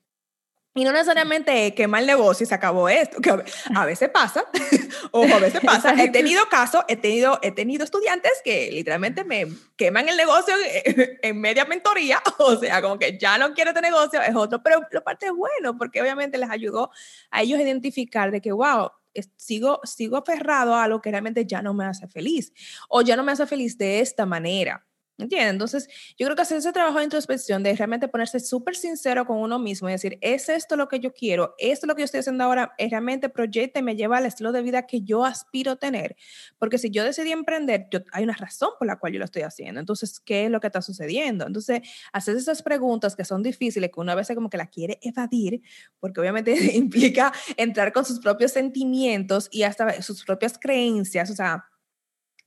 Y 0.77 0.83
no 0.83 0.91
necesariamente 0.91 1.73
quemar 1.73 2.01
el 2.01 2.07
negocio 2.07 2.43
y 2.43 2.47
se 2.47 2.53
acabó 2.53 2.89
esto, 2.89 3.21
que 3.21 3.31
a 3.73 3.85
veces 3.85 4.09
pasa, 4.09 4.43
o 5.11 5.23
a 5.23 5.39
veces 5.39 5.61
pasa. 5.63 5.93
He 5.93 6.09
tenido 6.09 6.49
casos, 6.49 6.83
he 6.89 6.97
tenido, 6.97 7.39
he 7.41 7.51
tenido 7.51 7.85
estudiantes 7.85 8.33
que 8.43 8.69
literalmente 8.73 9.23
me 9.23 9.47
queman 9.77 10.09
el 10.09 10.17
negocio 10.17 10.53
en 10.83 11.39
media 11.39 11.63
mentoría, 11.63 12.21
o 12.39 12.57
sea, 12.57 12.81
como 12.81 12.99
que 12.99 13.17
ya 13.17 13.37
no 13.37 13.53
quiero 13.53 13.69
este 13.69 13.81
negocio, 13.81 14.21
es 14.21 14.35
otro, 14.35 14.61
pero 14.61 14.81
la 14.91 14.99
parte 14.99 15.27
es 15.27 15.31
bueno, 15.31 15.77
porque 15.77 16.01
obviamente 16.01 16.37
les 16.37 16.49
ayudó 16.49 16.91
a 17.31 17.41
ellos 17.41 17.57
a 17.57 17.63
identificar 17.63 18.29
de 18.31 18.41
que, 18.41 18.51
wow, 18.51 18.91
sigo, 19.37 19.79
sigo 19.85 20.17
aferrado 20.17 20.75
a 20.75 20.83
algo 20.83 21.01
que 21.01 21.09
realmente 21.09 21.45
ya 21.45 21.61
no 21.61 21.73
me 21.73 21.85
hace 21.85 22.09
feliz, 22.09 22.51
o 22.89 23.01
ya 23.01 23.15
no 23.15 23.23
me 23.23 23.31
hace 23.31 23.47
feliz 23.47 23.77
de 23.77 24.01
esta 24.01 24.25
manera. 24.25 24.85
¿Entiendes? 25.17 25.53
Entonces, 25.53 25.87
yo 26.17 26.27
creo 26.27 26.35
que 26.35 26.41
hacer 26.41 26.57
ese 26.57 26.73
trabajo 26.73 26.97
de 26.97 27.05
introspección, 27.05 27.63
de 27.63 27.73
realmente 27.73 28.09
ponerse 28.09 28.41
súper 28.41 28.75
sincero 28.75 29.25
con 29.25 29.37
uno 29.37 29.59
mismo 29.59 29.87
y 29.87 29.93
decir, 29.93 30.17
¿es 30.19 30.49
esto 30.49 30.75
lo 30.75 30.89
que 30.89 30.99
yo 30.99 31.13
quiero? 31.13 31.55
¿Esto 31.57 31.87
lo 31.87 31.95
que 31.95 32.01
yo 32.01 32.05
estoy 32.05 32.19
haciendo 32.19 32.43
ahora 32.43 32.73
es 32.77 32.91
realmente 32.91 33.29
proyecta 33.29 33.79
y 33.79 33.83
me 33.83 33.95
lleva 33.95 34.17
al 34.17 34.25
estilo 34.25 34.51
de 34.51 34.61
vida 34.61 34.85
que 34.85 35.03
yo 35.03 35.23
aspiro 35.23 35.71
a 35.71 35.75
tener? 35.77 36.17
Porque 36.59 36.77
si 36.77 36.89
yo 36.91 37.05
decidí 37.05 37.31
emprender, 37.31 37.87
yo, 37.91 37.99
hay 38.11 38.25
una 38.25 38.33
razón 38.33 38.71
por 38.77 38.87
la 38.87 38.97
cual 38.97 39.13
yo 39.13 39.19
lo 39.19 39.25
estoy 39.25 39.43
haciendo. 39.43 39.79
Entonces, 39.79 40.19
¿qué 40.19 40.45
es 40.45 40.51
lo 40.51 40.59
que 40.59 40.67
está 40.67 40.81
sucediendo? 40.81 41.47
Entonces, 41.47 41.81
hacer 42.11 42.35
esas 42.35 42.61
preguntas 42.61 43.15
que 43.15 43.23
son 43.23 43.41
difíciles, 43.41 43.91
que 43.93 43.99
uno 44.01 44.11
a 44.11 44.15
veces 44.15 44.35
como 44.35 44.49
que 44.49 44.57
la 44.57 44.67
quiere 44.67 44.99
evadir, 45.01 45.61
porque 46.01 46.19
obviamente 46.19 46.51
implica 46.75 47.31
entrar 47.55 47.93
con 47.93 48.03
sus 48.03 48.19
propios 48.19 48.51
sentimientos 48.51 49.47
y 49.49 49.63
hasta 49.63 50.01
sus 50.01 50.25
propias 50.25 50.57
creencias, 50.59 51.29
o 51.29 51.35
sea, 51.35 51.65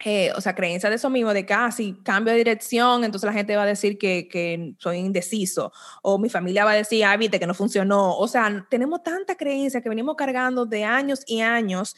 eh, 0.05 0.31
o 0.37 0.41
sea, 0.41 0.55
creencia 0.55 0.89
de 0.89 0.97
eso 0.97 1.11
mismo, 1.11 1.35
de 1.35 1.45
que 1.45 1.53
ah, 1.53 1.73
si 1.73 1.95
cambio 2.05 2.33
de 2.33 2.39
dirección, 2.39 3.03
entonces 3.03 3.27
la 3.27 3.33
gente 3.33 3.57
va 3.57 3.65
a 3.65 3.67
decir 3.67 3.99
que, 3.99 4.29
que, 4.29 4.75
soy 4.79 4.99
indeciso, 4.99 5.73
o 6.03 6.19
mi 6.19 6.29
familia 6.29 6.65
va 6.65 6.71
a 6.73 6.75
decir, 6.75 7.05
ah, 7.05 7.17
viste, 7.17 7.41
que 7.41 7.47
no 7.47 7.55
funcionó. 7.55 8.17
O 8.17 8.29
sea, 8.29 8.67
tenemos 8.71 9.03
tanta 9.03 9.35
creencia 9.35 9.81
que 9.81 9.89
venimos 9.89 10.15
cargando 10.17 10.67
de 10.67 10.85
años 10.85 11.23
y 11.27 11.41
años 11.41 11.97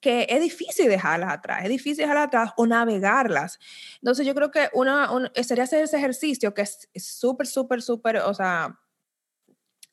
que 0.00 0.26
es 0.28 0.40
difícil 0.40 0.88
dejarlas 0.88 1.32
atrás, 1.32 1.64
es 1.64 1.70
difícil 1.70 2.04
dejarlas 2.04 2.26
atrás 2.26 2.50
o 2.56 2.66
navegarlas. 2.66 3.58
Entonces 3.96 4.26
yo 4.26 4.34
creo 4.34 4.50
que 4.50 4.68
una, 4.74 5.08
sería 5.42 5.64
hacer 5.64 5.82
ese 5.82 5.96
ejercicio 5.96 6.52
que 6.52 6.62
es 6.62 6.88
súper, 6.96 7.46
súper, 7.46 7.80
súper, 7.80 8.18
o 8.18 8.34
sea, 8.34 8.78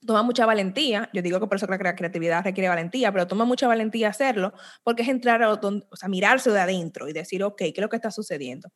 toma 0.05 0.23
mucha 0.23 0.45
valentía, 0.45 1.09
yo 1.13 1.21
digo 1.21 1.39
que 1.39 1.47
por 1.47 1.57
eso 1.57 1.67
que 1.67 1.77
la 1.83 1.95
creatividad 1.95 2.43
requiere 2.43 2.69
valentía, 2.69 3.11
pero 3.11 3.27
toma 3.27 3.45
mucha 3.45 3.67
valentía 3.67 4.09
hacerlo, 4.09 4.53
porque 4.83 5.03
es 5.03 5.09
entrar 5.09 5.43
a, 5.43 5.51
o 5.53 5.95
sea, 5.95 6.09
mirarse 6.09 6.51
de 6.51 6.59
adentro 6.59 7.07
y 7.07 7.13
decir, 7.13 7.43
ok, 7.43 7.57
¿qué 7.57 7.73
es 7.75 7.81
lo 7.81 7.89
que 7.89 7.95
está 7.97 8.11
sucediendo? 8.11 8.71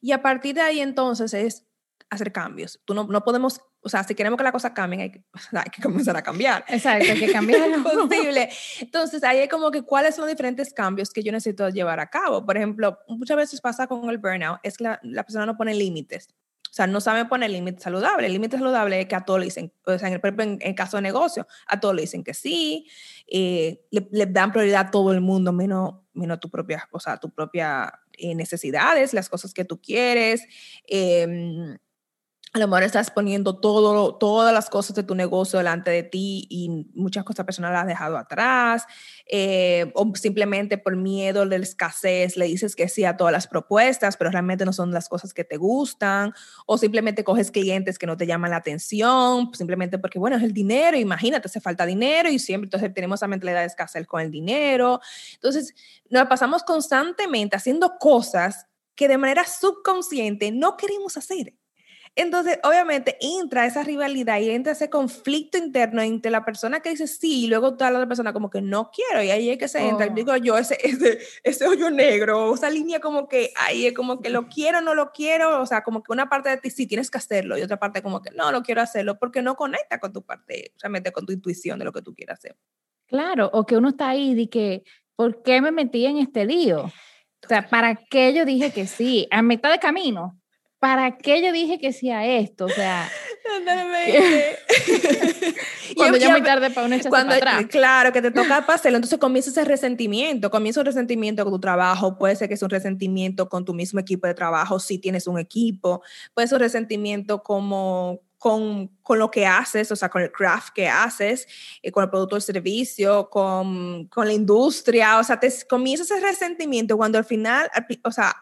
Y 0.00 0.12
a 0.12 0.22
partir 0.22 0.54
de 0.54 0.62
ahí 0.62 0.80
entonces 0.80 1.32
es 1.34 1.66
hacer 2.10 2.32
cambios. 2.32 2.80
Tú 2.84 2.94
no, 2.94 3.04
no 3.04 3.24
podemos, 3.24 3.60
o 3.80 3.88
sea, 3.88 4.04
si 4.04 4.14
queremos 4.14 4.36
que 4.36 4.44
la 4.44 4.52
cosa 4.52 4.74
cambie, 4.74 5.02
hay 5.02 5.12
que, 5.12 5.24
hay 5.52 5.70
que 5.70 5.82
comenzar 5.82 6.16
a 6.16 6.22
cambiar. 6.22 6.64
Exacto, 6.68 7.12
hay 7.12 7.18
que 7.18 7.32
cambiar. 7.32 7.70
es 7.70 7.78
posible. 7.78 8.48
Entonces, 8.80 9.22
ahí 9.24 9.38
es 9.38 9.48
como 9.48 9.70
que 9.70 9.82
cuáles 9.82 10.14
son 10.14 10.22
los 10.22 10.30
diferentes 10.30 10.72
cambios 10.72 11.10
que 11.10 11.22
yo 11.22 11.32
necesito 11.32 11.68
llevar 11.68 12.00
a 12.00 12.08
cabo. 12.08 12.44
Por 12.44 12.56
ejemplo, 12.56 12.98
muchas 13.08 13.36
veces 13.36 13.60
pasa 13.60 13.86
con 13.86 14.08
el 14.10 14.18
burnout, 14.18 14.58
es 14.62 14.76
que 14.76 14.84
la, 14.84 15.00
la 15.02 15.22
persona 15.24 15.46
no 15.46 15.56
pone 15.56 15.74
límites. 15.74 16.28
O 16.74 16.76
sea, 16.76 16.88
no 16.88 17.00
saben 17.00 17.28
poner 17.28 17.50
límite 17.50 17.80
saludable. 17.80 18.26
El 18.26 18.32
límite 18.32 18.58
saludable 18.58 19.00
es 19.00 19.06
que 19.06 19.14
a 19.14 19.24
todos 19.24 19.38
le 19.38 19.44
dicen, 19.44 19.72
o 19.86 19.96
sea, 19.96 20.08
en 20.08 20.14
el, 20.14 20.58
en 20.60 20.74
caso 20.74 20.96
de 20.96 21.04
negocio, 21.04 21.46
a 21.68 21.78
todos 21.78 21.94
le 21.94 22.02
dicen 22.02 22.24
que 22.24 22.34
sí, 22.34 22.88
eh, 23.28 23.86
le, 23.92 24.26
dan 24.26 24.50
prioridad 24.50 24.88
a 24.88 24.90
todo 24.90 25.12
el 25.12 25.20
mundo, 25.20 25.52
menos, 25.52 25.94
menos 26.14 26.40
tu 26.40 26.50
propia, 26.50 26.88
o 26.90 26.98
sea, 26.98 27.18
tu 27.18 27.30
propia 27.30 28.00
eh, 28.14 28.34
necesidades, 28.34 29.14
las 29.14 29.28
cosas 29.28 29.54
que 29.54 29.64
tú 29.64 29.80
quieres. 29.80 30.42
Eh, 30.88 31.76
a 32.54 32.60
lo 32.60 32.68
mejor 32.68 32.84
estás 32.84 33.10
poniendo 33.10 33.58
todo, 33.58 34.14
todas 34.14 34.54
las 34.54 34.70
cosas 34.70 34.94
de 34.94 35.02
tu 35.02 35.16
negocio 35.16 35.58
delante 35.58 35.90
de 35.90 36.04
ti 36.04 36.46
y 36.48 36.86
muchas 36.94 37.24
cosas 37.24 37.44
personales 37.44 37.74
las 37.74 37.82
has 37.82 37.88
dejado 37.88 38.16
atrás, 38.16 38.86
eh, 39.26 39.90
o 39.96 40.12
simplemente 40.14 40.78
por 40.78 40.94
miedo 40.94 41.44
de 41.46 41.58
la 41.58 41.64
escasez 41.64 42.36
le 42.36 42.44
dices 42.44 42.76
que 42.76 42.88
sí 42.88 43.04
a 43.04 43.16
todas 43.16 43.32
las 43.32 43.48
propuestas, 43.48 44.16
pero 44.16 44.30
realmente 44.30 44.64
no 44.64 44.72
son 44.72 44.92
las 44.92 45.08
cosas 45.08 45.34
que 45.34 45.42
te 45.42 45.56
gustan, 45.56 46.32
o 46.64 46.78
simplemente 46.78 47.24
coges 47.24 47.50
clientes 47.50 47.98
que 47.98 48.06
no 48.06 48.16
te 48.16 48.24
llaman 48.24 48.52
la 48.52 48.58
atención, 48.58 49.50
simplemente 49.52 49.98
porque, 49.98 50.20
bueno, 50.20 50.36
es 50.36 50.44
el 50.44 50.52
dinero, 50.52 50.96
imagínate, 50.96 51.48
hace 51.48 51.60
falta 51.60 51.84
dinero 51.84 52.28
y 52.28 52.38
siempre 52.38 52.66
entonces 52.66 52.94
tenemos 52.94 53.18
esa 53.18 53.26
mentalidad 53.26 53.62
de 53.62 53.66
escasez 53.66 54.06
con 54.06 54.20
el 54.20 54.30
dinero. 54.30 55.00
Entonces, 55.34 55.74
nos 56.08 56.28
pasamos 56.28 56.62
constantemente 56.62 57.56
haciendo 57.56 57.98
cosas 57.98 58.68
que 58.94 59.08
de 59.08 59.18
manera 59.18 59.44
subconsciente 59.44 60.52
no 60.52 60.76
queremos 60.76 61.16
hacer. 61.16 61.54
Entonces, 62.16 62.60
obviamente, 62.62 63.16
entra 63.20 63.66
esa 63.66 63.82
rivalidad 63.82 64.38
y 64.38 64.50
entra 64.50 64.72
ese 64.72 64.88
conflicto 64.88 65.58
interno 65.58 66.00
entre 66.00 66.30
la 66.30 66.44
persona 66.44 66.78
que 66.78 66.90
dice 66.90 67.08
sí 67.08 67.44
y 67.44 67.46
luego 67.48 67.76
toda 67.76 67.90
la 67.90 67.98
otra 67.98 68.06
persona 68.06 68.32
como 68.32 68.50
que 68.50 68.62
no 68.62 68.92
quiero. 68.92 69.20
Y 69.20 69.32
ahí 69.32 69.50
es 69.50 69.58
que 69.58 69.66
se 69.66 69.80
entra, 69.80 70.06
oh. 70.06 70.14
digo 70.14 70.36
yo, 70.36 70.56
ese, 70.56 70.78
ese, 70.84 71.18
ese 71.42 71.66
hoyo 71.66 71.90
negro, 71.90 72.54
esa 72.54 72.70
línea 72.70 73.00
como 73.00 73.26
que 73.26 73.52
ahí 73.56 73.86
es 73.86 73.94
como 73.94 74.20
que 74.20 74.30
lo 74.30 74.48
quiero, 74.48 74.80
no 74.80 74.94
lo 74.94 75.10
quiero. 75.10 75.60
O 75.60 75.66
sea, 75.66 75.82
como 75.82 76.04
que 76.04 76.12
una 76.12 76.28
parte 76.28 76.50
de 76.50 76.58
ti 76.58 76.70
sí 76.70 76.86
tienes 76.86 77.10
que 77.10 77.18
hacerlo 77.18 77.58
y 77.58 77.62
otra 77.62 77.80
parte 77.80 78.00
como 78.00 78.22
que 78.22 78.30
no, 78.30 78.52
no 78.52 78.62
quiero 78.62 78.80
hacerlo 78.80 79.18
porque 79.18 79.42
no 79.42 79.56
conecta 79.56 79.98
con 79.98 80.12
tu 80.12 80.22
parte, 80.22 80.72
realmente 80.80 81.10
con 81.10 81.26
tu 81.26 81.32
intuición 81.32 81.80
de 81.80 81.84
lo 81.84 81.92
que 81.92 82.02
tú 82.02 82.14
quieras 82.14 82.38
hacer. 82.38 82.56
Claro, 83.08 83.50
o 83.52 83.66
que 83.66 83.76
uno 83.76 83.88
está 83.88 84.10
ahí 84.10 84.36
de 84.36 84.48
que, 84.48 84.84
¿por 85.16 85.42
qué 85.42 85.60
me 85.60 85.72
metí 85.72 86.06
en 86.06 86.18
este 86.18 86.44
lío? 86.44 86.84
O 86.84 87.48
sea, 87.48 87.68
¿para 87.68 87.96
qué 87.96 88.32
yo 88.32 88.44
dije 88.44 88.70
que 88.70 88.86
sí? 88.86 89.26
A 89.32 89.42
mitad 89.42 89.70
de 89.72 89.80
camino 89.80 90.40
¿para 90.84 91.16
qué 91.16 91.42
yo 91.42 91.50
dije 91.50 91.78
que 91.78 91.94
sí 91.94 92.10
a 92.10 92.26
esto? 92.26 92.66
O 92.66 92.68
sea, 92.68 93.10
cuando 95.96 96.18
ya 96.18 96.28
muy 96.28 96.42
tarde 96.42 96.68
para 96.68 96.86
una 96.86 97.00
cuando, 97.08 97.38
para 97.38 97.52
atrás. 97.52 97.70
Claro, 97.70 98.12
que 98.12 98.20
te 98.20 98.30
toca 98.30 98.58
hacerlo, 98.58 98.98
entonces 98.98 99.18
comienza 99.18 99.48
ese 99.48 99.64
resentimiento, 99.64 100.50
comienza 100.50 100.80
un 100.80 100.86
resentimiento 100.86 101.42
con 101.42 101.54
tu 101.54 101.58
trabajo, 101.58 102.18
puede 102.18 102.36
ser 102.36 102.48
que 102.48 102.54
es 102.54 102.62
un 102.62 102.68
resentimiento 102.68 103.48
con 103.48 103.64
tu 103.64 103.72
mismo 103.72 103.98
equipo 103.98 104.26
de 104.26 104.34
trabajo, 104.34 104.78
si 104.78 104.98
tienes 104.98 105.26
un 105.26 105.38
equipo, 105.38 106.02
puede 106.34 106.48
ser 106.48 106.56
un 106.56 106.62
resentimiento 106.64 107.42
como 107.42 108.20
con, 108.36 108.88
con, 109.02 109.18
lo 109.18 109.30
que 109.30 109.46
haces, 109.46 109.90
o 109.90 109.96
sea, 109.96 110.10
con 110.10 110.20
el 110.20 110.30
craft 110.30 110.74
que 110.74 110.86
haces, 110.86 111.48
eh, 111.82 111.90
con 111.90 112.04
el 112.04 112.10
producto 112.10 112.34
o 112.34 112.36
el 112.36 112.42
servicio, 112.42 113.30
con, 113.30 114.04
con, 114.08 114.26
la 114.26 114.34
industria, 114.34 115.18
o 115.18 115.24
sea, 115.24 115.40
te 115.40 115.50
comienza 115.66 116.02
ese 116.02 116.20
resentimiento 116.20 116.98
cuando 116.98 117.16
al 117.16 117.24
final, 117.24 117.70
o 118.02 118.12
sea, 118.12 118.36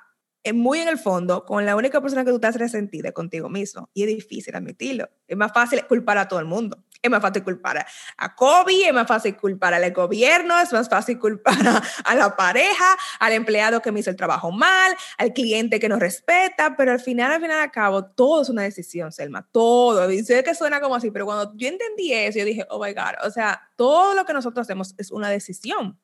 muy 0.55 0.81
en 0.81 0.89
el 0.89 0.99
fondo, 0.99 1.45
con 1.45 1.65
la 1.65 1.77
única 1.77 2.01
persona 2.01 2.25
que 2.25 2.31
tú 2.31 2.37
estás 2.37 2.57
resentida 2.57 3.13
contigo 3.13 3.49
mismo. 3.49 3.89
Y 3.95 4.03
es 4.03 4.09
difícil 4.09 4.57
admitirlo. 4.57 5.09
Es 5.29 5.37
más 5.37 5.53
fácil 5.53 5.85
culpar 5.87 6.19
a 6.19 6.27
todo 6.27 6.41
el 6.41 6.47
mundo. 6.47 6.83
Es 7.01 7.11
más 7.11 7.21
fácil 7.21 7.43
culpar 7.43 7.85
a, 8.17 8.35
COVID, 8.37 8.87
es 8.87 8.93
más 8.93 9.09
fácil 9.09 9.37
culpar 9.37 9.75
al 9.75 9.93
gobierno, 9.93 10.61
es 10.61 10.73
más 10.73 10.89
fácil 10.89 11.19
culpar 11.19 11.57
a, 12.05 12.15
la 12.15 12.37
pareja, 12.37 12.97
al 13.19 13.33
empleado 13.33 13.83
que 13.83 13.91
me 13.91 14.01
hizo 14.01 14.11
el 14.11 14.17
trabajo 14.17 14.53
mal, 14.53 14.95
al 15.19 15.33
cliente 15.33 15.81
que 15.81 15.89
no 15.89 15.99
respeta, 15.99 16.77
pero 16.77 16.93
al 16.93 17.01
final, 17.01 17.33
al 17.33 17.41
final, 17.41 17.59
al 17.59 17.73
cabo, 17.73 18.05
todo 18.05 18.43
es 18.43 18.49
una 18.49 18.63
decisión, 18.63 19.11
Selma, 19.11 19.49
todo. 19.51 20.09
Y 20.13 20.23
sé 20.25 20.45
que 20.45 20.55
suena 20.55 20.81
como 20.81 20.95
así, 20.95 21.11
pero 21.11 21.25
cuando 21.25 21.53
yo 21.57 21.67
entendí 21.67 22.13
eso, 22.13 22.39
yo 22.39 22.45
dije, 22.45 22.67
oh 22.71 22.81
my 22.81 22.93
God, 22.93 23.27
o 23.27 23.31
sea, 23.31 23.61
todo 23.75 24.15
lo 24.15 24.25
que 24.25 24.33
nosotros 24.33 24.65
hacemos 24.65 24.95
es 24.97 25.11
una 25.11 25.29
decisión. 25.29 25.99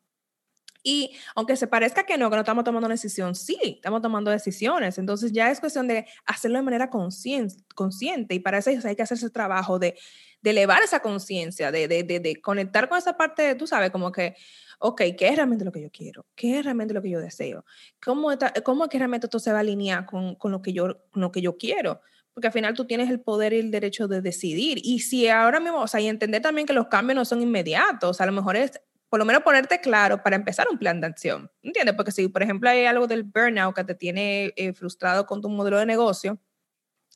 Y 0.83 1.17
aunque 1.35 1.57
se 1.57 1.67
parezca 1.67 2.05
que 2.05 2.17
no, 2.17 2.31
que 2.31 2.37
no 2.37 2.43
estamos 2.43 2.65
tomando 2.65 2.87
una 2.87 2.95
decisión, 2.95 3.35
sí, 3.35 3.59
estamos 3.63 4.01
tomando 4.01 4.31
decisiones. 4.31 4.99
Entonces 4.99 5.33
ya 5.33 5.51
es 5.51 5.61
cuestión 5.61 5.89
de 5.89 6.07
hacerlo 6.25 6.59
de 6.59 6.63
manera 6.63 6.91
consciente. 6.91 8.35
Y 8.35 8.39
para 8.41 8.59
eso 8.59 8.71
hay 8.71 8.97
que 8.97 9.03
hacer 9.03 9.19
ese 9.19 9.31
trabajo 9.31 9.79
de, 9.79 9.97
de 10.41 10.51
elevar 10.51 10.83
esa 10.83 11.01
conciencia, 11.01 11.73
de, 11.73 11.89
de, 11.89 12.03
de, 12.05 12.41
conectar 12.41 12.89
con 12.89 12.99
esa 12.99 13.17
parte, 13.17 13.43
de, 13.43 13.55
tú 13.55 13.67
sabes, 13.67 13.91
como 13.91 14.13
que, 14.13 14.37
ok, 14.79 15.03
¿qué 15.19 15.29
es 15.29 15.37
realmente 15.37 15.65
lo 15.65 15.73
que 15.73 15.83
yo 15.83 15.91
quiero? 15.91 16.27
¿Qué 16.35 16.59
es 16.59 16.65
realmente 16.65 16.95
lo 16.95 17.03
que 17.03 17.11
yo 17.11 17.21
deseo? 17.21 17.65
¿Cómo, 18.03 18.31
cómo 18.65 18.85
es 18.85 18.91
que 18.91 18.99
realmente 18.99 19.27
esto 19.27 19.41
se 19.41 19.51
va 19.51 19.59
a 19.59 19.61
alinear 19.61 20.07
con, 20.07 20.37
con, 20.37 20.53
lo 20.53 20.63
que 20.63 20.73
yo, 20.73 21.03
con 21.11 21.23
lo 21.23 21.33
que 21.33 21.41
yo 21.41 21.57
quiero? 21.57 22.01
porque 22.39 22.47
al 22.47 22.53
final 22.53 22.75
tú 22.75 22.85
tienes 22.85 23.11
el 23.11 23.19
poder 23.19 23.53
y 23.53 23.59
el 23.59 23.73
derecho 23.73 24.07
de 24.07 24.21
decidir. 24.21 24.79
Y 24.85 25.01
si 25.01 25.27
ahora 25.27 25.59
mismo, 25.59 25.81
o 25.81 25.89
sea, 25.89 26.01
y 26.01 26.07
entender 26.07 26.41
también 26.41 26.69
que 26.69 26.73
los 26.73 26.87
cambios 26.87 27.17
no 27.17 27.25
son 27.25 27.43
inmediatos, 27.43 28.21
a 28.21 28.27
lo 28.27 28.31
mejor 28.31 28.55
es 28.55 28.81
por 29.09 29.19
lo 29.19 29.25
menos 29.25 29.43
ponerte 29.43 29.81
claro 29.81 30.23
para 30.23 30.37
empezar 30.37 30.67
un 30.71 30.79
plan 30.79 31.01
de 31.01 31.07
acción. 31.07 31.51
¿Entiendes? 31.63 31.95
Porque 31.95 32.13
si, 32.13 32.29
por 32.29 32.43
ejemplo, 32.43 32.69
hay 32.69 32.85
algo 32.85 33.07
del 33.07 33.23
burnout 33.23 33.75
que 33.75 33.85
te 33.85 33.95
tiene 33.95 34.53
eh, 34.57 34.73
frustrado 34.73 35.27
con 35.27 35.41
tu 35.41 35.49
modelo 35.49 35.79
de 35.79 35.87
negocio, 35.87 36.39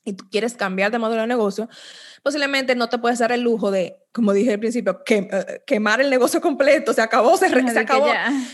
y 0.05 0.13
tú 0.13 0.25
quieres 0.29 0.55
cambiar 0.55 0.91
de 0.91 0.99
modelo 0.99 1.21
de 1.21 1.27
negocio, 1.27 1.69
posiblemente 2.23 2.75
no 2.75 2.89
te 2.89 2.97
puedes 2.97 3.19
dar 3.19 3.31
el 3.31 3.41
lujo 3.41 3.71
de, 3.71 3.97
como 4.11 4.33
dije 4.33 4.53
al 4.53 4.59
principio, 4.59 5.01
eh, 5.07 5.61
quemar 5.65 6.01
el 6.01 6.09
negocio 6.09 6.39
completo, 6.41 6.93
se 6.93 7.01
acabó, 7.01 7.35
se, 7.37 7.49
se 7.49 7.79
acabó, 7.79 8.07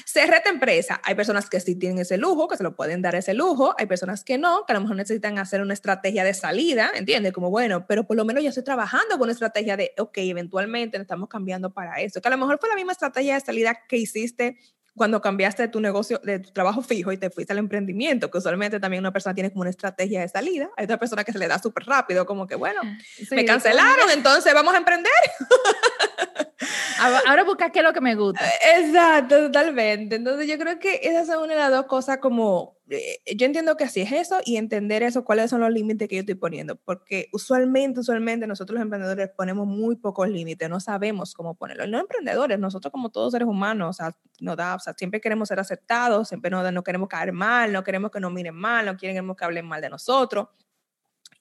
cerré 0.06 0.42
tu 0.44 0.50
empresa. 0.50 1.00
Hay 1.04 1.16
personas 1.16 1.50
que 1.50 1.60
sí 1.60 1.76
tienen 1.76 2.00
ese 2.00 2.18
lujo, 2.18 2.48
que 2.48 2.58
se 2.58 2.64
lo 2.64 2.76
pueden 2.76 3.02
dar 3.02 3.16
ese 3.16 3.34
lujo, 3.34 3.76
hay 3.78 3.86
personas 3.86 4.24
que 4.24 4.38
no, 4.38 4.66
que 4.66 4.74
a 4.74 4.76
lo 4.76 4.82
mejor 4.82 4.96
necesitan 4.96 5.38
hacer 5.38 5.62
una 5.62 5.74
estrategia 5.74 6.24
de 6.24 6.34
salida, 6.34 6.92
¿entiendes? 6.96 7.34
Como, 7.34 7.50
bueno, 7.50 7.86
pero 7.88 8.06
por 8.06 8.18
lo 8.18 8.26
menos 8.26 8.44
yo 8.44 8.50
estoy 8.50 8.64
trabajando 8.64 9.18
con 9.18 9.24
una 9.24 9.34
estrategia 9.34 9.78
de, 9.78 9.94
ok, 9.98 10.18
eventualmente 10.18 10.98
estamos 10.98 11.30
cambiando 11.30 11.72
para 11.72 12.00
eso, 12.02 12.22
que 12.22 12.28
a 12.28 12.32
lo 12.32 12.38
mejor 12.38 12.60
fue 12.60 12.70
la 12.70 12.76
misma 12.76 12.94
estrategia 12.94 13.36
de 13.36 13.42
salida 13.42 13.86
que 13.88 13.98
hiciste 13.98 14.58
cuando 14.96 15.22
cambiaste 15.22 15.64
de 15.64 15.68
tu 15.70 15.80
negocio, 15.80 16.20
de 16.24 16.40
tu 16.40 16.52
trabajo 16.52 16.82
fijo 16.82 17.12
y 17.12 17.18
te 17.18 17.30
fuiste 17.30 17.54
al 17.54 17.60
emprendimiento, 17.60 18.30
que 18.30 18.38
usualmente 18.38 18.80
también 18.80 19.02
una 19.02 19.14
persona 19.14 19.34
tiene 19.34 19.52
como 19.52 19.62
una 19.62 19.70
estrategia 19.70 20.22
de 20.22 20.28
salida, 20.28 20.70
hay 20.78 20.86
otra 20.86 20.98
persona 20.98 21.24
que 21.24 21.32
se 21.32 21.40
le 21.40 21.48
da 21.48 21.60
súper 21.60 21.86
rápido, 21.86 22.26
como 22.26 22.48
que, 22.48 22.56
bueno, 22.56 22.82
ah, 22.84 22.98
me 23.32 23.46
cancelaron, 23.46 24.10
entonces 24.12 24.54
vamos 24.54 24.74
a 24.74 24.78
emprender. 24.78 25.12
Ahora 27.28 27.44
busca 27.44 27.72
qué 27.72 27.80
es 27.80 27.86
lo 27.86 27.94
que 27.94 28.02
me 28.02 28.16
gusta. 28.16 28.46
Exacto, 28.78 29.38
totalmente. 29.44 30.16
Entonces 30.16 30.48
yo 30.48 30.58
creo 30.58 30.80
que 30.80 31.00
esas 31.04 31.28
son 31.28 31.44
una 31.44 31.54
de 31.54 31.60
las 31.60 31.72
dos 31.72 31.86
cosas 31.86 32.18
como, 32.18 32.79
yo 32.90 33.46
entiendo 33.46 33.78
que 33.78 33.84
así 33.84 34.02
es 34.02 34.12
eso 34.12 34.40
y 34.46 34.58
entender 34.58 35.04
eso, 35.04 35.24
cuáles 35.24 35.50
son 35.50 35.62
los 35.62 35.70
límites 35.72 36.08
que 36.08 36.16
yo 36.16 36.20
estoy 36.22 36.36
poniendo, 36.36 36.76
porque 36.76 37.30
usualmente, 37.32 38.00
usualmente 38.00 38.48
nosotros 38.48 38.76
los 38.76 38.82
emprendedores 38.84 39.30
ponemos 39.38 39.68
muy 39.68 39.96
pocos 39.96 40.28
límites, 40.28 40.70
no 40.70 40.80
sabemos 40.80 41.34
cómo 41.34 41.56
ponerlo. 41.56 41.86
no 41.88 42.00
emprendedores, 42.00 42.58
nosotros 42.60 42.92
como 42.92 43.10
todos 43.10 43.32
seres 43.34 43.48
humanos, 43.48 43.90
o 43.90 43.94
sea, 43.94 44.18
no 44.40 44.56
da, 44.56 44.76
o 44.76 44.80
sea, 44.80 44.94
siempre 44.98 45.22
queremos 45.22 45.48
ser 45.50 45.60
aceptados, 45.60 46.28
siempre 46.28 46.50
no, 46.50 46.72
no 46.72 46.84
queremos 46.84 47.10
caer 47.10 47.32
mal, 47.32 47.72
no 47.72 47.84
queremos 47.84 48.12
que 48.12 48.20
nos 48.20 48.32
miren 48.32 48.56
mal, 48.56 48.86
no 48.86 48.98
queremos 48.98 49.36
que 49.38 49.46
hablen 49.46 49.66
mal 49.68 49.82
de 49.82 49.90
nosotros. 49.90 50.48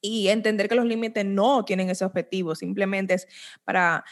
y 0.01 0.29
entender 0.29 0.69
que 0.69 0.75
los 0.75 0.85
límites 0.85 1.25
no 1.25 1.65
tienen 1.65 1.89
ese 1.89 2.05
objetivo, 2.05 2.55
simplemente 2.55 3.15
es 3.15 3.27
para 3.65 4.05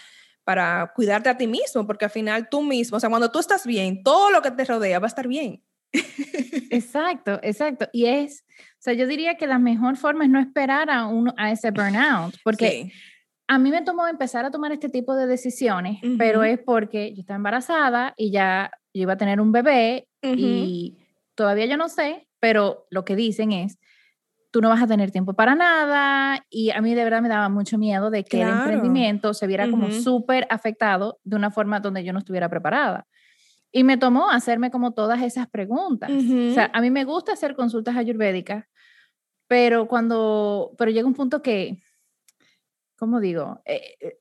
para 0.43 0.93
cuidarte 0.95 1.27
a 1.27 1.37
ti 1.37 1.45
mismo, 1.45 1.85
porque 1.85 2.05
al 2.05 2.11
final 2.11 2.47
tú 2.49 2.63
mismo, 2.63 2.95
o 2.95 2.99
sea, 3.01 3.09
cuando 3.09 3.29
tú 3.29 3.39
estás 3.39 3.65
bien, 3.65 4.01
todo 4.01 4.31
lo 4.31 4.41
que 4.41 4.49
te 4.51 4.63
rodea 4.63 4.97
va 4.97 5.07
a 5.07 5.09
estar 5.09 5.27
bien. 5.27 5.61
Exacto, 6.71 7.39
exacto. 7.43 7.87
Y 7.93 8.05
es, 8.05 8.45
o 8.59 8.79
sea, 8.79 8.93
yo 8.93 9.07
diría 9.07 9.35
que 9.35 9.47
la 9.47 9.59
mejor 9.59 9.97
forma 9.97 10.25
es 10.25 10.29
no 10.29 10.39
esperar 10.39 10.89
a, 10.89 11.07
uno, 11.07 11.33
a 11.37 11.51
ese 11.51 11.71
burnout, 11.71 12.35
porque 12.43 12.91
a 13.47 13.57
mí 13.57 13.71
me 13.71 13.81
tomó 13.81 14.07
empezar 14.07 14.45
a 14.45 14.51
tomar 14.51 14.71
este 14.71 14.89
tipo 14.89 15.15
de 15.15 15.27
decisiones, 15.27 15.99
pero 16.17 16.43
es 16.43 16.59
porque 16.59 17.13
yo 17.13 17.21
estaba 17.21 17.37
embarazada 17.37 18.13
y 18.17 18.31
ya 18.31 18.71
yo 18.93 19.03
iba 19.03 19.13
a 19.13 19.17
tener 19.17 19.39
un 19.39 19.51
bebé 19.51 20.07
y 20.21 20.97
todavía 21.35 21.65
yo 21.65 21.77
no 21.77 21.87
sé, 21.87 22.27
pero 22.39 22.85
lo 22.89 23.05
que 23.05 23.15
dicen 23.15 23.53
es, 23.53 23.79
tú 24.51 24.61
no 24.61 24.69
vas 24.69 24.81
a 24.81 24.87
tener 24.87 25.11
tiempo 25.11 25.33
para 25.33 25.55
nada 25.55 26.43
y 26.49 26.71
a 26.71 26.81
mí 26.81 26.93
de 26.95 27.03
verdad 27.03 27.21
me 27.21 27.29
daba 27.29 27.47
mucho 27.47 27.77
miedo 27.77 28.09
de 28.09 28.23
que 28.23 28.41
el 28.41 28.49
emprendimiento 28.49 29.33
se 29.33 29.47
viera 29.47 29.69
como 29.69 29.91
súper 29.91 30.47
afectado 30.49 31.19
de 31.23 31.35
una 31.35 31.51
forma 31.51 31.79
donde 31.79 32.03
yo 32.03 32.11
no 32.11 32.19
estuviera 32.19 32.49
preparada. 32.49 33.07
Y 33.77 33.83
me 33.83 33.97
tomó 33.97 34.31
hacerme 34.31 34.71
como 34.71 34.93
todas 34.93 35.21
esas 35.21 35.47
preguntas. 35.47 36.09
O 36.09 36.53
sea, 36.53 36.71
a 36.73 36.81
mí 36.81 36.89
me 36.89 37.03
gusta 37.03 37.33
hacer 37.33 37.55
consultas 37.55 37.95
ayurvédicas, 37.95 38.65
pero 39.47 39.87
cuando, 39.87 40.73
pero 40.79 40.89
llega 40.89 41.05
un 41.05 41.13
punto 41.13 41.43
que, 41.43 41.77
¿cómo 42.97 43.19
digo? 43.19 43.61
Eh, 43.65 43.93
eh, 43.99 44.19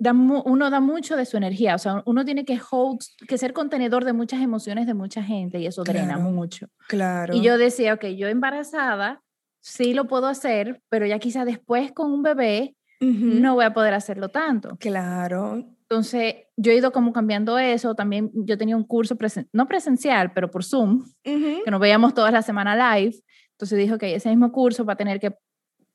da 0.00 0.10
uno 0.12 0.68
da 0.68 0.80
mucho 0.80 1.16
de 1.16 1.26
su 1.26 1.36
energía, 1.36 1.76
o 1.76 1.78
sea, 1.78 2.02
uno 2.06 2.24
tiene 2.24 2.44
que 2.44 2.60
hold, 2.70 2.98
que 3.28 3.38
ser 3.38 3.52
contenedor 3.52 4.04
de 4.04 4.12
muchas 4.12 4.42
emociones 4.42 4.88
de 4.88 4.94
mucha 4.94 5.22
gente 5.22 5.60
y 5.60 5.66
eso 5.66 5.84
drena 5.84 6.18
mucho. 6.18 6.66
Claro. 6.88 7.36
Y 7.36 7.42
yo 7.42 7.56
decía, 7.56 7.94
ok, 7.94 8.04
yo 8.16 8.26
embarazada, 8.26 9.22
sí 9.60 9.94
lo 9.94 10.08
puedo 10.08 10.26
hacer, 10.26 10.82
pero 10.88 11.06
ya 11.06 11.20
quizá 11.20 11.44
después 11.44 11.92
con 11.92 12.10
un 12.10 12.24
bebé 12.24 12.74
no 13.00 13.54
voy 13.54 13.64
a 13.64 13.72
poder 13.72 13.94
hacerlo 13.94 14.28
tanto. 14.28 14.76
Claro. 14.80 15.64
Entonces, 15.90 16.34
yo 16.56 16.70
he 16.70 16.76
ido 16.76 16.92
como 16.92 17.12
cambiando 17.12 17.58
eso. 17.58 17.94
También 17.94 18.30
yo 18.34 18.58
tenía 18.58 18.76
un 18.76 18.84
curso, 18.84 19.16
no 19.52 19.66
presencial, 19.66 20.32
pero 20.32 20.50
por 20.50 20.62
Zoom, 20.62 21.04
que 21.22 21.70
nos 21.70 21.80
veíamos 21.80 22.12
todas 22.12 22.32
la 22.32 22.42
semana 22.42 22.96
live. 22.96 23.16
Entonces 23.52 23.78
dijo 23.78 23.96
que 23.96 24.14
ese 24.14 24.28
mismo 24.28 24.52
curso 24.52 24.84
va 24.84 24.92
a 24.92 24.96
tener 24.96 25.18
que 25.18 25.34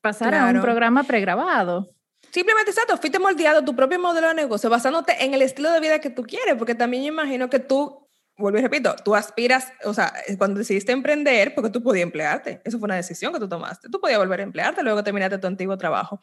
pasar 0.00 0.34
a 0.34 0.50
un 0.50 0.60
programa 0.60 1.04
pregrabado. 1.04 1.88
Simplemente, 2.30 2.72
exacto, 2.72 2.96
fuiste 2.96 3.18
moldeado 3.20 3.64
tu 3.64 3.76
propio 3.76 4.00
modelo 4.00 4.28
de 4.28 4.34
negocio 4.34 4.68
basándote 4.68 5.24
en 5.24 5.34
el 5.34 5.42
estilo 5.42 5.70
de 5.70 5.78
vida 5.78 6.00
que 6.00 6.10
tú 6.10 6.24
quieres, 6.24 6.56
porque 6.56 6.74
también 6.74 7.04
yo 7.04 7.08
imagino 7.10 7.48
que 7.48 7.60
tú 7.60 8.03
vuelvo 8.36 8.58
y 8.58 8.62
repito, 8.62 8.94
tú 9.04 9.14
aspiras, 9.14 9.72
o 9.84 9.94
sea, 9.94 10.12
eh, 10.26 10.36
cuando 10.36 10.58
decidiste 10.58 10.92
emprender, 10.92 11.54
porque 11.54 11.70
tú 11.70 11.82
podías 11.82 12.02
emplearte, 12.02 12.60
eso 12.64 12.78
fue 12.78 12.86
una 12.86 12.96
decisión 12.96 13.32
que 13.32 13.38
tú 13.38 13.48
tomaste, 13.48 13.88
tú 13.88 14.00
podías 14.00 14.18
volver 14.18 14.40
a 14.40 14.42
emplearte 14.42 14.82
luego 14.82 15.04
terminaste 15.04 15.38
tu 15.38 15.46
antiguo 15.46 15.76
trabajo, 15.78 16.20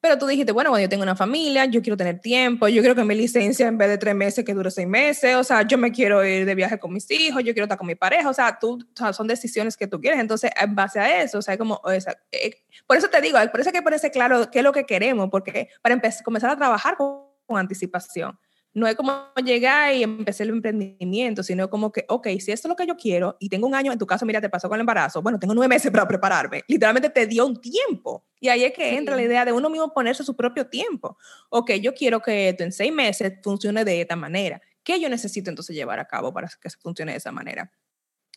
pero 0.00 0.18
tú 0.18 0.26
dijiste, 0.26 0.52
bueno, 0.52 0.70
cuando 0.70 0.84
yo 0.84 0.88
tengo 0.88 1.04
una 1.04 1.14
familia, 1.14 1.64
yo 1.66 1.80
quiero 1.80 1.96
tener 1.96 2.20
tiempo, 2.20 2.66
yo 2.68 2.82
quiero 2.82 2.96
que 2.96 3.04
mi 3.04 3.14
licencia 3.14 3.68
en 3.68 3.78
vez 3.78 3.88
de 3.88 3.98
tres 3.98 4.14
meses, 4.14 4.44
que 4.44 4.52
dure 4.52 4.70
seis 4.70 4.88
meses, 4.88 5.36
o 5.36 5.44
sea, 5.44 5.62
yo 5.62 5.78
me 5.78 5.92
quiero 5.92 6.24
ir 6.24 6.44
de 6.44 6.54
viaje 6.54 6.78
con 6.78 6.92
mis 6.92 7.08
hijos, 7.10 7.44
yo 7.44 7.52
quiero 7.52 7.64
estar 7.64 7.78
con 7.78 7.86
mi 7.86 7.94
pareja, 7.94 8.28
o 8.28 8.34
sea, 8.34 8.58
tú, 8.60 8.74
o 8.74 8.96
sea, 8.96 9.12
son 9.12 9.28
decisiones 9.28 9.76
que 9.76 9.86
tú 9.86 10.00
quieres, 10.00 10.18
entonces, 10.18 10.50
en 10.60 10.74
base 10.74 10.98
a 10.98 11.22
eso, 11.22 11.38
o 11.38 11.42
sea, 11.42 11.56
como, 11.56 11.80
o 11.84 12.00
sea, 12.00 12.16
eh, 12.32 12.64
por 12.86 12.96
eso 12.96 13.08
te 13.08 13.20
digo, 13.20 13.38
por 13.52 13.60
eso 13.60 13.68
hay 13.68 13.74
que 13.74 13.82
ponerse 13.82 14.10
claro 14.10 14.50
qué 14.50 14.58
es 14.58 14.64
lo 14.64 14.72
que 14.72 14.86
queremos, 14.86 15.30
porque 15.30 15.68
para 15.82 15.94
empezar, 15.94 16.24
comenzar 16.24 16.50
a 16.50 16.56
trabajar 16.56 16.96
con, 16.96 17.22
con 17.46 17.58
anticipación 17.58 18.38
no 18.74 18.88
es 18.88 18.96
como 18.96 19.28
llegar 19.44 19.94
y 19.94 20.02
empecé 20.02 20.42
el 20.42 20.50
emprendimiento, 20.50 21.42
sino 21.42 21.70
como 21.70 21.92
que, 21.92 22.04
ok, 22.08 22.26
si 22.40 22.50
esto 22.50 22.66
es 22.66 22.70
lo 22.70 22.76
que 22.76 22.86
yo 22.86 22.96
quiero 22.96 23.36
y 23.38 23.48
tengo 23.48 23.68
un 23.68 23.74
año, 23.74 23.92
en 23.92 23.98
tu 23.98 24.06
caso, 24.06 24.26
mira, 24.26 24.40
te 24.40 24.50
pasó 24.50 24.68
con 24.68 24.76
el 24.76 24.80
embarazo, 24.80 25.22
bueno, 25.22 25.38
tengo 25.38 25.54
nueve 25.54 25.68
meses 25.68 25.92
para 25.92 26.06
prepararme. 26.08 26.64
Literalmente 26.66 27.08
te 27.08 27.26
dio 27.26 27.46
un 27.46 27.60
tiempo. 27.60 28.26
Y 28.40 28.48
ahí 28.48 28.64
es 28.64 28.72
que 28.72 28.96
entra 28.96 29.14
la 29.14 29.22
idea 29.22 29.44
de 29.44 29.52
uno 29.52 29.70
mismo 29.70 29.94
ponerse 29.94 30.24
su 30.24 30.34
propio 30.34 30.66
tiempo. 30.66 31.16
Ok, 31.50 31.72
yo 31.74 31.94
quiero 31.94 32.20
que 32.20 32.50
esto 32.50 32.64
en 32.64 32.72
seis 32.72 32.92
meses 32.92 33.34
funcione 33.42 33.84
de 33.84 34.00
esta 34.00 34.16
manera. 34.16 34.60
¿Qué 34.82 35.00
yo 35.00 35.08
necesito 35.08 35.48
entonces 35.48 35.74
llevar 35.74 36.00
a 36.00 36.06
cabo 36.06 36.32
para 36.32 36.48
que 36.60 36.68
se 36.68 36.76
funcione 36.78 37.12
de 37.12 37.18
esa 37.18 37.32
manera? 37.32 37.70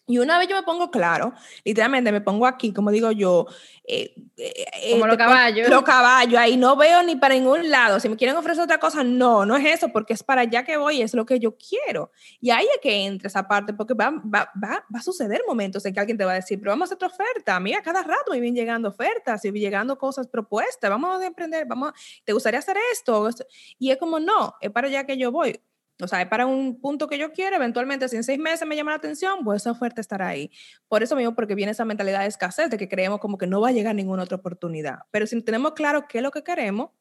Y 0.07 0.19
una 0.19 0.39
vez 0.39 0.47
yo 0.47 0.55
me 0.55 0.63
pongo 0.63 0.89
claro, 0.89 1.33
literalmente 1.65 2.13
me 2.13 2.21
pongo 2.21 2.47
aquí, 2.47 2.71
como 2.71 2.91
digo 2.91 3.11
yo, 3.11 3.45
eh, 3.83 4.15
eh, 4.37 4.91
como 4.93 5.05
los 5.05 5.17
caballos. 5.17 5.69
Los 5.69 5.83
caballos, 5.83 6.39
ahí 6.39 6.55
no 6.55 6.77
veo 6.77 7.03
ni 7.03 7.17
para 7.17 7.35
ningún 7.35 7.69
lado. 7.69 7.99
Si 7.99 8.07
me 8.07 8.15
quieren 8.15 8.37
ofrecer 8.37 8.63
otra 8.63 8.79
cosa, 8.79 9.03
no, 9.03 9.45
no 9.45 9.57
es 9.57 9.65
eso, 9.65 9.89
porque 9.89 10.13
es 10.13 10.23
para 10.23 10.41
allá 10.41 10.63
que 10.63 10.77
voy, 10.77 11.01
es 11.01 11.13
lo 11.13 11.25
que 11.25 11.39
yo 11.39 11.57
quiero. 11.57 12.11
Y 12.39 12.51
ahí 12.51 12.65
es 12.73 12.79
que 12.81 13.05
entra 13.05 13.27
esa 13.27 13.47
parte, 13.49 13.73
porque 13.73 13.93
va, 13.93 14.11
va, 14.11 14.49
va, 14.63 14.85
va 14.93 14.99
a 14.99 15.01
suceder 15.01 15.41
momentos 15.45 15.85
en 15.85 15.93
que 15.93 15.99
alguien 15.99 16.17
te 16.17 16.23
va 16.23 16.31
a 16.31 16.35
decir, 16.35 16.57
pero 16.57 16.71
vamos 16.71 16.85
a 16.89 16.93
hacer 16.93 16.95
otra 16.95 17.09
oferta. 17.09 17.59
Mira, 17.59 17.81
cada 17.81 18.01
rato 18.01 18.31
me 18.31 18.39
vienen 18.39 18.55
llegando 18.55 18.87
ofertas, 18.87 19.43
y 19.43 19.51
llegando 19.51 19.97
cosas 19.97 20.27
propuestas, 20.27 20.89
vamos 20.89 21.21
a 21.21 21.25
emprender, 21.25 21.65
vamos, 21.67 21.91
¿te 22.23 22.31
gustaría 22.31 22.59
hacer 22.59 22.77
esto? 22.93 23.29
Y 23.77 23.91
es 23.91 23.97
como, 23.97 24.19
no, 24.19 24.55
es 24.61 24.71
para 24.71 24.87
allá 24.87 25.05
que 25.05 25.17
yo 25.17 25.31
voy. 25.31 25.59
O 26.01 26.07
sea, 26.07 26.29
para 26.29 26.45
un 26.45 26.79
punto 26.79 27.07
que 27.07 27.17
yo 27.17 27.31
quiero, 27.31 27.55
eventualmente 27.55 28.07
si 28.07 28.15
en 28.15 28.23
seis 28.23 28.37
meses 28.37 28.67
me 28.67 28.75
llama 28.75 28.91
la 28.91 28.97
atención, 28.97 29.43
pues 29.43 29.63
esa 29.63 29.71
oferta 29.71 29.99
estará 29.99 30.27
ahí. 30.27 30.51
Por 30.87 31.01
eso 31.01 31.15
mismo, 31.15 31.33
porque 31.33 31.55
viene 31.55 31.71
esa 31.71 31.85
mentalidad 31.85 32.21
de 32.21 32.27
escasez, 32.27 32.69
de 32.69 32.77
que 32.77 32.87
creemos 32.87 33.19
como 33.19 33.37
que 33.37 33.47
no 33.47 33.61
va 33.61 33.69
a 33.69 33.71
llegar 33.71 33.95
ninguna 33.95 34.23
otra 34.23 34.37
oportunidad. 34.37 34.99
Pero 35.11 35.25
si 35.25 35.41
tenemos 35.41 35.73
claro 35.73 36.07
qué 36.07 36.19
es 36.19 36.23
lo 36.23 36.31
que 36.31 36.43
queremos, 36.43 36.91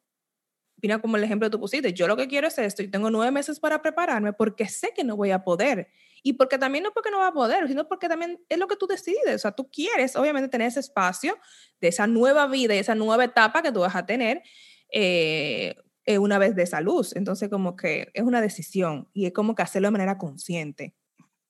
mira 0.83 0.99
como 0.99 1.17
el 1.17 1.25
ejemplo 1.25 1.49
que 1.49 1.53
tú 1.53 1.61
pusiste, 1.61 1.93
yo 1.93 2.07
lo 2.07 2.17
que 2.17 2.27
quiero 2.27 2.49
es 2.49 2.59
esto 2.59 2.83
y 2.83 2.89
tengo 2.89 3.11
nueve 3.11 3.31
meses 3.31 3.61
para 3.61 3.81
prepararme 3.83 4.33
porque 4.33 4.69
sé 4.69 4.93
que 4.95 5.05
no 5.05 5.17
voy 5.17 5.31
a 5.31 5.43
poder. 5.43 5.89
Y 6.23 6.33
porque 6.33 6.59
también 6.59 6.83
no 6.83 6.93
porque 6.93 7.11
no 7.11 7.19
va 7.19 7.29
a 7.29 7.33
poder, 7.33 7.69
sino 7.69 7.87
porque 7.87 8.09
también 8.09 8.41
es 8.49 8.59
lo 8.59 8.67
que 8.67 8.77
tú 8.77 8.87
decides. 8.87 9.37
O 9.37 9.39
sea, 9.39 9.53
tú 9.53 9.71
quieres 9.71 10.17
obviamente 10.17 10.49
tener 10.49 10.69
ese 10.69 10.81
espacio 10.81 11.39
de 11.81 11.89
esa 11.89 12.07
nueva 12.07 12.47
vida 12.47 12.75
y 12.75 12.79
esa 12.79 12.95
nueva 12.95 13.25
etapa 13.25 13.63
que 13.63 13.71
tú 13.71 13.81
vas 13.81 13.95
a 13.95 14.07
tener. 14.07 14.43
Eh, 14.91 15.77
eh, 16.07 16.19
una 16.19 16.39
vez 16.39 16.55
de 16.55 16.63
esa 16.63 16.81
luz. 16.81 17.15
Entonces, 17.17 17.49
como 17.49 17.77
que 17.77 18.11
es 18.15 18.23
una 18.23 18.41
decisión 18.41 19.09
y 19.13 19.27
es 19.27 19.33
como 19.33 19.55
que 19.55 19.63
hacerlo 19.63 19.89
de 19.89 19.93
manera 19.93 20.19
consciente. 20.19 20.95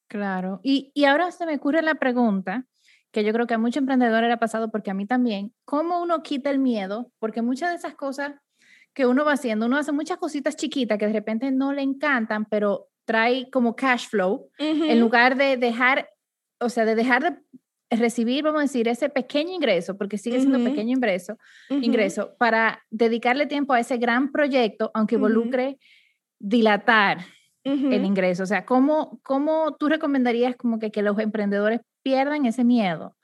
Claro. 0.09 0.61
Y, 0.63 0.91
y 0.95 1.05
ahora 1.05 1.31
se 1.31 1.47
me 1.47 1.57
ocurre 1.57 1.83
la 1.83 1.97
pregunta, 1.97 2.67
que 3.13 3.25
yo 3.25 3.33
creo 3.33 3.47
que 3.47 3.55
a 3.55 3.59
muchos 3.59 3.79
emprendedores 3.79 4.29
le 4.29 4.35
ha 4.35 4.39
pasado, 4.39 4.71
porque 4.71 4.91
a 4.91 4.95
mí 4.95 5.07
también, 5.07 5.55
¿cómo 5.65 6.03
uno 6.03 6.23
quita 6.23 6.51
el 6.51 6.59
miedo? 6.59 7.11
Porque 7.19 7.43
muchas 7.43 7.71
de 7.71 7.77
esas 7.77 7.95
cosas 7.95 8.33
que 8.93 9.07
uno 9.07 9.25
va 9.25 9.33
haciendo, 9.33 9.67
uno 9.67 9.77
hace 9.77 9.93
muchas 9.93 10.19
cositas 10.19 10.57
chiquitas 10.57 10.99
que 10.99 11.07
de 11.07 11.13
repente 11.13 11.51
no 11.51 11.73
le 11.73 11.83
encantan, 11.83 12.47
pero 12.47 12.89
trae 13.05 13.51
como 13.51 13.77
cash 13.77 14.09
flow, 14.09 14.51
en 14.59 15.01
lugar 15.01 15.37
de 15.37 15.57
dejar, 15.57 16.09
o 16.61 16.69
sea, 16.69 16.85
de 16.85 16.95
dejar 16.95 17.23
de 17.23 17.39
recibir, 17.91 18.45
vamos 18.45 18.61
a 18.61 18.63
decir, 18.63 18.89
ese 18.89 19.09
pequeño 19.09 19.53
ingreso, 19.53 19.97
porque 19.97 20.19
sigue 20.19 20.41
siendo 20.41 20.63
pequeño 20.63 20.97
ingreso, 20.97 21.39
ingreso, 21.71 22.35
para 22.39 22.85
dedicarle 22.91 23.47
tiempo 23.47 23.73
a 23.73 23.81
ese 23.81 23.97
gran 23.97 24.33
proyecto, 24.33 24.91
aunque 24.95 25.15
involucre 25.17 25.79
dilatar 26.39 27.19
el 27.65 28.05
ingreso. 28.05 28.43
O 28.43 28.47
sea, 28.47 28.65
¿cómo, 28.65 29.21
¿cómo 29.23 29.77
tú 29.79 29.89
recomendarías 29.89 30.57
como 30.57 30.79
que, 30.79 30.91
que 30.91 31.03
los 31.03 31.19
emprendedores 31.19 31.81
pierdan 32.03 32.47
ese 32.47 32.65
miedo? 32.65 33.17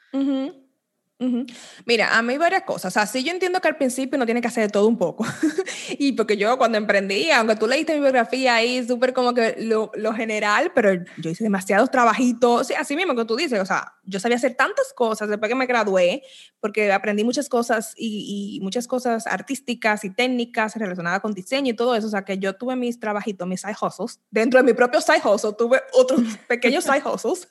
Mira, 1.87 2.17
a 2.17 2.23
mí 2.23 2.39
varias 2.39 2.63
cosas. 2.63 2.97
O 2.97 3.07
sea, 3.07 3.21
yo 3.21 3.33
entiendo 3.33 3.61
que 3.61 3.69
al 3.69 3.77
principio 3.77 4.19
no 4.19 4.25
tiene 4.25 4.41
que 4.41 4.49
hacer 4.49 4.65
de 4.65 4.69
todo 4.71 4.87
un 4.87 4.99
poco. 4.99 5.25
y 5.99 6.13
porque 6.13 6.37
yo 6.37 6.59
cuando 6.59 6.79
emprendí, 6.79 7.31
aunque 7.31 7.57
tú 7.57 7.67
leíste 7.67 7.95
mi 7.95 8.01
biografía 8.01 8.57
ahí, 8.57 8.87
súper 8.87 9.13
como 9.13 9.35
que 9.35 9.57
lo, 9.59 9.91
lo, 9.95 10.13
general, 10.13 10.73
pero 10.75 11.05
yo 11.19 11.31
hice 11.31 11.45
demasiados 11.45 11.91
trabajitos. 11.91 12.67
Sí, 12.67 12.75
así 12.75 12.97
mismo 12.97 13.15
que 13.15 13.25
tú 13.25 13.37
dices, 13.37 13.61
o 13.61 13.67
sea, 13.67 13.95
yo 14.05 14.21
sabía 14.21 14.37
hacer 14.37 14.55
tantas 14.55 14.93
cosas 14.95 15.29
después 15.29 15.49
que 15.49 15.55
me 15.55 15.67
gradué, 15.67 16.23
porque 16.61 16.93
aprendí 16.93 17.25
muchas 17.25 17.49
cosas 17.49 17.95
y, 17.97 18.57
y 18.57 18.61
muchas 18.61 18.87
cosas 18.87 19.27
artísticas 19.27 20.05
y 20.05 20.11
técnicas 20.11 20.77
relacionadas 20.77 21.21
con 21.21 21.33
diseño 21.35 21.71
y 21.71 21.77
todo 21.77 21.95
eso. 21.95 22.07
O 22.07 22.11
sea, 22.11 22.25
que 22.25 22.39
yo 22.39 22.55
tuve 22.55 22.77
mis 22.77 22.99
trabajitos, 22.99 23.47
mis 23.47 23.61
side 23.61 23.77
hustles. 23.81 24.21
Dentro 24.31 24.61
de 24.61 24.65
mi 24.65 24.73
propio 24.73 25.01
side 25.01 25.23
hustle, 25.25 25.53
tuve 25.57 25.81
otros 25.93 26.21
pequeños 26.49 26.85
side 26.85 27.03
hustles 27.05 27.49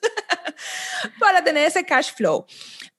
para 1.18 1.42
tener 1.42 1.66
ese 1.66 1.84
cash 1.84 2.12
flow. 2.14 2.46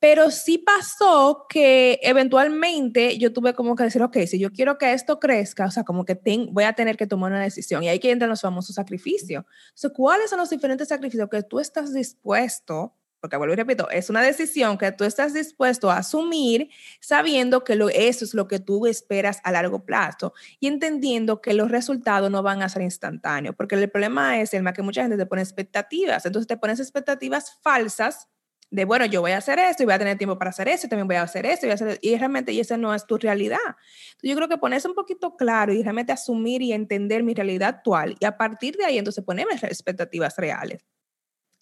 Pero 0.03 0.31
sí 0.31 0.57
pasó 0.57 1.45
que 1.47 1.97
eventualmente 2.03 3.17
yo 3.17 3.31
tuve 3.31 3.53
como 3.53 3.73
que 3.77 3.85
decir, 3.85 4.03
ok, 4.03 4.17
si 4.27 4.37
yo 4.37 4.51
quiero 4.51 4.77
que 4.77 4.91
esto 4.91 5.17
crezca, 5.17 5.65
o 5.65 5.71
sea, 5.71 5.85
como 5.85 6.03
que 6.03 6.19
voy 6.51 6.65
a 6.65 6.73
tener 6.73 6.97
que 6.97 7.07
tomar 7.07 7.31
una 7.31 7.41
decisión. 7.41 7.83
Y 7.83 7.87
ahí 7.87 7.99
que 7.99 8.11
entran 8.11 8.29
los 8.29 8.41
famosos 8.41 8.75
sacrificios. 8.75 9.45
sea, 9.73 9.91
¿cuáles 9.91 10.29
son 10.29 10.39
los 10.39 10.49
diferentes 10.49 10.89
sacrificios 10.89 11.29
que 11.29 11.41
tú 11.43 11.61
estás 11.61 11.93
dispuesto 11.93 12.97
porque 13.21 13.37
vuelvo 13.37 13.53
y 13.53 13.55
repito, 13.55 13.89
es 13.89 14.09
una 14.09 14.21
decisión 14.21 14.77
que 14.77 14.91
tú 14.91 15.05
estás 15.05 15.33
dispuesto 15.33 15.89
a 15.89 15.99
asumir 15.99 16.69
sabiendo 16.99 17.63
que 17.63 17.77
lo, 17.77 17.87
eso 17.87 18.25
es 18.25 18.33
lo 18.33 18.49
que 18.49 18.59
tú 18.59 18.85
esperas 18.85 19.39
a 19.45 19.53
largo 19.53 19.85
plazo 19.85 20.33
y 20.59 20.67
entendiendo 20.67 21.41
que 21.41 21.53
los 21.53 21.71
resultados 21.71 22.29
no 22.29 22.43
van 22.43 22.61
a 22.61 22.67
ser 22.67 22.81
instantáneos, 22.81 23.55
porque 23.55 23.75
el 23.75 23.89
problema 23.89 24.41
es 24.41 24.53
el 24.53 24.65
que 24.73 24.81
mucha 24.81 25.03
gente 25.03 25.15
te 25.15 25.25
pone 25.25 25.41
expectativas, 25.41 26.25
entonces 26.25 26.47
te 26.47 26.57
pones 26.57 26.81
expectativas 26.81 27.57
falsas 27.61 28.27
de, 28.73 28.85
bueno, 28.85 29.05
yo 29.05 29.21
voy 29.21 29.33
a 29.33 29.37
hacer 29.37 29.59
esto 29.59 29.83
y 29.83 29.85
voy 29.85 29.93
a 29.93 29.99
tener 29.99 30.17
tiempo 30.17 30.35
para 30.39 30.49
hacer 30.49 30.67
eso 30.67 30.87
y 30.87 30.89
también 30.89 31.07
voy 31.07 31.17
a 31.17 31.21
hacer 31.21 31.45
esto 31.45 31.67
y, 31.67 31.69
voy 31.69 31.73
a 31.73 31.75
hacer, 31.75 31.99
y 32.01 32.17
realmente 32.17 32.51
y 32.53 32.59
esa 32.59 32.75
no 32.75 32.95
es 32.95 33.05
tu 33.05 33.19
realidad. 33.19 33.59
Entonces 33.67 34.29
yo 34.31 34.35
creo 34.35 34.49
que 34.49 34.57
ponerse 34.57 34.87
un 34.87 34.95
poquito 34.95 35.35
claro 35.35 35.71
y 35.73 35.83
realmente 35.83 36.11
asumir 36.11 36.63
y 36.63 36.73
entender 36.73 37.21
mi 37.21 37.35
realidad 37.35 37.69
actual 37.69 38.15
y 38.19 38.25
a 38.25 38.35
partir 38.35 38.75
de 38.75 38.85
ahí 38.85 38.97
entonces 38.97 39.23
ponerme 39.23 39.53
expectativas 39.53 40.35
reales. 40.37 40.83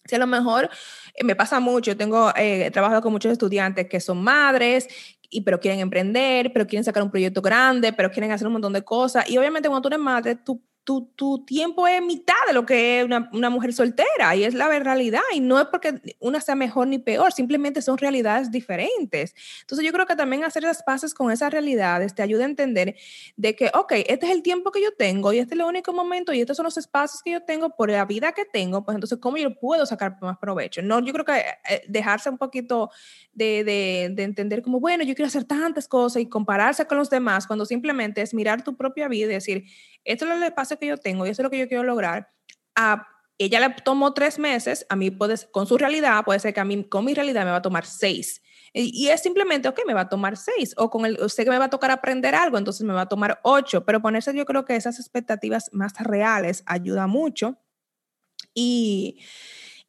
Si 0.06 0.14
a 0.14 0.18
lo 0.18 0.26
mejor 0.26 0.70
eh, 1.14 1.22
me 1.22 1.36
pasa 1.36 1.60
mucho, 1.60 1.94
tengo, 1.98 2.30
eh, 2.30 2.64
he 2.64 2.70
trabajado 2.70 3.02
con 3.02 3.12
muchos 3.12 3.30
estudiantes 3.30 3.88
que 3.90 4.00
son 4.00 4.22
madres, 4.22 4.88
y 5.28 5.42
pero 5.42 5.60
quieren 5.60 5.80
emprender, 5.80 6.50
pero 6.54 6.66
quieren 6.66 6.84
sacar 6.84 7.02
un 7.02 7.10
proyecto 7.10 7.42
grande, 7.42 7.92
pero 7.92 8.10
quieren 8.10 8.32
hacer 8.32 8.46
un 8.46 8.54
montón 8.54 8.72
de 8.72 8.82
cosas. 8.82 9.28
Y 9.28 9.36
obviamente 9.36 9.68
cuando 9.68 9.82
tú 9.82 9.88
eres 9.88 10.00
madre, 10.00 10.36
tú 10.36 10.62
tu, 10.84 11.06
tu, 11.14 11.44
tiempo 11.44 11.86
es 11.86 12.02
mitad 12.02 12.34
de 12.46 12.52
lo 12.52 12.66
que 12.66 12.98
es 12.98 13.04
una, 13.04 13.30
una, 13.32 13.50
mujer 13.50 13.72
soltera 13.72 14.34
y 14.34 14.44
es 14.44 14.54
la 14.54 14.68
realidad 14.68 15.20
y 15.32 15.40
no 15.40 15.60
es 15.60 15.66
porque 15.66 16.00
una 16.18 16.40
sea 16.40 16.56
mejor 16.56 16.88
ni 16.88 16.98
peor, 16.98 17.32
simplemente 17.32 17.82
son 17.82 17.98
realidades 17.98 18.50
diferentes. 18.50 19.34
Entonces 19.60 19.86
yo 19.86 19.92
creo 19.92 20.06
que 20.06 20.16
también 20.16 20.44
hacer 20.44 20.64
las 20.64 20.82
paces 20.82 21.14
con 21.14 21.30
esas 21.30 21.52
realidades 21.52 22.14
te 22.14 22.22
ayuda 22.22 22.44
a 22.44 22.48
entender 22.48 22.96
de 23.36 23.54
que, 23.54 23.70
ok, 23.74 23.92
este 24.06 24.26
es 24.26 24.32
el 24.32 24.42
tiempo 24.42 24.72
que 24.72 24.82
yo 24.82 24.92
tengo 24.96 25.32
y 25.32 25.38
este 25.38 25.54
es 25.54 25.60
el 25.60 25.66
único 25.66 25.92
momento 25.92 26.32
y 26.32 26.40
estos 26.40 26.56
son 26.56 26.64
los 26.64 26.76
espacios 26.76 27.22
que 27.22 27.30
yo 27.30 27.42
tengo 27.42 27.70
por 27.70 27.90
la 27.90 28.04
vida 28.04 28.32
que 28.32 28.44
tengo, 28.44 28.84
pues 28.84 28.96
entonces 28.96 29.18
cómo 29.20 29.36
yo 29.36 29.54
puedo 29.58 29.86
sacar 29.86 30.16
más 30.20 30.38
provecho. 30.38 30.82
No, 30.82 31.00
yo 31.00 31.12
creo 31.12 31.24
que 31.24 31.38
eh, 31.38 31.82
dejarse 31.88 32.28
un 32.28 32.38
poquito 32.38 32.90
de, 33.32 33.62
de, 33.64 34.10
de 34.12 34.22
entender 34.24 34.62
como, 34.62 34.80
bueno, 34.80 35.04
yo 35.04 35.14
quiero 35.14 35.28
hacer 35.28 35.44
tantas 35.44 35.86
cosas 35.86 36.22
y 36.22 36.28
compararse 36.28 36.86
con 36.86 36.98
los 36.98 37.08
demás 37.08 37.46
cuando 37.46 37.66
simplemente 37.66 38.20
es 38.20 38.34
mirar 38.34 38.62
tu 38.64 38.76
propia 38.76 39.06
vida 39.08 39.30
y 39.30 39.34
decir, 39.34 39.64
esto 40.04 40.24
es 40.24 40.42
el 40.42 40.52
que 40.78 40.86
yo 40.86 40.96
tengo 40.96 41.26
y 41.26 41.30
eso 41.30 41.42
es 41.42 41.44
lo 41.44 41.50
que 41.50 41.58
yo 41.58 41.68
quiero 41.68 41.82
lograr. 41.82 42.30
A 42.74 43.06
ella 43.38 43.60
le 43.60 43.74
tomó 43.84 44.14
tres 44.14 44.38
meses, 44.38 44.86
a 44.88 44.96
mí 44.96 45.10
puede, 45.10 45.34
con 45.50 45.66
su 45.66 45.78
realidad, 45.78 46.24
puede 46.24 46.40
ser 46.40 46.54
que 46.54 46.60
a 46.60 46.64
mí 46.64 46.84
con 46.84 47.04
mi 47.04 47.14
realidad 47.14 47.44
me 47.44 47.50
va 47.50 47.58
a 47.58 47.62
tomar 47.62 47.86
seis. 47.86 48.42
Y, 48.74 49.08
es 49.08 49.20
simplemente, 49.20 49.68
ok, 49.68 49.80
me 49.86 49.92
va 49.92 50.02
a 50.02 50.08
tomar 50.08 50.36
seis, 50.38 50.74
o 50.78 50.88
con 50.88 51.04
el, 51.04 51.18
sé 51.28 51.44
que 51.44 51.50
me 51.50 51.58
va 51.58 51.66
a 51.66 51.70
tocar 51.70 51.90
aprender 51.90 52.34
algo, 52.34 52.56
entonces 52.56 52.86
me 52.86 52.94
va 52.94 53.02
a 53.02 53.08
tomar 53.08 53.38
ocho, 53.42 53.84
pero 53.84 54.00
ponerse 54.00 54.34
yo 54.34 54.46
creo 54.46 54.64
que 54.64 54.76
esas 54.76 54.98
expectativas 54.98 55.68
más 55.72 55.92
reales 55.98 56.62
ayuda 56.66 57.06
mucho. 57.06 57.58
Y, 58.54 59.20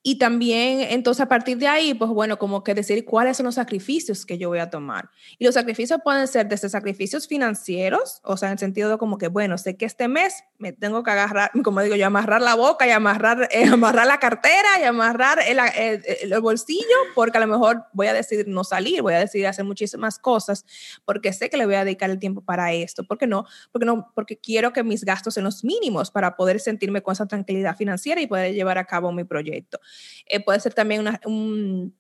y 0.06 0.18
también, 0.18 0.82
entonces, 0.82 1.22
a 1.22 1.30
partir 1.30 1.58
de 1.58 1.68
ahí, 1.68 1.94
pues 1.94 2.12
bueno, 2.12 2.38
como 2.38 2.62
que 2.62 2.74
decir 2.74 3.06
cuáles 3.06 3.38
son 3.38 3.46
los 3.46 3.56
sacrificios 3.56 4.26
que 4.26 4.38
yo 4.38 4.50
voy 4.50 4.60
a 4.60 4.70
tomar. 4.70 5.10
Y 5.40 5.46
los 5.46 5.54
sacrificios 5.54 6.02
pueden 6.04 6.28
ser 6.28 6.50
desde 6.50 6.68
sacrificios 6.68 7.26
financieros, 7.26 8.20
o 8.26 8.36
sea, 8.36 8.50
en 8.50 8.54
el 8.54 8.60
sentido 8.60 8.90
de 8.90 8.98
como 8.98 9.18
que, 9.18 9.30
bueno, 9.30 9.58
sé 9.58 9.78
que 9.78 9.86
este 9.86 10.10
mes 10.10 10.44
me 10.58 10.74
tengo 10.74 11.04
que 11.04 11.12
agarrar, 11.12 11.52
como 11.64 11.82
digo 11.82 11.96
yo, 11.96 12.06
amarrar 12.06 12.42
la 12.42 12.56
boca 12.56 12.86
y 12.86 12.90
amarrar, 12.90 13.48
eh, 13.50 13.64
amarrar 13.72 14.06
la 14.06 14.20
cartera 14.20 14.68
y 14.82 14.84
amarrar 14.84 15.40
el, 15.40 15.58
el, 15.58 16.42
bolsillo, 16.42 16.84
porque 17.16 17.38
a 17.38 17.42
lo 17.42 17.48
mejor 17.48 17.86
voy 17.94 18.08
a 18.08 18.14
decidir 18.14 18.50
no 18.50 18.66
salir, 18.66 19.02
voy 19.02 19.14
a 19.14 19.20
decidir 19.20 19.48
hacer 19.48 19.64
muchísimas 19.64 20.20
cosas, 20.20 20.66
porque 21.06 21.32
sé 21.32 21.50
que 21.50 21.56
le 21.56 21.66
voy 21.66 21.76
a 21.76 21.86
dedicar 21.86 22.10
el 22.10 22.20
tiempo 22.20 22.42
para 22.42 22.74
esto. 22.74 23.06
¿Por 23.06 23.18
qué 23.18 23.26
no? 23.26 23.46
Porque, 23.72 23.86
no, 23.86 24.12
porque 24.14 24.36
quiero 24.38 24.74
que 24.74 24.84
mis 24.84 25.06
gastos 25.06 25.36
sean 25.36 25.46
los 25.46 25.64
mínimos 25.64 26.12
para 26.12 26.36
poder 26.36 26.60
sentirme 26.60 27.02
con 27.02 27.14
esa 27.14 27.26
tranquilidad 27.26 27.78
financiera 27.78 28.20
y 28.20 28.28
poder 28.28 28.54
llevar 28.54 28.78
a 28.78 28.84
cabo 28.84 29.14
mi 29.14 29.24
proyecto. 29.24 29.80
Eh, 30.26 30.44
puede 30.44 30.60
ser 30.60 30.74
también 30.74 31.06
un, 31.26 31.96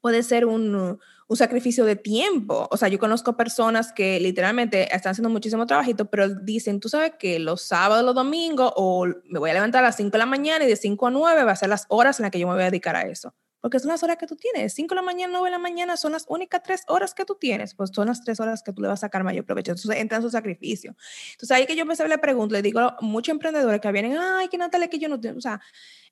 puede 0.00 0.22
ser 0.22 0.46
un, 0.46 0.98
un, 1.28 1.36
sacrificio 1.36 1.84
de 1.84 1.96
tiempo. 1.96 2.68
O 2.70 2.76
sea, 2.76 2.88
yo 2.88 2.98
conozco 2.98 3.36
personas 3.36 3.92
que 3.92 4.20
literalmente 4.20 4.94
están 4.94 5.12
haciendo 5.12 5.30
muchísimo 5.30 5.66
trabajito, 5.66 6.06
pero 6.06 6.28
dicen, 6.28 6.80
tú 6.80 6.88
sabes 6.88 7.12
que 7.18 7.38
los 7.38 7.62
sábados, 7.62 8.04
los 8.04 8.14
domingos, 8.14 8.72
o 8.76 9.06
me 9.24 9.38
voy 9.38 9.50
a 9.50 9.54
levantar 9.54 9.82
a 9.84 9.88
las 9.88 9.96
5 9.96 10.10
de 10.10 10.18
la 10.18 10.26
mañana 10.26 10.64
y 10.64 10.68
de 10.68 10.76
5 10.76 11.06
a 11.06 11.10
9 11.10 11.44
va 11.44 11.52
a 11.52 11.56
ser 11.56 11.68
las 11.68 11.86
horas 11.88 12.18
en 12.18 12.24
las 12.24 12.30
que 12.30 12.38
yo 12.38 12.46
me 12.46 12.54
voy 12.54 12.62
a 12.62 12.70
dedicar 12.70 12.96
a 12.96 13.02
eso 13.02 13.34
porque 13.66 13.80
son 13.80 13.88
las 13.88 14.00
horas 14.04 14.16
que 14.16 14.28
tú 14.28 14.36
tienes. 14.36 14.74
5 14.74 14.94
de 14.94 14.94
la 14.94 15.02
mañana, 15.02 15.32
9 15.32 15.46
de 15.46 15.50
la 15.50 15.58
mañana 15.58 15.96
son 15.96 16.12
las 16.12 16.24
únicas 16.28 16.62
tres 16.62 16.84
horas 16.86 17.14
que 17.14 17.24
tú 17.24 17.34
tienes, 17.34 17.74
pues 17.74 17.90
son 17.92 18.06
las 18.06 18.22
tres 18.22 18.38
horas 18.38 18.62
que 18.62 18.72
tú 18.72 18.80
le 18.80 18.86
vas 18.86 19.00
a 19.00 19.06
sacar 19.08 19.24
mayor 19.24 19.44
provecho. 19.44 19.72
Entonces 19.72 20.00
entra 20.00 20.18
en 20.18 20.22
su 20.22 20.30
sacrificio. 20.30 20.94
Entonces 21.32 21.50
ahí 21.50 21.66
que 21.66 21.74
yo 21.74 21.82
empecé 21.82 22.06
le 22.06 22.16
pregunto, 22.18 22.52
le 22.52 22.62
digo 22.62 22.78
a 22.78 22.96
muchos 23.00 23.32
emprendedores 23.32 23.80
que 23.80 23.90
vienen, 23.90 24.16
ay, 24.16 24.46
que 24.46 24.56
Natalia, 24.56 24.86
que 24.86 25.00
yo 25.00 25.08
no 25.08 25.18
tengo, 25.18 25.38
o 25.38 25.40
sea, 25.40 25.60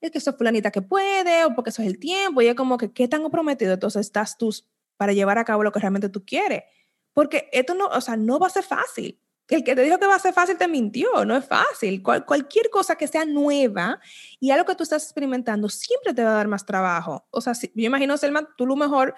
es 0.00 0.10
que 0.10 0.18
soy 0.18 0.32
fulanita 0.32 0.72
que 0.72 0.82
puede, 0.82 1.44
o 1.44 1.54
porque 1.54 1.70
eso 1.70 1.80
es 1.82 1.86
el 1.86 2.00
tiempo, 2.00 2.42
y 2.42 2.48
es 2.48 2.56
como 2.56 2.76
que, 2.76 2.90
¿qué 2.90 3.06
tan 3.06 3.22
comprometido 3.22 3.74
entonces 3.74 4.00
estás 4.00 4.36
tú 4.36 4.52
para 4.96 5.12
llevar 5.12 5.38
a 5.38 5.44
cabo 5.44 5.62
lo 5.62 5.70
que 5.70 5.78
realmente 5.78 6.08
tú 6.08 6.24
quieres? 6.24 6.64
Porque 7.12 7.48
esto 7.52 7.76
no, 7.76 7.86
o 7.86 8.00
sea, 8.00 8.16
no 8.16 8.40
va 8.40 8.48
a 8.48 8.50
ser 8.50 8.64
fácil 8.64 9.20
el 9.48 9.64
que 9.64 9.74
te 9.74 9.82
dijo 9.82 9.98
que 9.98 10.06
va 10.06 10.14
a 10.14 10.18
ser 10.18 10.32
fácil 10.32 10.56
te 10.56 10.68
mintió, 10.68 11.24
no 11.24 11.36
es 11.36 11.44
fácil. 11.44 12.02
cualquier 12.02 12.70
cosa 12.70 12.96
que 12.96 13.06
sea 13.06 13.24
nueva 13.24 14.00
y 14.40 14.50
algo 14.50 14.64
que 14.64 14.74
tú 14.74 14.82
estás 14.82 15.04
experimentando 15.04 15.68
siempre 15.68 16.14
te 16.14 16.24
va 16.24 16.30
a 16.30 16.34
dar 16.34 16.48
más 16.48 16.64
trabajo. 16.64 17.26
O 17.30 17.40
sea, 17.40 17.52
yo 17.52 17.86
imagino, 17.86 18.16
Selma, 18.16 18.48
tú 18.56 18.66
lo 18.66 18.76
mejor 18.76 19.14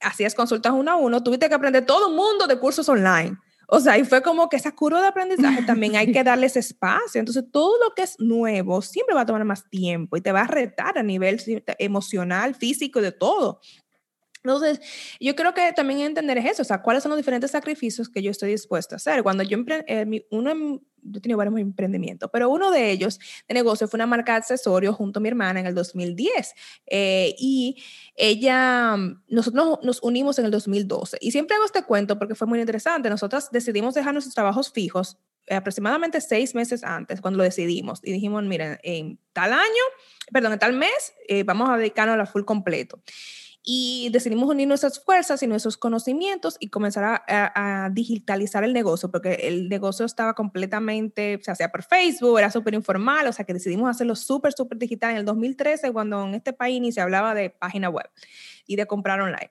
hacías 0.00 0.34
consultas 0.34 0.72
uno 0.72 0.90
a 0.92 0.96
uno, 0.96 1.22
tuviste 1.22 1.48
que 1.48 1.54
aprender 1.54 1.86
todo 1.86 2.08
el 2.08 2.14
mundo 2.14 2.46
de 2.46 2.58
cursos 2.58 2.88
online. 2.88 3.36
O 3.66 3.80
sea, 3.80 3.96
y 3.98 4.04
fue 4.04 4.22
como 4.22 4.48
que 4.48 4.56
esa 4.56 4.72
curva 4.72 5.00
de 5.00 5.08
aprendizaje 5.08 5.62
también 5.66 5.96
hay 5.96 6.12
que 6.12 6.22
darles 6.22 6.56
espacio. 6.56 7.18
Entonces, 7.18 7.44
todo 7.50 7.76
lo 7.82 7.94
que 7.94 8.02
es 8.02 8.16
nuevo 8.18 8.82
siempre 8.82 9.14
va 9.14 9.22
a 9.22 9.26
tomar 9.26 9.44
más 9.44 9.68
tiempo 9.70 10.16
y 10.16 10.20
te 10.20 10.32
va 10.32 10.42
a 10.42 10.46
retar 10.46 10.98
a 10.98 11.02
nivel 11.02 11.40
emocional, 11.78 12.54
físico, 12.54 13.00
de 13.00 13.12
todo. 13.12 13.60
Entonces, 14.44 14.78
yo 15.20 15.34
creo 15.34 15.54
que 15.54 15.72
también 15.72 16.00
entender 16.00 16.36
es 16.36 16.44
eso, 16.44 16.62
o 16.62 16.64
sea, 16.66 16.82
cuáles 16.82 17.02
son 17.02 17.08
los 17.08 17.16
diferentes 17.16 17.50
sacrificios 17.50 18.10
que 18.10 18.22
yo 18.22 18.30
estoy 18.30 18.50
dispuesto 18.50 18.94
a 18.94 18.96
hacer. 18.96 19.22
Cuando 19.22 19.42
yo, 19.42 19.56
eh, 19.86 20.26
uno, 20.30 20.54
yo 21.02 21.18
he 21.18 21.20
tenido 21.22 21.38
varios 21.38 21.58
emprendimientos, 21.58 22.28
pero 22.30 22.50
uno 22.50 22.70
de 22.70 22.90
ellos 22.90 23.18
de 23.48 23.54
negocio 23.54 23.88
fue 23.88 23.96
una 23.96 24.06
marca 24.06 24.32
de 24.32 24.38
accesorios 24.38 24.96
junto 24.96 25.18
a 25.18 25.22
mi 25.22 25.30
hermana 25.30 25.60
en 25.60 25.66
el 25.66 25.74
2010. 25.74 26.52
Eh, 26.86 27.34
y 27.38 27.82
ella, 28.16 28.98
nosotros 29.28 29.78
nos 29.82 30.02
unimos 30.02 30.38
en 30.38 30.44
el 30.44 30.50
2012. 30.50 31.16
Y 31.22 31.30
siempre 31.30 31.56
hago 31.56 31.64
este 31.64 31.84
cuento 31.84 32.18
porque 32.18 32.34
fue 32.34 32.46
muy 32.46 32.60
interesante. 32.60 33.08
Nosotros 33.08 33.48
decidimos 33.50 33.94
dejar 33.94 34.12
nuestros 34.12 34.34
trabajos 34.34 34.70
fijos 34.70 35.16
aproximadamente 35.48 36.20
seis 36.20 36.54
meses 36.54 36.84
antes, 36.84 37.22
cuando 37.22 37.38
lo 37.38 37.44
decidimos. 37.44 38.00
Y 38.02 38.12
dijimos, 38.12 38.44
miren, 38.44 38.78
en 38.82 39.18
tal 39.32 39.54
año, 39.54 39.84
perdón, 40.30 40.52
en 40.52 40.58
tal 40.58 40.74
mes, 40.74 41.14
eh, 41.28 41.44
vamos 41.44 41.70
a 41.70 41.78
dedicarnos 41.78 42.12
a 42.12 42.18
la 42.18 42.26
full 42.26 42.44
completo 42.44 43.02
y 43.66 44.10
decidimos 44.10 44.46
unir 44.46 44.68
nuestras 44.68 45.02
fuerzas 45.02 45.42
y 45.42 45.46
nuestros 45.46 45.78
conocimientos 45.78 46.58
y 46.60 46.68
comenzar 46.68 47.24
a, 47.26 47.90
digitalizar 47.92 48.62
el 48.62 48.74
negocio, 48.74 49.10
porque 49.10 49.34
el 49.48 49.70
negocio 49.70 50.04
estaba 50.04 50.34
completamente, 50.34 51.40
se 51.42 51.50
hacía 51.50 51.70
por 51.70 51.82
Facebook, 51.82 52.38
era 52.38 52.50
súper 52.50 52.74
informal, 52.74 53.26
o 53.26 53.32
sea 53.32 53.46
que 53.46 53.54
decidimos 53.54 53.88
hacerlo 53.88 54.16
súper, 54.16 54.52
súper 54.52 54.76
digital 54.76 55.12
en 55.12 55.16
el 55.16 55.24
2013, 55.24 55.92
cuando 55.92 56.24
en 56.24 56.34
este 56.34 56.52
país 56.52 56.78
ni 56.82 56.92
se 56.92 57.00
hablaba 57.00 57.34
de 57.34 57.48
página 57.48 57.88
web 57.88 58.10
y 58.66 58.76
de 58.76 58.84
comprar 58.84 59.22
online. 59.22 59.50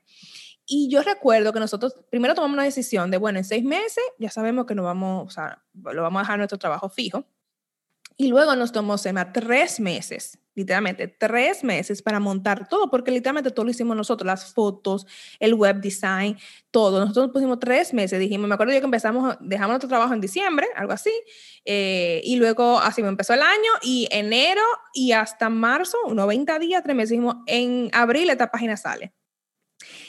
Y 0.67 0.89
yo 0.89 1.01
recuerdo 1.01 1.51
que 1.51 1.59
nosotros 1.59 1.95
primero 2.11 2.35
tomamos 2.35 2.53
una 2.53 2.63
decisión 2.63 3.09
de, 3.09 3.17
bueno, 3.17 3.39
en 3.39 3.45
seis 3.45 3.63
meses 3.63 4.03
ya 4.19 4.29
sabemos 4.29 4.67
que 4.67 4.75
no 4.75 4.83
vamos, 4.83 5.25
o 5.25 5.29
sea, 5.31 5.63
lo 5.73 6.03
vamos 6.03 6.19
a 6.19 6.23
dejar 6.23 6.37
nuestro 6.37 6.59
trabajo 6.59 6.87
fijo. 6.87 7.25
Y 8.17 8.27
luego 8.27 8.55
nos 8.55 8.71
tomó, 8.71 8.97
SEMA, 8.97 9.33
tres 9.33 9.79
meses 9.79 10.39
literalmente 10.55 11.07
tres 11.07 11.63
meses 11.63 12.01
para 12.01 12.19
montar 12.19 12.67
todo, 12.67 12.89
porque 12.89 13.11
literalmente 13.11 13.51
todo 13.51 13.65
lo 13.65 13.71
hicimos 13.71 13.95
nosotros, 13.97 14.25
las 14.25 14.53
fotos, 14.53 15.05
el 15.39 15.53
web 15.53 15.77
design, 15.81 16.37
todo. 16.71 16.99
Nosotros 16.99 17.31
pusimos 17.31 17.59
tres 17.59 17.93
meses, 17.93 18.19
dijimos, 18.19 18.47
me 18.47 18.53
acuerdo 18.53 18.73
yo 18.73 18.79
que 18.79 18.85
empezamos, 18.85 19.37
dejamos 19.41 19.71
nuestro 19.73 19.89
trabajo 19.89 20.13
en 20.13 20.21
diciembre, 20.21 20.67
algo 20.75 20.93
así, 20.93 21.13
eh, 21.65 22.21
y 22.23 22.35
luego 22.35 22.79
así 22.79 23.01
me 23.01 23.09
empezó 23.09 23.33
el 23.33 23.41
año 23.41 23.71
y 23.81 24.07
enero 24.11 24.61
y 24.93 25.13
hasta 25.13 25.49
marzo, 25.49 25.97
90 26.09 26.59
días, 26.59 26.83
tres 26.83 26.95
meses, 26.95 27.11
dijimos, 27.11 27.37
en 27.47 27.89
abril 27.93 28.29
esta 28.29 28.51
página 28.51 28.77
sale. 28.77 29.13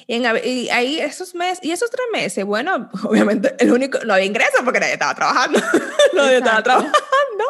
Y, 0.06 0.14
en, 0.14 0.24
y, 0.44 0.68
ahí 0.68 1.00
esos 1.00 1.34
meses, 1.34 1.60
y 1.62 1.72
esos 1.72 1.90
tres 1.90 2.06
meses, 2.12 2.44
bueno, 2.44 2.90
obviamente 3.04 3.54
el 3.58 3.72
único, 3.72 3.98
no 4.04 4.14
había 4.14 4.26
ingresos 4.26 4.60
porque 4.62 4.80
nadie 4.80 4.92
estaba 4.92 5.14
trabajando, 5.14 5.58
nadie 6.12 6.36
estaba 6.36 6.62
trabajando, 6.62 6.98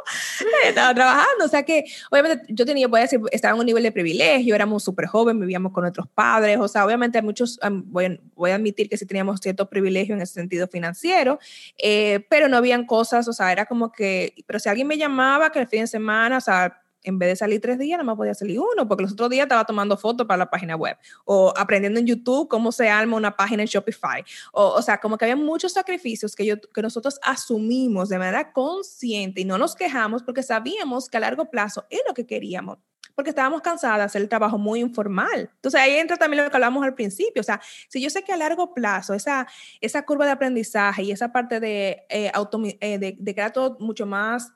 estaba 0.65 0.95
trabajando, 0.95 1.45
o 1.45 1.49
sea 1.49 1.63
que 1.63 1.85
obviamente 2.11 2.47
yo 2.49 2.65
tenía, 2.65 2.89
voy 2.89 3.01
a 3.01 3.03
decir, 3.03 3.21
estaba 3.33 3.55
en 3.55 3.61
un 3.61 3.67
nivel 3.67 3.83
de 3.83 3.93
privilegio, 3.93 4.55
éramos 4.55 4.85
súper 4.85 5.07
jóvenes, 5.07 5.41
vivíamos 5.41 5.73
con 5.73 5.83
nuestros 5.83 6.09
padres, 6.09 6.59
o 6.59 6.69
sea, 6.69 6.85
obviamente 6.85 7.21
muchos, 7.23 7.59
voy, 7.71 8.21
voy 8.35 8.51
a 8.51 8.57
admitir 8.57 8.89
que 8.89 8.97
sí 8.97 9.07
teníamos 9.07 9.41
cierto 9.41 9.69
privilegio 9.69 10.15
en 10.15 10.23
ese 10.23 10.35
sentido 10.35 10.69
financiero, 10.69 11.39
eh, 11.79 12.27
pero 12.29 12.49
no 12.49 12.57
habían 12.57 12.87
cosas, 12.87 13.29
o 13.29 13.33
sea, 13.33 13.53
era 13.53 13.67
como 13.67 13.93
que, 13.93 14.35
pero 14.47 14.59
si 14.59 14.69
alguien 14.69 14.87
me 14.87 14.99
llamaba 14.99 15.51
que 15.51 15.61
el 15.61 15.69
fin 15.69 15.83
de 15.83 15.87
semana, 15.87 16.39
o 16.39 16.41
sea, 16.41 16.84
en 17.05 17.19
vez 17.19 17.29
de 17.29 17.37
salir 17.37 17.61
tres 17.61 17.79
días, 17.79 17.99
nada 17.99 18.05
más 18.05 18.17
podía 18.17 18.35
salir 18.35 18.59
uno, 18.59 18.89
porque 18.89 19.03
los 19.03 19.13
otros 19.13 19.31
días 19.31 19.45
estaba 19.45 19.65
tomando 19.65 19.97
fotos 19.97 20.27
para 20.27 20.39
la 20.39 20.51
página 20.51 20.75
web, 20.75 20.97
o 21.25 21.53
aprendiendo 21.57 22.01
en 22.01 22.07
YouTube 22.07 22.49
cómo 22.49 22.73
se 22.73 22.89
arma 22.89 23.17
una 23.17 23.37
página 23.37 23.63
en 23.63 23.69
Shopify. 23.69 24.25
O, 24.53 24.69
o 24.69 24.83
sea, 24.83 24.99
como 24.99 25.17
que 25.17 25.27
había 25.27 25.37
muchos 25.37 25.73
sacrificios 25.73 26.35
que, 26.35 26.47
yo, 26.47 26.61
que 26.61 26.83
nosotros 26.83 27.21
asumimos 27.23 28.09
de 28.09 28.19
manera 28.19 28.53
consciente 28.53 29.43
y 29.43 29.45
no 29.45 29.59
nos 29.59 29.77
quejamos 29.77 30.23
porque 30.23 30.43
sabíamos 30.43 31.09
que 31.09 31.17
a 31.17 31.21
largo 31.21 31.51
plazo 31.51 31.85
es 31.91 32.01
lo 32.09 32.15
que 32.15 32.27
queríamos 32.27 32.79
porque 33.15 33.31
estábamos 33.31 33.63
cansadas 33.63 33.99
de 33.99 34.05
hacer 34.05 34.23
el 34.23 34.29
trabajo 34.29 34.59
muy 34.59 34.81
informal. 34.81 35.51
Entonces 35.55 35.81
ahí 35.81 35.93
entra 35.95 36.17
también 36.17 36.43
lo 36.43 36.51
que 36.51 36.57
hablamos 36.57 36.83
al 36.85 36.95
principio, 36.95 37.41
o 37.41 37.45
sea, 37.45 37.61
si 37.89 38.01
yo 38.01 38.11
sé 38.11 38.23
que 38.23 38.33
a 38.33 38.37
largo 38.37 38.75
plazo 38.75 39.15
esa, 39.15 39.47
esa 39.81 40.05
curva 40.05 40.27
de 40.27 40.33
aprendizaje 40.33 41.05
y 41.05 41.13
esa 41.13 41.33
parte 41.33 41.61
de, 41.61 42.05
eh, 42.09 42.31
auto, 42.35 42.61
eh, 42.81 42.99
de, 42.99 43.17
de 43.19 43.35
crear 43.35 43.53
todo 43.53 43.77
mucho 43.81 44.07
más 44.07 44.53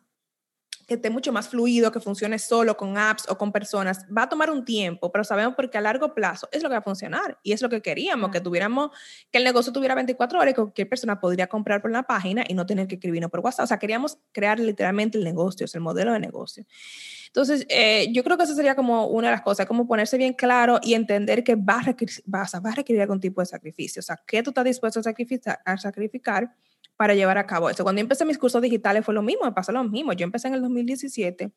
que 0.88 0.94
esté 0.94 1.10
mucho 1.10 1.32
más 1.32 1.50
fluido, 1.50 1.92
que 1.92 2.00
funcione 2.00 2.38
solo 2.38 2.74
con 2.78 2.96
apps 2.96 3.28
o 3.28 3.36
con 3.36 3.52
personas, 3.52 4.06
va 4.06 4.22
a 4.22 4.28
tomar 4.28 4.50
un 4.50 4.64
tiempo, 4.64 5.12
pero 5.12 5.22
sabemos 5.22 5.54
porque 5.54 5.76
a 5.76 5.82
largo 5.82 6.14
plazo 6.14 6.48
es 6.50 6.62
lo 6.62 6.70
que 6.70 6.72
va 6.72 6.78
a 6.78 6.82
funcionar 6.82 7.38
y 7.42 7.52
es 7.52 7.60
lo 7.60 7.68
que 7.68 7.82
queríamos, 7.82 8.30
que 8.30 8.40
tuviéramos, 8.40 8.90
que 9.30 9.36
el 9.36 9.44
negocio 9.44 9.70
tuviera 9.70 9.94
24 9.94 10.40
horas 10.40 10.52
y 10.52 10.54
que 10.54 10.62
cualquier 10.62 10.88
persona 10.88 11.20
podría 11.20 11.46
comprar 11.46 11.82
por 11.82 11.90
la 11.90 12.04
página 12.04 12.42
y 12.48 12.54
no 12.54 12.64
tener 12.64 12.88
que 12.88 12.94
escribirnos 12.94 13.30
por 13.30 13.40
WhatsApp. 13.40 13.64
O 13.64 13.66
sea, 13.66 13.78
queríamos 13.78 14.18
crear 14.32 14.58
literalmente 14.58 15.18
el 15.18 15.24
negocio, 15.24 15.66
es 15.66 15.74
el 15.74 15.82
modelo 15.82 16.14
de 16.14 16.20
negocio. 16.20 16.64
Entonces, 17.26 17.66
eh, 17.68 18.10
yo 18.10 18.24
creo 18.24 18.38
que 18.38 18.44
eso 18.44 18.54
sería 18.54 18.74
como 18.74 19.08
una 19.08 19.28
de 19.28 19.32
las 19.32 19.42
cosas, 19.42 19.66
como 19.66 19.86
ponerse 19.86 20.16
bien 20.16 20.32
claro 20.32 20.80
y 20.82 20.94
entender 20.94 21.44
que 21.44 21.54
va 21.54 21.80
a 21.80 21.82
requerir, 21.82 22.14
vas 22.24 22.54
a, 22.54 22.60
va 22.60 22.70
a 22.70 22.74
requerir 22.76 23.02
algún 23.02 23.20
tipo 23.20 23.42
de 23.42 23.46
sacrificio. 23.46 24.00
O 24.00 24.02
sea, 24.02 24.18
¿qué 24.26 24.42
tú 24.42 24.50
estás 24.50 24.64
dispuesto 24.64 25.00
a 25.00 25.02
sacrificar, 25.02 25.60
a 25.66 25.76
sacrificar 25.76 26.50
para 26.98 27.14
llevar 27.14 27.38
a 27.38 27.46
cabo 27.46 27.70
eso. 27.70 27.84
Cuando 27.84 28.00
yo 28.00 28.02
empecé 28.02 28.24
mis 28.24 28.38
cursos 28.38 28.60
digitales 28.60 29.04
fue 29.04 29.14
lo 29.14 29.22
mismo, 29.22 29.44
me 29.44 29.52
pasó 29.52 29.70
lo 29.70 29.84
mismo. 29.84 30.12
Yo 30.12 30.24
empecé 30.24 30.48
en 30.48 30.54
el 30.54 30.62
2017 30.62 31.52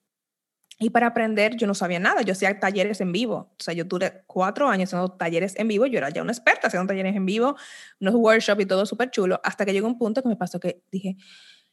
y 0.79 0.91
para 0.91 1.07
aprender 1.07 1.57
yo 1.57 1.65
no 1.65 1.73
sabía 1.73 1.99
nada, 1.99 2.21
yo 2.21 2.33
hacía 2.33 2.59
talleres 2.59 3.01
en 3.01 3.11
vivo. 3.11 3.51
O 3.59 3.63
sea, 3.63 3.73
yo 3.73 3.87
tuve 3.87 4.23
cuatro 4.27 4.69
años 4.69 4.89
haciendo 4.89 5.09
talleres 5.09 5.57
en 5.57 5.67
vivo, 5.67 5.87
yo 5.87 5.97
era 5.97 6.09
ya 6.11 6.21
una 6.21 6.31
experta 6.31 6.67
haciendo 6.67 6.87
talleres 6.87 7.15
en 7.15 7.25
vivo, 7.25 7.55
unos 7.99 8.13
workshops 8.13 8.61
y 8.61 8.65
todo 8.67 8.85
súper 8.85 9.09
chulo, 9.09 9.41
hasta 9.43 9.65
que 9.65 9.73
llegó 9.73 9.87
un 9.87 9.97
punto 9.97 10.21
que 10.21 10.29
me 10.29 10.35
pasó 10.35 10.59
que 10.59 10.83
dije, 10.91 11.17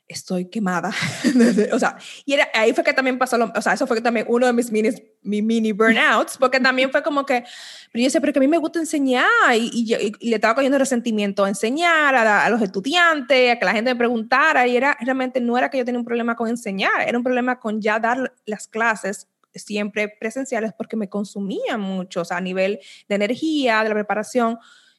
estoy 0.08 0.46
quemada. 0.46 0.90
o 1.72 1.78
sea, 1.78 1.98
y 2.24 2.32
era, 2.32 2.48
ahí 2.54 2.72
fue 2.72 2.82
que 2.82 2.92
también 2.92 3.18
pasó, 3.18 3.36
lo, 3.36 3.52
o 3.54 3.62
sea, 3.62 3.74
eso 3.74 3.86
fue 3.86 4.00
también 4.00 4.26
uno 4.28 4.46
de 4.46 4.52
mis 4.52 4.72
mini, 4.72 4.90
mi 5.22 5.42
mini 5.42 5.72
burnouts, 5.72 6.38
porque 6.38 6.58
también 6.58 6.90
fue 6.90 7.02
como 7.02 7.26
que, 7.26 7.44
pero 7.92 8.02
yo 8.02 8.04
decía, 8.04 8.20
pero 8.20 8.32
que 8.32 8.38
a 8.38 8.40
mí 8.40 8.48
me 8.48 8.58
gusta 8.58 8.78
enseñar 8.78 9.26
y, 9.54 9.70
y, 10.20 10.28
le 10.28 10.34
estaba 10.36 10.54
cogiendo 10.54 10.78
resentimiento 10.78 11.44
a 11.44 11.48
enseñar 11.48 12.14
a, 12.14 12.46
a, 12.46 12.50
los 12.50 12.62
estudiantes, 12.62 13.52
a 13.52 13.58
que 13.58 13.64
la 13.64 13.72
gente 13.72 13.92
me 13.92 13.98
preguntara, 13.98 14.66
y 14.66 14.76
era 14.76 14.96
realmente 15.00 15.40
no 15.40 15.58
era 15.58 15.68
que 15.68 15.78
yo 15.78 15.84
tenía 15.84 15.98
un 15.98 16.06
problema 16.06 16.34
con 16.34 16.48
enseñar, 16.48 17.02
era 17.06 17.16
un 17.16 17.24
problema 17.24 17.60
con 17.60 17.80
ya 17.80 18.00
dar 18.00 18.32
las 18.46 18.66
clases 18.66 19.28
siempre 19.54 20.08
presenciales 20.08 20.72
porque 20.76 20.96
me 20.96 21.08
consumía 21.08 21.76
mucho, 21.76 22.22
o 22.22 22.24
sea, 22.24 22.38
a 22.38 22.40
nivel 22.40 22.80
de 23.08 23.14
energía, 23.14 23.82
de 23.82 23.88
la 23.88 23.94
preparación 23.94 24.58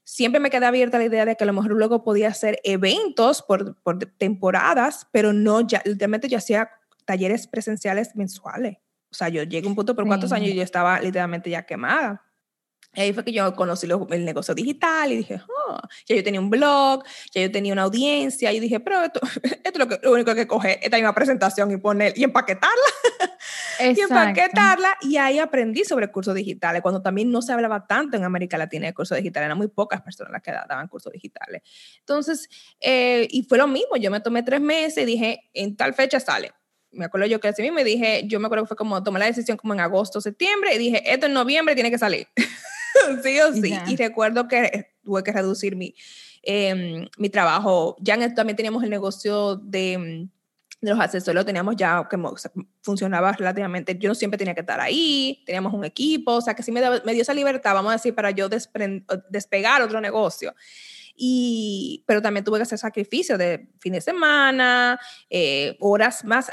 siempre 0.10 0.40
me 0.40 0.50
quedé 0.50 0.66
abierta 0.66 0.98
la 0.98 1.06
idea 1.06 1.24
de 1.24 1.36
que 1.36 1.44
a 1.44 1.48
lo 1.48 1.54
mejor 1.54 1.72
luego 1.72 2.04
podía 2.04 2.30
hacer 2.30 2.60
eventos 2.64 3.44
por, 3.44 3.80
por 3.84 4.00
temporadas, 4.00 5.08
pero 5.12 5.34
no, 5.34 5.62
ya, 5.62 5.84
literalmente 5.86 6.28
yo 6.28 6.40
hacía 6.40 6.72
talleres 7.06 7.46
presenciales 7.46 8.16
mensuales. 8.16 8.78
O 9.12 9.16
sea, 9.16 9.30
yo 9.30 9.44
llegué 9.44 9.68
a 9.68 9.70
un 9.70 9.76
punto 9.76 9.96
por 9.96 10.08
cuántos 10.08 10.32
años 10.32 10.50
y 10.50 10.56
yo 10.56 10.64
estaba 10.64 11.00
literalmente 11.00 11.50
ya 11.52 11.64
quemada. 11.66 12.24
Y 12.96 13.02
ahí 13.02 13.14
fue 13.14 13.24
que 13.24 13.32
yo 13.32 13.54
conocí 13.56 13.88
el 13.88 14.26
negocio 14.26 14.56
digital 14.56 15.12
y 15.12 15.18
dije, 15.18 15.40
oh, 15.68 15.78
ya 16.08 16.16
yo 16.16 16.24
tenía 16.24 16.40
un 16.40 16.50
blog, 16.50 17.04
ya 17.32 17.42
yo 17.44 17.52
tenía 17.52 17.72
una 17.72 17.84
audiencia 17.84 18.52
y 18.52 18.60
dije, 18.60 18.80
pero 18.80 19.04
esto, 19.04 19.20
esto 19.44 19.70
es 19.72 19.78
lo, 19.78 19.88
que, 19.88 20.00
lo 20.02 20.12
único 20.12 20.34
que 20.34 20.48
coge 20.48 20.84
esta 20.84 20.98
misma 20.98 21.14
presentación 21.14 21.70
y 21.72 21.78
poner 21.78 22.14
y 22.18 22.24
empaquetarla. 22.24 22.76
y 23.96 24.00
empaquetarla. 24.00 24.98
Y 25.02 25.18
ahí 25.18 25.38
aprendí 25.38 25.86
sobre 25.86 26.12
cursos 26.12 26.34
digitales, 26.34 26.82
cuando 26.82 27.02
también 27.02 27.32
no 27.32 27.44
se 27.44 27.54
hablaba 27.54 27.86
tanto 27.86 28.18
en 28.18 28.24
América 28.24 28.58
Latina 28.58 28.88
de 28.88 28.94
cursos 28.96 29.18
digitales, 29.18 29.46
eran 29.46 29.58
muy 29.58 29.68
pocas 29.68 30.02
personas 30.02 30.32
las 30.32 30.42
que 30.42 30.52
daban 30.52 30.88
cursos 30.88 31.14
digitales. 31.14 31.62
Entonces, 32.00 32.50
eh, 32.80 33.28
y 33.30 33.44
fue 33.44 33.60
lo 33.60 33.68
mismo, 33.68 33.98
yo 33.98 34.10
me 34.10 34.20
tomé 34.20 34.42
tres 34.42 34.62
meses 34.62 35.04
y 35.04 35.06
dije, 35.06 35.50
en 35.54 35.76
tal 35.76 35.94
fecha 35.94 36.20
sale 36.20 36.54
me 36.92 37.06
acuerdo 37.06 37.28
yo 37.28 37.40
que 37.40 37.48
así 37.48 37.62
mismo 37.62 37.76
me 37.76 37.84
dije, 37.84 38.24
yo 38.26 38.40
me 38.40 38.48
acuerdo 38.48 38.64
que 38.64 38.70
fue 38.70 38.78
como 38.78 39.04
tomé 39.04 39.20
la 39.20 39.28
decisión 39.28 39.58
como 39.58 39.74
en 39.74 39.80
agosto, 39.80 40.22
septiembre 40.22 40.74
y 40.74 40.78
dije, 40.80 41.04
esto 41.14 41.28
en 41.28 41.34
noviembre 41.34 41.76
tiene 41.76 41.92
que 41.92 42.00
salir. 42.00 42.28
sí 43.24 43.40
o 43.40 43.54
sí. 43.54 43.74
Y 43.88 43.96
recuerdo 43.96 44.48
que 44.48 44.96
tuve 45.04 45.24
que 45.24 45.32
reducir 45.32 45.76
mi, 45.76 45.96
em, 46.44 47.08
mi 47.18 47.30
trabajo. 47.30 47.96
Ya 48.00 48.18
también 48.34 48.56
teníamos 48.56 48.84
el 48.84 48.90
negocio 48.90 49.56
de, 49.56 49.94
em, 49.94 50.30
de 50.82 50.92
los 50.92 51.00
accesorios, 51.00 51.46
teníamos 51.46 51.76
ya 51.76 52.08
que 52.10 52.18
funcionaba 52.82 53.34
relativamente. 53.34 53.98
Yo 53.98 54.10
no 54.10 54.16
siempre 54.16 54.38
tenía 54.38 54.54
que 54.54 54.62
estar 54.62 54.80
ahí, 54.80 55.44
teníamos 55.46 55.74
un 55.74 55.84
equipo, 55.84 56.36
o 56.36 56.42
sea 56.42 56.54
que 56.54 56.64
sí 56.64 56.72
me, 56.72 56.82
me 57.04 57.14
dio 57.14 57.22
esa 57.22 57.34
libertad, 57.34 57.74
vamos 57.74 57.92
a 57.92 57.96
decir, 57.96 58.16
para 58.16 58.32
yo 58.32 58.48
despegar 59.30 59.82
otro 59.82 60.00
negocio. 60.00 60.54
Y, 61.22 62.06
pero 62.08 62.22
también 62.22 62.46
tuve 62.46 62.60
que 62.60 62.64
hacer 62.64 62.78
sacrificios 62.78 63.38
de 63.38 63.68
fin 63.80 63.92
de 63.92 64.00
semana, 64.00 64.98
eh, 65.30 65.76
horas 65.82 66.24
más 66.24 66.50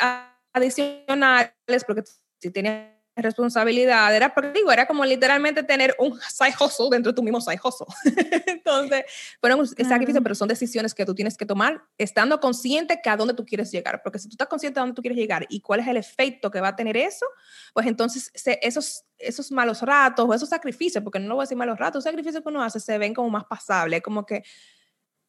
adicionales, 0.53 1.53
porque 1.87 2.03
si 2.41 2.51
tenía 2.51 2.96
responsabilidad, 3.23 4.15
era, 4.15 4.35
digo, 4.55 4.71
era 4.71 4.87
como 4.87 5.05
literalmente 5.05 5.63
tener 5.63 5.97
un 5.99 6.19
side 6.21 6.55
hustle 6.61 6.89
dentro 6.91 7.13
de 7.13 7.17
tu 7.17 7.23
mismo 7.23 7.41
side 7.41 7.59
hustle. 7.63 7.87
Entonces, 8.47 9.05
fueron 9.41 9.67
sacrificios, 9.67 10.23
pero 10.23 10.35
son 10.35 10.49
decisiones 10.49 10.95
que 10.95 11.05
tú 11.07 11.15
tienes 11.15 11.37
que 11.37 11.47
tomar 11.47 11.83
estando 11.99 12.39
consciente 12.41 13.01
que 13.03 13.09
a 13.09 13.17
dónde 13.17 13.35
tú 13.35 13.45
quieres 13.45 13.71
llegar, 13.73 14.03
porque 14.03 14.19
si 14.19 14.29
tú 14.29 14.35
estás 14.35 14.49
consciente 14.49 14.79
de 14.79 14.83
dónde 14.83 14.95
tú 14.95 15.03
quieres 15.03 15.19
llegar 15.19 15.47
y 15.49 15.61
cuál 15.61 15.81
es 15.81 15.89
el 15.89 15.97
efecto 15.97 16.51
que 16.51 16.61
va 16.61 16.69
a 16.69 16.77
tener 16.77 16.97
eso, 16.97 17.27
pues 17.73 17.87
entonces 17.87 18.31
esos, 18.35 19.05
esos 19.19 19.51
malos 19.51 19.83
ratos 19.83 20.27
o 20.29 20.35
esos 20.35 20.49
sacrificios, 20.49 21.03
porque 21.03 21.19
no 21.19 21.29
lo 21.29 21.35
voy 21.37 21.43
a 21.43 21.45
decir 21.45 21.57
malos 21.57 21.79
ratos, 21.79 22.05
sacrificios 22.05 22.43
que 22.43 22.49
uno 22.49 22.63
hace 22.63 22.81
se 22.81 22.99
ven 22.99 23.15
como 23.15 23.31
más 23.31 23.45
pasables, 23.45 24.03
como 24.03 24.27
que 24.27 24.43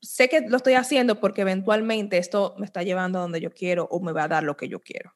sé 0.02 0.30
que 0.30 0.42
lo 0.42 0.58
estoy 0.58 0.74
haciendo 0.74 1.20
porque 1.20 1.42
eventualmente 1.42 2.18
esto 2.18 2.56
me 2.58 2.66
está 2.66 2.84
llevando 2.84 3.20
a 3.20 3.22
donde 3.22 3.42
yo 3.42 3.52
quiero 3.54 3.88
o 3.90 4.00
me 4.00 4.12
va 4.12 4.24
a 4.24 4.28
dar 4.28 4.44
lo 4.44 4.58
que 4.58 4.68
yo 4.68 4.80
quiero. 4.82 5.14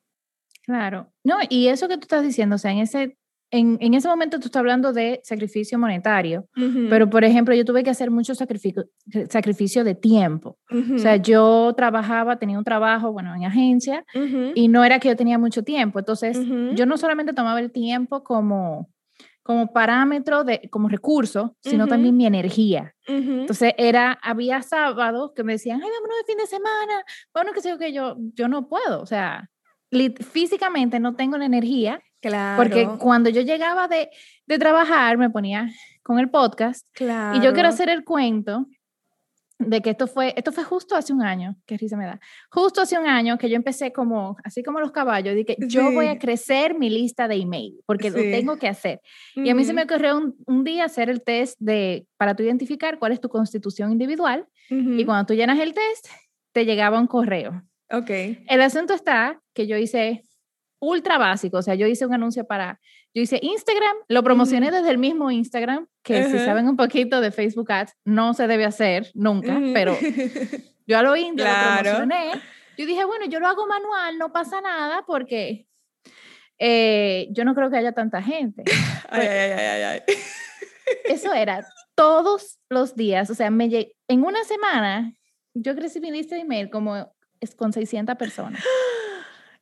Claro, 0.63 1.11
no, 1.23 1.37
y 1.49 1.67
eso 1.67 1.87
que 1.87 1.95
tú 1.95 2.01
estás 2.01 2.23
diciendo, 2.23 2.55
o 2.55 2.59
sea, 2.59 2.71
en 2.71 2.79
ese, 2.79 3.17
en, 3.49 3.77
en 3.81 3.93
ese 3.93 4.07
momento 4.07 4.39
tú 4.39 4.45
estás 4.45 4.59
hablando 4.61 4.93
de 4.93 5.19
sacrificio 5.23 5.77
monetario, 5.77 6.47
pero 6.89 7.09
por 7.09 7.23
ejemplo, 7.23 7.53
yo 7.53 7.65
tuve 7.65 7.83
que 7.83 7.89
hacer 7.89 8.09
mucho 8.11 8.33
sacrificio, 8.35 8.85
sacrificio 9.29 9.83
de 9.83 9.95
tiempo. 9.95 10.57
O 10.95 10.97
sea, 10.99 11.17
yo 11.17 11.73
trabajaba, 11.75 12.37
tenía 12.37 12.57
un 12.57 12.63
trabajo, 12.63 13.11
bueno, 13.11 13.35
en 13.35 13.43
agencia, 13.43 14.05
y 14.55 14.67
no 14.67 14.83
era 14.83 14.99
que 14.99 15.09
yo 15.09 15.15
tenía 15.15 15.37
mucho 15.37 15.63
tiempo. 15.63 15.99
Entonces, 15.99 16.37
yo 16.75 16.85
no 16.85 16.95
solamente 16.97 17.33
tomaba 17.33 17.59
el 17.59 17.71
tiempo 17.71 18.23
como, 18.23 18.89
como 19.43 19.73
parámetro, 19.73 20.43
de, 20.45 20.69
como 20.69 20.87
recurso, 20.87 21.57
sino 21.61 21.87
también 21.87 22.15
mi 22.15 22.25
energía. 22.27 22.93
Entonces, 23.07 23.73
era, 23.77 24.17
había 24.21 24.61
sábados 24.61 25.31
que 25.35 25.43
me 25.43 25.53
decían, 25.53 25.81
ay, 25.83 25.89
vámonos 25.89 26.17
de 26.19 26.31
fin 26.31 26.37
de 26.37 26.47
semana, 26.47 27.03
bueno, 27.33 27.51
que 27.51 27.61
sé 27.61 27.69
yo, 27.69 27.77
que 27.77 27.91
yo, 27.91 28.15
yo 28.33 28.47
no 28.47 28.69
puedo, 28.69 29.01
o 29.01 29.05
sea, 29.05 29.49
físicamente 30.19 30.99
no 30.99 31.15
tengo 31.15 31.37
la 31.37 31.45
energía. 31.45 32.01
Claro. 32.21 32.61
Porque 32.61 32.87
cuando 32.99 33.29
yo 33.29 33.41
llegaba 33.41 33.87
de, 33.87 34.09
de 34.45 34.59
trabajar, 34.59 35.17
me 35.17 35.29
ponía 35.29 35.69
con 36.03 36.19
el 36.19 36.29
podcast. 36.29 36.87
Claro. 36.93 37.37
Y 37.37 37.41
yo 37.41 37.53
quiero 37.53 37.69
hacer 37.69 37.89
el 37.89 38.03
cuento 38.03 38.67
de 39.67 39.81
que 39.81 39.91
esto 39.91 40.07
fue, 40.07 40.33
esto 40.35 40.51
fue 40.51 40.63
justo 40.63 40.95
hace 40.95 41.13
un 41.13 41.21
año, 41.21 41.55
qué 41.65 41.77
risa 41.77 41.95
me 41.95 42.05
da, 42.05 42.19
justo 42.49 42.81
hace 42.81 42.97
un 42.97 43.05
año 43.05 43.37
que 43.37 43.49
yo 43.49 43.55
empecé 43.55 43.93
como, 43.93 44.37
así 44.43 44.63
como 44.63 44.79
los 44.79 44.91
caballos, 44.91 45.35
dije, 45.35 45.55
yo 45.59 45.91
voy 45.91 46.07
a 46.07 46.17
crecer 46.17 46.77
mi 46.77 46.89
lista 46.89 47.27
de 47.27 47.35
email, 47.35 47.79
porque 47.85 48.09
lo 48.09 48.17
tengo 48.17 48.57
que 48.57 48.67
hacer. 48.67 49.01
Y 49.35 49.49
a 49.49 49.55
mí 49.55 49.63
se 49.63 49.73
me 49.73 49.83
ocurrió 49.83 50.17
un, 50.17 50.35
un, 50.45 50.63
día 50.63 50.85
hacer 50.85 51.09
el 51.09 51.21
test 51.21 51.59
de, 51.59 52.07
para 52.17 52.35
tú 52.35 52.43
identificar 52.43 52.97
cuál 52.97 53.11
es 53.11 53.21
tu 53.21 53.29
constitución 53.29 53.91
individual, 53.91 54.47
y 54.69 55.03
cuando 55.05 55.25
tú 55.25 55.33
llenas 55.33 55.59
el 55.59 55.73
test, 55.73 56.07
te 56.53 56.65
llegaba 56.65 56.99
un 56.99 57.07
correo. 57.07 57.61
Ok. 57.91 58.09
El 58.47 58.61
asunto 58.61 58.93
está 58.93 59.41
que 59.53 59.67
yo 59.67 59.77
hice 59.77 60.23
ultra 60.79 61.17
básico, 61.17 61.57
o 61.57 61.61
sea, 61.61 61.75
yo 61.75 61.85
hice 61.85 62.05
un 62.05 62.13
anuncio 62.13 62.45
para, 62.45 62.79
yo 63.13 63.21
hice 63.21 63.39
Instagram, 63.41 63.95
lo 64.07 64.23
promocioné 64.23 64.71
desde 64.71 64.89
el 64.89 64.97
mismo 64.97 65.29
Instagram, 65.29 65.87
que 66.03 66.23
si 66.25 66.39
saben 66.39 66.67
un 66.67 66.75
poquito 66.75 67.21
de 67.21 67.31
Facebook 67.31 67.71
Ads, 67.71 67.93
no 68.03 68.33
se 68.33 68.47
debe 68.47 68.65
hacer 68.65 69.11
nunca, 69.13 69.59
pero 69.73 69.95
yo 70.87 70.97
a 70.97 71.03
lo 71.03 71.15
indie 71.15 71.45
lo 71.45 71.81
promocioné. 71.81 72.31
Yo 72.77 72.85
dije, 72.87 73.05
bueno, 73.05 73.25
yo 73.25 73.39
lo 73.39 73.47
hago 73.47 73.67
manual, 73.67 74.17
no 74.17 74.31
pasa 74.31 74.59
nada 74.59 75.03
porque 75.05 75.67
eh, 76.57 77.27
yo 77.31 77.45
no 77.45 77.53
creo 77.53 77.69
que 77.69 77.77
haya 77.77 77.91
tanta 77.91 78.23
gente. 78.23 78.63
ay, 79.09 79.27
ay, 79.27 79.51
ay, 79.51 79.81
ay, 79.83 80.01
Eso 81.05 81.31
era 81.31 81.63
todos 81.93 82.59
los 82.69 82.95
días, 82.95 83.29
o 83.29 83.35
sea, 83.35 83.51
me 83.51 83.69
en 84.07 84.23
una 84.23 84.43
semana 84.45 85.13
yo 85.53 85.75
crecí 85.75 85.99
mi 85.99 86.09
lista 86.09 86.35
de 86.35 86.41
email 86.41 86.69
como 86.69 87.13
es 87.41 87.55
con 87.55 87.73
600 87.73 88.15
personas. 88.15 88.63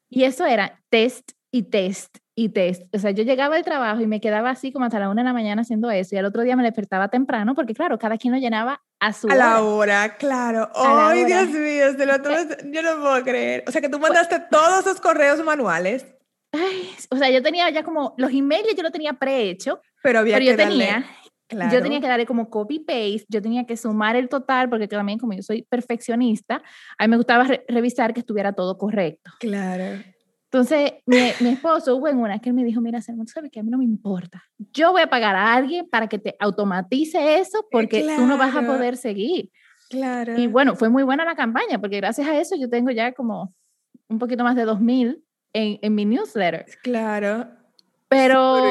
Y 0.10 0.24
eso 0.24 0.46
era 0.46 0.82
test 0.90 1.32
y 1.52 1.64
test 1.64 2.18
y 2.36 2.50
test. 2.50 2.84
O 2.96 3.00
sea, 3.00 3.12
yo 3.12 3.24
llegaba 3.24 3.56
al 3.56 3.64
trabajo 3.64 4.02
y 4.02 4.08
me 4.08 4.22
quedaba 4.22 4.50
así 4.50 4.72
como 4.72 4.86
hasta 4.86 5.00
la 5.00 5.10
una 5.10 5.22
de 5.22 5.28
la 5.28 5.34
mañana 5.34 5.62
haciendo 5.62 5.92
eso. 5.92 6.16
Y 6.16 6.18
al 6.18 6.26
otro 6.26 6.44
día 6.44 6.56
me 6.56 6.64
despertaba 6.64 7.10
temprano 7.10 7.54
porque, 7.54 7.74
claro, 7.74 8.00
cada 8.00 8.18
quien 8.18 8.34
lo 8.34 8.40
llenaba 8.40 8.82
a 9.00 9.14
su 9.14 9.30
a 9.30 9.36
la 9.36 9.62
hora, 9.62 10.16
claro. 10.18 10.70
¡Ay, 10.76 11.26
Dios 11.26 11.50
mío! 11.50 11.94
Se 11.98 12.06
lo 12.06 12.16
eh, 12.16 12.58
yo 12.66 12.82
no 12.82 13.02
puedo 13.02 13.24
creer. 13.24 13.64
O 13.68 13.72
sea, 13.72 13.82
que 13.82 13.90
tú 13.90 14.00
pues 14.00 14.12
mandaste 14.12 14.40
todos 14.50 14.80
esos 14.80 15.02
correos 15.02 15.44
manuales. 15.44 16.06
Ay, 16.52 16.90
o 17.12 17.18
sea, 17.18 17.30
yo 17.30 17.44
tenía 17.44 17.70
ya 17.70 17.84
como 17.84 18.16
los 18.18 18.32
emails, 18.32 18.76
yo 18.76 18.84
lo 18.84 18.92
tenía 18.92 19.14
prehecho. 19.14 19.82
Pero 20.02 20.20
había 20.20 20.38
pero 20.38 20.46
que 20.46 20.52
yo 20.52 20.70
tenía 20.70 21.06
yo 21.50 21.82
tenía 21.82 22.00
que 22.00 22.08
darle 22.08 22.26
como 22.26 22.50
copy-paste, 22.50 23.26
yo 23.28 23.41
tenía 23.41 23.66
que 23.66 23.76
sumar 23.78 24.16
el 24.16 24.30
total, 24.30 24.70
porque 24.70 24.88
también 24.88 25.18
como 25.20 25.34
yo 25.34 25.41
soy 25.41 25.64
perfeccionista, 25.64 26.62
a 26.97 27.04
mí 27.06 27.12
me 27.12 27.18
gustaba 27.18 27.47
revisar 27.68 28.14
que 28.14 28.20
estuviera 28.20 28.54
todo 28.54 28.78
correcto. 28.78 29.32
Claro. 29.39 30.04
Entonces, 30.52 30.93
mi, 31.06 31.18
mi 31.41 31.50
esposo 31.50 31.95
hubo 31.95 32.08
en 32.08 32.18
una 32.18 32.39
que 32.39 32.50
él 32.50 32.56
me 32.56 32.64
dijo, 32.64 32.82
mira, 32.82 33.02
Selma, 33.02 33.24
tú 33.24 33.32
sabes 33.32 33.52
que 33.52 33.60
a 33.60 33.64
mí 33.64 33.70
no 33.70 33.78
me 33.78 33.84
importa. 33.84 34.43
Yo 34.58 34.91
voy 34.91 35.04
a 35.04 35.08
pagar 35.08 35.36
a 35.36 35.54
alguien 35.54 35.88
para 35.88 36.08
que 36.08 36.18
te 36.18 36.36
automatice 36.39 37.38
eso, 37.38 37.68
porque 37.70 38.02
tú 38.02 38.26
no 38.26 38.38
vas 38.38 38.56
a 38.56 38.62
poder 38.62 38.97
seguir. 38.97 39.52
Claro. 39.89 40.39
Y 40.39 40.47
bueno, 40.47 40.76
fue 40.76 40.89
muy 40.89 41.04
buena 41.04 41.24
la 41.24 41.36
campaña, 41.36 41.80
porque 41.80 41.97
gracias 41.97 42.28
a 42.28 42.39
eso 42.39 42.56
yo 42.56 42.68
tengo 42.68 42.89
ya 42.89 43.12
como 43.14 43.54
un 44.08 44.18
poquito 44.18 44.43
más 44.43 44.56
de 44.56 44.66
2.000 44.66 45.22
en, 45.54 45.80
en 45.82 45.95
mi 45.95 46.06
newsletter. 46.06 46.66
Claro. 46.82 47.47
Pero, 48.08 48.66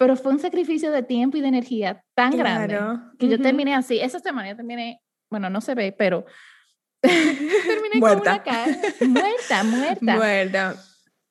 pero 0.00 0.16
fue 0.16 0.32
un 0.32 0.38
sacrificio 0.38 0.90
de 0.92 1.02
tiempo 1.02 1.36
y 1.36 1.42
de 1.42 1.48
energía 1.48 2.02
tan 2.14 2.34
grande 2.34 2.80
que 3.18 3.28
yo 3.28 3.38
terminé 3.38 3.74
así. 3.74 4.00
Esa 4.00 4.18
semana 4.18 4.48
yo 4.48 4.56
terminé, 4.56 5.02
bueno, 5.30 5.50
no 5.50 5.60
se 5.60 5.74
ve, 5.74 5.92
pero 5.92 6.24
terminé 7.02 7.96
muerta. 7.98 8.18
con 8.18 8.32
una 8.32 8.42
cara 8.42 8.66
muerta, 9.06 9.62
muerta. 9.62 10.16
Muerta. 10.16 10.76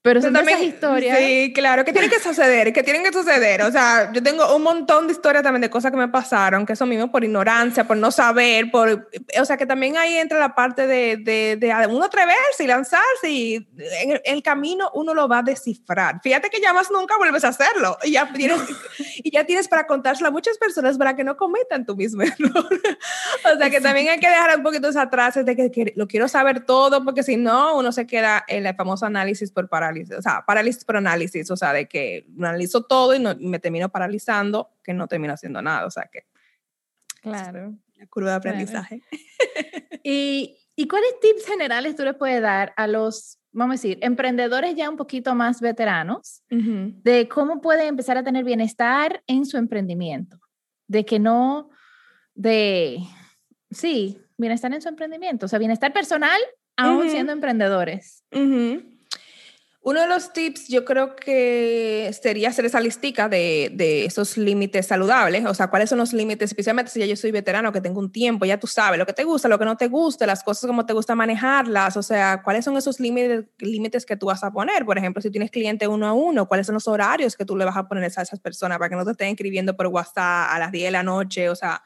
Pero 0.01 0.21
son 0.21 0.31
también 0.31 0.63
historias. 0.63 1.17
Sí, 1.17 1.51
claro, 1.53 1.83
que 1.83 1.91
tienen 1.91 2.09
que 2.09 2.21
suceder, 2.21 2.71
que 2.71 2.83
tienen 2.83 3.03
que 3.03 3.11
suceder. 3.11 3.63
O 3.63 3.71
sea, 3.71 4.09
yo 4.13 4.23
tengo 4.23 4.55
un 4.55 4.63
montón 4.63 5.07
de 5.07 5.13
historias 5.13 5.43
también 5.43 5.61
de 5.61 5.69
cosas 5.69 5.91
que 5.91 5.97
me 5.97 6.07
pasaron, 6.07 6.65
que 6.65 6.71
eso 6.71 6.85
mismo 6.85 7.11
por 7.11 7.25
ignorancia, 7.25 7.85
por 7.85 7.97
no 7.97 8.09
saber, 8.09 8.71
por, 8.71 9.09
o 9.37 9.45
sea, 9.45 9.57
que 9.57 9.65
también 9.65 9.97
ahí 9.97 10.15
entra 10.15 10.39
la 10.39 10.55
parte 10.55 10.87
de, 10.87 11.17
de, 11.17 11.57
de 11.57 11.87
uno 11.87 12.05
atreverse 12.05 12.63
y 12.63 12.67
lanzarse 12.67 13.29
y 13.29 13.55
en 13.55 14.21
el, 14.23 14.41
camino 14.41 14.89
uno 14.93 15.13
lo 15.13 15.27
va 15.27 15.39
a 15.39 15.43
descifrar. 15.43 16.21
Fíjate 16.23 16.49
que 16.49 16.61
ya 16.61 16.71
más 16.71 16.89
nunca 16.89 17.17
vuelves 17.17 17.43
a 17.43 17.49
hacerlo 17.49 17.97
y 18.03 18.13
ya 18.13 18.31
tienes, 18.31 18.57
y 19.17 19.31
ya 19.31 19.43
tienes 19.45 19.67
para 19.67 19.85
contárselo 19.85 20.29
a 20.29 20.31
muchas 20.31 20.57
personas 20.57 20.97
para 20.97 21.17
que 21.17 21.25
no 21.25 21.35
cometan 21.35 21.85
tu 21.85 21.97
mismo 21.97 22.21
error. 22.23 22.81
o 23.53 23.57
sea, 23.57 23.69
que 23.69 23.81
también 23.81 24.07
hay 24.07 24.19
que 24.21 24.29
dejar 24.29 24.55
un 24.55 24.63
poquito 24.63 24.87
atrás 24.97 25.43
de 25.43 25.55
que, 25.57 25.69
que 25.71 25.91
lo 25.97 26.07
quiero 26.07 26.29
saber 26.29 26.61
todo, 26.65 27.03
porque 27.03 27.21
si 27.21 27.35
no, 27.35 27.77
uno 27.77 27.91
se 27.91 28.07
queda 28.07 28.45
en 28.47 28.65
el 28.65 28.75
famoso 28.75 29.05
análisis 29.05 29.51
por 29.51 29.67
parar 29.67 29.88
o 30.17 30.21
sea, 30.21 30.43
parálisis 30.45 30.85
por 30.85 30.97
análisis, 30.97 31.49
o 31.51 31.57
sea, 31.57 31.73
de 31.73 31.87
que 31.87 32.25
analizo 32.37 32.83
todo 32.83 33.13
y, 33.15 33.19
no, 33.19 33.35
me 33.39 33.59
termino 33.59 33.89
paralizando, 33.89 34.69
que 34.83 34.93
no 34.93 35.07
termino 35.07 35.33
haciendo 35.33 35.61
nada, 35.61 35.85
o 35.85 35.91
sea 35.91 36.09
que... 36.11 36.25
Claro. 37.21 37.75
La 37.95 38.07
curva 38.07 38.29
de 38.29 38.35
aprendizaje. 38.35 39.01
¿Y, 40.03 40.57
¿Y 40.79 40.87
cuáles 40.87 41.19
tips 41.19 41.45
generales 41.45 41.97
tú 41.97 42.05
le 42.05 42.13
puedes 42.13 42.41
dar 42.41 42.73
a 42.77 42.87
los, 42.87 43.37
vamos 43.51 43.73
a 43.73 43.75
decir, 43.75 43.99
emprendedores 44.01 44.75
ya 44.77 44.89
un 44.89 44.95
poquito 44.95 45.35
más 45.35 45.59
veteranos 45.59 46.43
de 46.49 47.27
cómo 47.27 47.59
pueden 47.59 47.87
empezar 47.87 48.17
a 48.17 48.23
tener 48.23 48.45
bienestar 48.45 49.21
en 49.27 49.45
su 49.45 49.57
emprendimiento? 49.57 50.39
De 50.87 51.03
que 51.03 51.19
no, 51.19 51.69
de, 52.33 52.99
sí, 53.69 54.21
bienestar 54.37 54.73
en 54.73 54.81
su 54.81 54.87
emprendimiento, 54.87 55.47
o 55.47 55.49
sea, 55.49 55.59
bienestar 55.59 55.91
personal 55.91 56.39
aún 56.77 57.09
siendo 57.09 57.33
emprendedores. 57.33 58.23
Uno 59.81 60.01
de 60.01 60.07
los 60.07 60.33
tips 60.33 60.67
yo 60.67 60.83
creo 60.83 61.15
que 61.15 62.11
sería 62.21 62.49
hacer 62.49 62.65
esa 62.65 62.81
listica 62.81 63.29
de, 63.29 63.71
de, 63.73 64.03
esos 64.03 64.35
límites 64.35 64.87
saludables, 64.87 65.45
o 65.45 65.53
sea, 65.53 65.69
cuáles 65.69 65.89
son 65.89 65.99
los 65.99 66.11
límites, 66.11 66.49
especialmente 66.49 66.91
si 66.91 66.99
ya 66.99 67.05
yo 67.05 67.15
soy 67.15 67.31
veterano, 67.31 67.71
que 67.71 67.79
tengo 67.79 68.01
un 68.01 68.11
tiempo, 68.11 68.45
ya 68.45 68.59
tú 68.59 68.67
sabes 68.67 68.99
lo 68.99 69.05
que 69.05 69.13
te 69.13 69.23
gusta, 69.23 69.47
lo 69.47 69.57
que 69.57 69.63
no 69.63 69.77
te 69.77 69.87
gusta, 69.87 70.25
las 70.25 70.43
cosas 70.43 70.67
como 70.67 70.85
te 70.85 70.91
gusta 70.91 71.15
manejarlas, 71.15 71.95
o 71.95 72.03
sea, 72.03 72.41
cuáles 72.43 72.65
son 72.65 72.75
esos 72.75 72.99
límites, 72.99 73.45
límites 73.59 74.05
que 74.05 74.17
tú 74.17 74.25
vas 74.25 74.43
a 74.43 74.51
poner, 74.51 74.83
por 74.83 74.97
ejemplo, 74.97 75.21
si 75.21 75.31
tienes 75.31 75.49
cliente 75.49 75.87
uno 75.87 76.07
a 76.07 76.13
uno, 76.13 76.45
cuáles 76.45 76.67
son 76.67 76.73
los 76.73 76.87
horarios 76.89 77.37
que 77.37 77.45
tú 77.45 77.55
le 77.55 77.63
vas 77.63 77.77
a 77.77 77.87
poner 77.87 78.03
a 78.03 78.07
esas 78.07 78.37
personas 78.41 78.79
para 78.79 78.89
que 78.89 78.97
no 78.97 79.05
te 79.05 79.11
estén 79.11 79.29
escribiendo 79.29 79.77
por 79.77 79.87
WhatsApp 79.87 80.49
a 80.51 80.59
las 80.59 80.73
10 80.73 80.87
de 80.87 80.91
la 80.91 81.03
noche, 81.03 81.49
o 81.49 81.55
sea, 81.55 81.81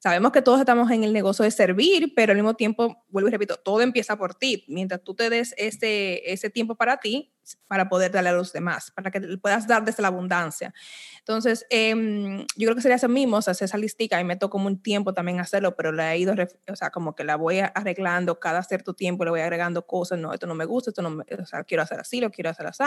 Sabemos 0.00 0.30
que 0.30 0.42
todos 0.42 0.60
estamos 0.60 0.92
en 0.92 1.02
el 1.02 1.12
negocio 1.12 1.44
de 1.44 1.50
servir, 1.50 2.12
pero 2.14 2.30
al 2.30 2.36
mismo 2.36 2.54
tiempo, 2.54 3.04
vuelvo 3.08 3.28
y 3.28 3.32
repito, 3.32 3.56
todo 3.56 3.80
empieza 3.80 4.16
por 4.16 4.36
ti. 4.36 4.64
Mientras 4.68 5.02
tú 5.02 5.14
te 5.14 5.28
des 5.28 5.54
ese, 5.58 6.22
ese 6.30 6.50
tiempo 6.50 6.76
para 6.76 6.98
ti, 6.98 7.32
para 7.66 7.88
poder 7.88 8.10
darle 8.10 8.30
a 8.30 8.32
los 8.32 8.52
demás, 8.52 8.90
para 8.90 9.10
que 9.10 9.20
puedas 9.38 9.66
dar 9.66 9.84
desde 9.84 10.02
la 10.02 10.08
abundancia. 10.08 10.74
Entonces, 11.20 11.66
em, 11.70 12.40
yo 12.56 12.66
creo 12.66 12.74
que 12.74 12.82
sería 12.82 12.96
eso 12.96 13.08
mismo, 13.08 13.36
hacer 13.36 13.64
esa 13.64 13.78
listica 13.78 14.20
y 14.20 14.24
me 14.24 14.36
tocó 14.36 14.58
un 14.58 14.82
tiempo 14.82 15.14
también 15.14 15.40
hacerlo, 15.40 15.76
pero 15.76 15.92
la 15.92 16.14
he 16.14 16.18
ido, 16.18 16.34
o 16.70 16.76
sea, 16.76 16.90
como 16.90 17.14
que 17.14 17.24
la 17.24 17.36
voy 17.36 17.60
arreglando 17.60 18.40
cada 18.40 18.62
cierto 18.62 18.94
tiempo, 18.94 19.24
le 19.24 19.30
voy 19.30 19.40
agregando 19.40 19.86
cosas, 19.86 20.18
no, 20.18 20.32
esto 20.32 20.46
no 20.46 20.54
me 20.54 20.64
gusta, 20.64 20.90
esto 20.90 21.02
no 21.02 21.10
me, 21.10 21.24
o 21.24 21.46
sea, 21.46 21.64
quiero 21.64 21.82
hacer 21.82 22.00
así, 22.00 22.20
lo 22.20 22.30
quiero 22.30 22.50
hacer 22.50 22.66
así. 22.66 22.84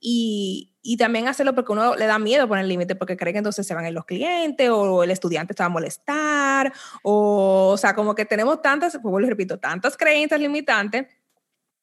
Y, 0.00 0.74
y 0.82 0.96
también 0.96 1.28
hacerlo 1.28 1.54
porque 1.54 1.72
uno 1.72 1.94
le 1.96 2.06
da 2.06 2.18
miedo 2.18 2.48
poner 2.48 2.64
límite, 2.64 2.94
porque 2.94 3.16
cree 3.16 3.32
que 3.32 3.38
entonces 3.38 3.66
se 3.66 3.74
van 3.74 3.84
a 3.84 3.88
ir 3.88 3.94
los 3.94 4.04
clientes 4.04 4.68
o 4.70 5.02
el 5.02 5.10
estudiante 5.10 5.54
te 5.54 5.62
va 5.62 5.66
a 5.66 5.70
molestar, 5.70 6.72
o, 7.02 7.70
o 7.72 7.76
sea, 7.76 7.94
como 7.94 8.14
que 8.14 8.24
tenemos 8.24 8.62
tantas, 8.62 8.98
pues 9.02 9.26
repito, 9.28 9.58
tantas 9.58 9.96
creencias 9.96 10.40
limitantes 10.40 11.06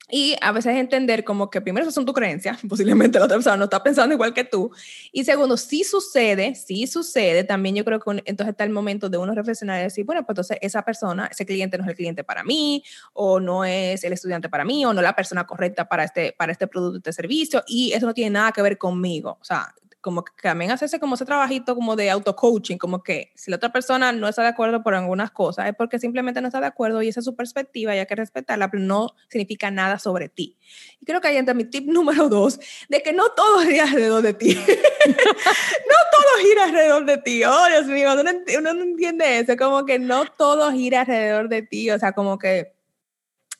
y 0.10 0.36
a 0.42 0.52
veces 0.52 0.76
entender 0.76 1.24
como 1.24 1.50
que 1.50 1.62
primero 1.62 1.84
esas 1.84 1.96
son 1.96 2.06
tus 2.06 2.14
creencias, 2.14 2.60
posiblemente 2.70 3.20
la 3.20 3.26
otra 3.26 3.38
persona 3.38 3.58
no 3.58 3.66
está 3.66 3.82
pensando 3.82 4.14
igual 4.14 4.34
que 4.34 4.44
tú. 4.44 4.72
Y 5.12 5.24
segundo, 5.24 5.58
si 5.58 5.84
sucede, 5.84 6.56
si 6.56 6.88
sucede, 6.88 7.44
también 7.44 7.76
yo 7.76 7.84
creo 7.84 8.00
que 8.00 8.24
entonces 8.26 8.52
está 8.52 8.64
el 8.64 8.70
momento 8.70 9.10
de 9.10 9.18
uno 9.18 9.34
reflexionar 9.34 9.80
y 9.80 9.84
decir, 9.84 10.06
bueno, 10.06 10.22
pues 10.26 10.34
entonces 10.34 10.58
esa 10.62 10.84
persona, 10.84 11.28
ese 11.32 11.46
cliente 11.46 11.78
no 11.78 11.84
es 11.84 11.90
el 11.90 11.96
cliente 11.96 12.24
para 12.24 12.44
mí, 12.44 12.84
o 13.14 13.40
no 13.40 13.66
es 13.66 14.04
el 14.04 14.14
estudiante 14.14 14.50
para 14.50 14.64
mí, 14.64 14.86
o 14.86 14.94
no 14.94 15.02
la 15.02 15.16
persona 15.16 15.46
correcta 15.48 15.88
para 15.88 16.04
este, 16.04 16.34
para 16.34 16.52
este 16.52 16.68
producto, 16.68 16.98
este 16.98 17.14
servicio, 17.14 17.64
y 17.68 17.94
eso 17.94 18.06
no 18.06 18.14
tiene 18.14 18.32
nada 18.32 18.52
que 18.52 18.62
ver 18.62 18.78
conmigo. 18.78 19.38
O 19.42 19.44
sea, 19.44 19.74
como 20.06 20.24
que 20.24 20.34
también 20.40 20.70
hacerse 20.70 21.00
como 21.00 21.16
ese 21.16 21.26
trabajito 21.26 21.74
como 21.74 21.96
de 21.96 22.12
auto-coaching, 22.12 22.78
como 22.78 23.02
que 23.02 23.32
si 23.34 23.50
la 23.50 23.58
otra 23.58 23.72
persona 23.72 24.12
no 24.12 24.28
está 24.28 24.44
de 24.44 24.50
acuerdo 24.50 24.84
por 24.84 24.94
algunas 24.94 25.32
cosas, 25.32 25.66
es 25.66 25.74
porque 25.76 25.98
simplemente 25.98 26.42
no 26.42 26.48
está 26.48 26.62
de 26.62 26.68
acuerdo 26.68 27.02
y 27.02 27.08
esa 27.08 27.22
es 27.22 27.26
su 27.26 27.36
perspectiva 27.36 27.96
y 27.96 27.98
hay 27.98 28.06
que 28.06 28.14
respetarla, 28.14 28.70
pero 28.70 28.84
no 28.84 29.16
significa 29.30 29.72
nada 29.72 29.98
sobre 29.98 30.30
ti. 30.30 30.60
Y 31.02 31.06
creo 31.06 31.22
que 31.22 31.30
ahí 31.30 31.38
entra 31.38 31.56
mi 31.56 31.64
tip 31.64 31.88
número 31.88 32.30
dos, 32.30 32.60
de 32.88 33.02
que 33.02 33.14
no 33.14 33.30
todo 33.30 33.62
gira 33.62 33.86
alrededor 33.86 34.22
de 34.22 34.36
ti. 34.36 34.54
no 35.08 35.96
todo 36.12 36.48
gira 36.48 36.66
alrededor 36.66 37.06
de 37.06 37.18
ti. 37.18 37.44
Oh, 37.44 37.68
Dios 37.68 37.88
mío, 37.88 38.10
uno, 38.14 38.74
no 38.76 38.84
entiende 38.84 39.40
eso, 39.40 39.58
como 39.58 39.88
que 39.88 39.98
no 39.98 40.26
todo 40.26 40.72
gira 40.72 41.02
alrededor 41.02 41.50
de 41.50 41.64
ti, 41.64 41.90
o 41.90 41.98
sea, 41.98 42.12
como 42.12 42.38
que 42.38 42.75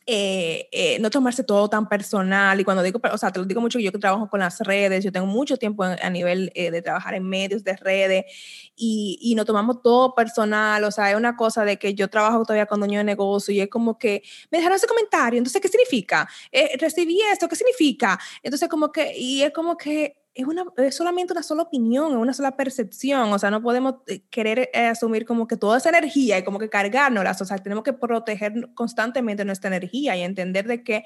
eh, 0.08 0.70
eh, 0.72 1.00
no 1.00 1.10
tomarse 1.10 1.44
todo 1.44 1.70
tan 1.70 1.90
personal. 1.90 2.60
Y 2.60 2.64
cuando 2.64 2.84
digo, 2.84 3.00
o 3.12 3.18
sea, 3.18 3.32
te 3.32 3.40
lo 3.40 3.46
digo 3.46 3.62
mucho, 3.62 3.80
yo 3.80 3.92
que 3.92 3.98
trabajo 3.98 4.30
con 4.30 4.40
las 4.40 4.60
redes, 4.60 5.04
yo 5.04 5.12
tengo 5.12 5.26
mucho 5.26 5.58
tiempo 5.58 5.84
a 5.84 6.10
nivel 6.10 6.52
eh, 6.54 6.70
de 6.70 6.82
trabajar 6.82 7.16
en 7.16 7.28
medios 7.28 7.64
de 7.64 7.76
redes 7.76 8.26
y, 8.76 9.18
y 9.22 9.36
no 9.36 9.46
tomamos 9.46 9.82
todo 9.82 10.14
personal. 10.14 10.84
O 10.84 10.92
sea, 10.92 11.10
es 11.12 11.18
una 11.18 11.36
cosa 11.36 11.66
de 11.66 11.78
que 11.78 11.96
yo 11.96 12.08
trabajo 12.10 12.44
todavía 12.44 12.68
con 12.68 12.80
dueño 12.80 13.00
de 13.00 13.04
negocio 13.04 13.54
y 13.54 13.62
es 13.62 13.70
como 13.70 13.98
que 13.98 14.22
me 14.52 14.60
dejaron 14.60 14.76
ese 14.76 14.88
comentario, 14.88 15.38
entonces, 15.38 15.62
¿qué 15.62 15.68
significa? 15.68 16.28
recibí 16.80 17.20
esto, 17.32 17.48
¿qué 17.48 17.56
significa? 17.56 18.20
Entonces, 18.44 18.70
como 18.70 18.92
que, 18.92 19.18
y 19.18 19.42
es 19.42 19.52
como 19.52 19.78
que 19.78 20.25
es, 20.36 20.46
una, 20.46 20.66
es 20.78 20.96
solamente 20.96 21.32
una 21.32 21.42
sola 21.42 21.64
opinión, 21.64 22.12
es 22.12 22.18
una 22.18 22.34
sola 22.34 22.58
percepción, 22.58 23.32
o 23.32 23.40
sea, 23.40 23.50
no 23.50 23.62
podemos 23.62 23.96
eh, 24.08 24.22
querer 24.30 24.70
eh, 24.74 24.88
asumir 24.88 25.26
como 25.26 25.48
que 25.48 25.56
toda 25.56 25.78
esa 25.78 25.90
energía 25.90 26.38
y 26.38 26.44
como 26.44 26.60
que 26.60 26.70
cargárnoslas, 26.70 27.42
o 27.42 27.46
sea, 27.46 27.58
tenemos 27.58 27.86
que 27.86 27.94
proteger 27.94 28.54
constantemente 28.74 29.46
nuestra 29.46 29.70
energía 29.70 30.18
y 30.18 30.24
entender 30.24 30.68
de 30.68 30.84
que 30.84 31.06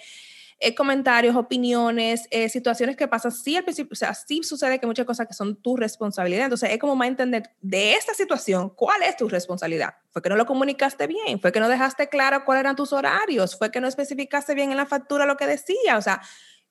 eh, 0.62 0.74
comentarios, 0.76 1.36
opiniones, 1.38 2.28
situaciones 2.50 2.98
que 2.98 3.08
pasan, 3.08 3.32
sí 3.32 3.56
al 3.56 3.64
principio, 3.64 3.94
o 3.94 3.96
sea, 3.96 4.14
sí 4.16 4.42
sucede 4.44 4.80
que 4.80 4.88
muchas 4.88 5.06
cosas 5.06 5.28
que 5.28 5.34
son 5.34 5.56
tu 5.56 5.78
responsabilidad, 5.78 6.46
entonces 6.46 6.72
es 6.72 6.80
como 6.80 6.96
más 6.96 7.08
entender 7.08 7.52
de 7.62 7.94
esta 7.94 8.16
situación, 8.16 8.72
¿cuál 8.72 9.04
es 9.04 9.16
tu 9.16 9.30
responsabilidad? 9.30 9.94
¿Fue 10.10 10.24
que 10.24 10.30
no 10.30 10.36
lo 10.36 10.48
comunicaste 10.48 11.06
bien? 11.06 11.40
¿Fue 11.40 11.52
que 11.52 11.60
no 11.60 11.70
dejaste 11.70 12.10
claro 12.10 12.44
cuáles 12.46 12.62
eran 12.62 12.76
tus 12.76 12.92
horarios? 12.94 13.56
¿Fue 13.56 13.72
que 13.72 13.80
no 13.80 13.88
especificaste 13.88 14.56
bien 14.56 14.72
en 14.72 14.78
la 14.78 14.88
factura 14.88 15.28
lo 15.28 15.38
que 15.38 15.46
decía? 15.46 15.98
O 15.98 16.02
sea, 16.02 16.20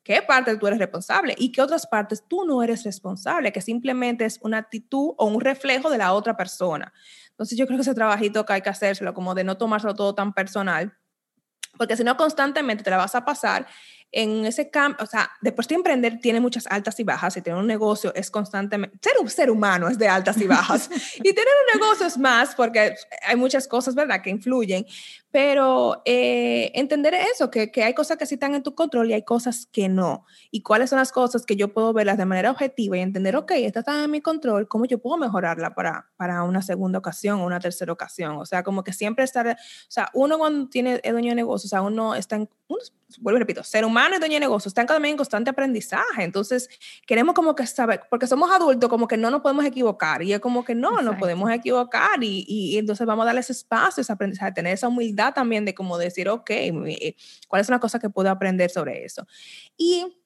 qué 0.08 0.22
parte 0.22 0.56
tú 0.56 0.66
eres 0.66 0.78
responsable 0.78 1.34
y 1.36 1.52
qué 1.52 1.60
otras 1.60 1.86
partes 1.86 2.24
tú 2.26 2.46
no 2.46 2.62
eres 2.62 2.82
responsable, 2.82 3.52
que 3.52 3.60
simplemente 3.60 4.24
es 4.24 4.38
una 4.40 4.56
actitud 4.56 5.12
o 5.18 5.26
un 5.26 5.38
reflejo 5.38 5.90
de 5.90 5.98
la 5.98 6.14
otra 6.14 6.34
persona. 6.34 6.94
Entonces 7.28 7.58
yo 7.58 7.66
creo 7.66 7.76
que 7.76 7.82
ese 7.82 7.92
trabajito 7.92 8.46
que 8.46 8.54
hay 8.54 8.62
que 8.62 8.70
hacérselo, 8.70 9.12
como 9.12 9.34
de 9.34 9.44
no 9.44 9.58
tomárselo 9.58 9.94
todo 9.94 10.14
tan 10.14 10.32
personal, 10.32 10.96
porque 11.76 11.94
si 11.94 12.04
no 12.04 12.16
constantemente 12.16 12.82
te 12.82 12.88
la 12.88 12.96
vas 12.96 13.14
a 13.14 13.26
pasar 13.26 13.66
en 14.10 14.46
ese 14.46 14.70
campo, 14.70 15.04
o 15.04 15.06
sea, 15.06 15.30
después 15.42 15.68
de 15.68 15.74
emprender 15.74 16.18
tiene 16.20 16.40
muchas 16.40 16.66
altas 16.66 16.98
y 16.98 17.04
bajas 17.04 17.36
y 17.36 17.42
tener 17.42 17.58
un 17.58 17.66
negocio 17.66 18.14
es 18.14 18.30
constantemente, 18.30 18.96
ser 19.02 19.20
un 19.20 19.28
ser 19.28 19.50
humano 19.50 19.88
es 19.88 19.98
de 19.98 20.08
altas 20.08 20.40
y 20.40 20.46
bajas 20.46 20.88
y 21.16 21.34
tener 21.34 21.54
un 21.66 21.80
negocio 21.80 22.06
es 22.06 22.16
más 22.16 22.54
porque 22.54 22.94
hay 23.26 23.36
muchas 23.36 23.68
cosas, 23.68 23.94
¿verdad?, 23.94 24.22
que 24.22 24.30
influyen, 24.30 24.86
pero 25.30 26.00
eh, 26.06 26.72
entender 26.74 27.12
eso, 27.14 27.50
que, 27.50 27.70
que, 27.70 27.84
hay 27.84 27.92
cosas 27.92 28.16
que 28.16 28.24
sí 28.24 28.34
están 28.34 28.54
en 28.54 28.62
tu 28.62 28.74
control 28.74 29.10
y 29.10 29.12
hay 29.12 29.24
cosas 29.24 29.68
que 29.70 29.90
no. 29.90 30.24
Y 30.50 30.62
cuáles 30.62 30.88
son 30.88 30.98
las 30.98 31.12
cosas 31.12 31.44
que 31.44 31.54
yo 31.54 31.74
puedo 31.74 31.92
verlas 31.92 32.16
de 32.16 32.24
manera 32.24 32.50
objetiva 32.50 32.96
y 32.96 33.00
entender, 33.00 33.36
ok, 33.36 33.52
esta 33.56 33.80
está 33.80 34.04
en 34.04 34.10
mi 34.10 34.22
control, 34.22 34.68
¿cómo 34.68 34.86
yo 34.86 34.98
puedo 35.00 35.18
mejorarla 35.18 35.74
para, 35.74 36.10
para 36.16 36.44
una 36.44 36.62
segunda 36.62 36.98
ocasión 36.98 37.40
o 37.40 37.46
una 37.46 37.60
tercera 37.60 37.92
ocasión? 37.92 38.36
O 38.36 38.46
sea, 38.46 38.62
como 38.62 38.82
que 38.84 38.94
siempre 38.94 39.24
estar, 39.24 39.48
o 39.48 39.56
sea, 39.90 40.08
uno 40.14 40.38
cuando 40.38 40.70
tiene, 40.70 40.98
es 41.02 41.12
dueño 41.12 41.30
de 41.30 41.36
negocio, 41.36 41.66
o 41.66 41.70
sea, 41.70 41.82
uno 41.82 42.14
está 42.14 42.36
en, 42.36 42.48
uno, 42.68 42.80
vuelvo 43.20 43.38
y 43.38 43.40
repito, 43.40 43.64
ser 43.64 43.84
humano 43.84 44.16
y 44.16 44.18
dueño 44.18 44.34
de 44.34 44.40
negocio, 44.40 44.68
están 44.68 44.86
también 44.86 45.12
en 45.12 45.16
constante 45.16 45.50
aprendizaje. 45.50 46.22
Entonces, 46.22 46.68
queremos 47.06 47.34
como 47.34 47.54
que 47.54 47.66
saber, 47.66 48.02
porque 48.10 48.26
somos 48.26 48.50
adultos, 48.50 48.90
como 48.90 49.08
que 49.08 49.16
no 49.16 49.30
nos 49.30 49.40
podemos 49.40 49.64
equivocar. 49.64 50.22
Y 50.22 50.32
es 50.34 50.40
como 50.40 50.64
que 50.64 50.74
no, 50.74 51.00
no 51.00 51.16
podemos 51.16 51.50
equivocar. 51.50 52.22
Y, 52.22 52.44
y, 52.46 52.76
entonces 52.76 53.06
vamos 53.06 53.22
a 53.24 53.26
darle 53.26 53.40
ese 53.40 53.52
espacio, 53.52 54.02
ese 54.02 54.12
aprendizaje, 54.12 54.52
tener 54.52 54.74
esa 54.74 54.88
humildad 54.88 55.32
también 55.32 55.64
de 55.64 55.74
como 55.74 55.96
decir, 55.96 56.28
ok, 56.28 56.50
eh, 56.50 57.16
¿cuál 57.48 57.62
es 57.62 57.68
una 57.68 57.80
cosa 57.80 57.98
que 57.98 58.10
puedo 58.10 58.30
aprender 58.30 58.70
sobre 58.70 59.04
eso? 59.04 59.26
Y 59.76 60.17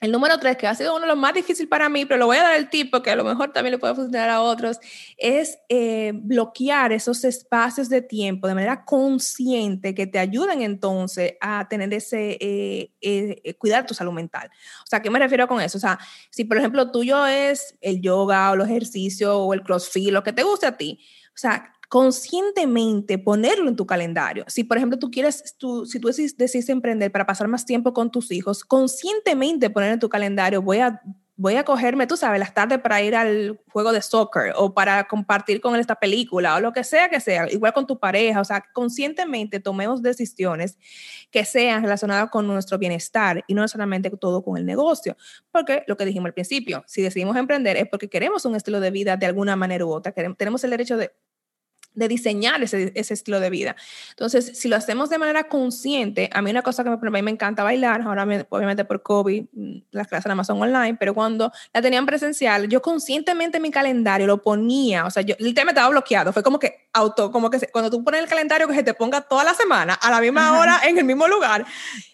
El 0.00 0.12
número 0.12 0.38
tres, 0.38 0.56
que 0.56 0.66
ha 0.66 0.74
sido 0.74 0.94
uno 0.94 1.02
de 1.02 1.08
los 1.08 1.18
más 1.18 1.34
difíciles 1.34 1.68
para 1.68 1.90
mí, 1.90 2.06
pero 2.06 2.18
lo 2.18 2.24
voy 2.24 2.38
a 2.38 2.42
dar 2.42 2.56
el 2.56 2.70
tip 2.70 2.90
porque 2.90 3.10
a 3.10 3.16
lo 3.16 3.22
mejor 3.22 3.52
también 3.52 3.72
le 3.72 3.78
puede 3.78 3.94
funcionar 3.94 4.30
a 4.30 4.40
otros, 4.40 4.78
es 5.18 5.58
eh, 5.68 6.12
bloquear 6.14 6.92
esos 6.92 7.22
espacios 7.24 7.90
de 7.90 8.00
tiempo 8.00 8.48
de 8.48 8.54
manera 8.54 8.86
consciente 8.86 9.94
que 9.94 10.06
te 10.06 10.18
ayuden 10.18 10.62
entonces 10.62 11.34
a 11.42 11.68
tener 11.68 11.92
ese, 11.92 12.38
eh, 12.40 12.92
eh, 13.02 13.54
cuidar 13.58 13.84
tu 13.84 13.92
salud 13.92 14.12
mental. 14.12 14.48
O 14.82 14.86
sea, 14.86 15.02
¿qué 15.02 15.10
me 15.10 15.18
refiero 15.18 15.46
con 15.46 15.60
eso? 15.60 15.76
O 15.76 15.80
sea, 15.80 15.98
si 16.30 16.44
por 16.44 16.56
ejemplo 16.56 16.90
tuyo 16.90 17.26
es 17.26 17.76
el 17.82 18.00
yoga 18.00 18.52
o 18.52 18.56
los 18.56 18.68
ejercicios 18.68 19.34
o 19.34 19.52
el 19.52 19.62
crossfit, 19.62 20.12
lo 20.12 20.22
que 20.22 20.32
te 20.32 20.42
guste 20.42 20.64
a 20.64 20.78
ti, 20.78 20.98
o 21.34 21.36
sea, 21.36 21.74
conscientemente 21.90 23.18
ponerlo 23.18 23.68
en 23.68 23.74
tu 23.74 23.84
calendario. 23.84 24.44
Si, 24.46 24.62
por 24.62 24.76
ejemplo, 24.76 24.96
tú 24.96 25.10
quieres, 25.10 25.56
tú, 25.58 25.84
si 25.86 25.98
tú 25.98 26.06
decides 26.06 26.68
emprender 26.68 27.10
para 27.10 27.26
pasar 27.26 27.48
más 27.48 27.66
tiempo 27.66 27.92
con 27.92 28.12
tus 28.12 28.30
hijos, 28.30 28.64
conscientemente 28.64 29.70
poner 29.70 29.94
en 29.94 29.98
tu 29.98 30.08
calendario, 30.08 30.62
voy 30.62 30.78
a, 30.78 31.02
voy 31.34 31.56
a 31.56 31.64
cogerme, 31.64 32.06
tú 32.06 32.16
sabes, 32.16 32.38
las 32.38 32.54
tardes 32.54 32.78
para 32.78 33.02
ir 33.02 33.16
al 33.16 33.60
juego 33.72 33.90
de 33.90 34.02
soccer 34.02 34.52
o 34.56 34.72
para 34.72 35.08
compartir 35.08 35.60
con 35.60 35.74
él 35.74 35.80
esta 35.80 35.96
película 35.96 36.54
o 36.54 36.60
lo 36.60 36.72
que 36.72 36.84
sea 36.84 37.08
que 37.08 37.18
sea, 37.18 37.50
igual 37.50 37.72
con 37.72 37.88
tu 37.88 37.98
pareja, 37.98 38.40
o 38.40 38.44
sea, 38.44 38.62
conscientemente 38.72 39.58
tomemos 39.58 40.00
decisiones 40.00 40.78
que 41.32 41.44
sean 41.44 41.82
relacionadas 41.82 42.30
con 42.30 42.46
nuestro 42.46 42.78
bienestar 42.78 43.42
y 43.48 43.54
no 43.54 43.66
solamente 43.66 44.10
todo 44.10 44.44
con 44.44 44.56
el 44.56 44.64
negocio, 44.64 45.16
porque 45.50 45.82
lo 45.88 45.96
que 45.96 46.04
dijimos 46.04 46.28
al 46.28 46.34
principio, 46.34 46.84
si 46.86 47.02
decidimos 47.02 47.36
emprender 47.36 47.76
es 47.76 47.88
porque 47.88 48.08
queremos 48.08 48.44
un 48.44 48.54
estilo 48.54 48.78
de 48.78 48.92
vida 48.92 49.16
de 49.16 49.26
alguna 49.26 49.56
manera 49.56 49.84
u 49.84 49.90
otra, 49.90 50.12
tenemos 50.12 50.62
el 50.62 50.70
derecho 50.70 50.96
de 50.96 51.10
de 51.94 52.08
diseñar 52.08 52.62
ese, 52.62 52.92
ese, 52.94 53.14
estilo 53.14 53.40
de 53.40 53.50
vida. 53.50 53.76
Entonces, 54.10 54.58
si 54.58 54.68
lo 54.68 54.76
hacemos 54.76 55.10
de 55.10 55.18
manera 55.18 55.44
consciente, 55.44 56.30
a 56.32 56.40
mí 56.40 56.50
una 56.50 56.62
cosa 56.62 56.84
que 56.84 56.90
me, 57.10 57.22
me 57.22 57.30
encanta 57.30 57.62
bailar, 57.64 58.02
ahora 58.02 58.24
obviamente 58.48 58.84
por 58.84 59.02
COVID, 59.02 59.44
mm, 59.52 59.76
las 59.90 60.06
clases 60.06 60.26
nada 60.26 60.36
más 60.36 60.46
son 60.46 60.60
online, 60.60 60.96
pero 60.98 61.14
cuando 61.14 61.52
la 61.72 61.82
tenían 61.82 62.06
presencial, 62.06 62.68
yo 62.68 62.80
conscientemente 62.80 63.56
en 63.56 63.62
mi 63.62 63.70
calendario 63.70 64.26
lo 64.26 64.42
ponía, 64.42 65.04
o 65.04 65.10
sea, 65.10 65.22
yo, 65.22 65.34
el 65.38 65.54
tema 65.54 65.72
estaba 65.72 65.88
bloqueado, 65.88 66.32
fue 66.32 66.42
como 66.42 66.58
que 66.58 66.88
auto, 66.92 67.30
como 67.30 67.50
que 67.50 67.58
cuando 67.72 67.90
tú 67.90 68.02
pones 68.02 68.22
el 68.22 68.28
calendario 68.28 68.66
que 68.66 68.74
se 68.74 68.82
te 68.82 68.94
ponga 68.94 69.20
toda 69.20 69.44
la 69.44 69.54
semana, 69.54 69.94
a 69.94 70.10
la 70.10 70.20
misma 70.20 70.58
hora, 70.58 70.80
en 70.84 70.98
el 70.98 71.04
mismo 71.04 71.28
lugar, 71.28 71.64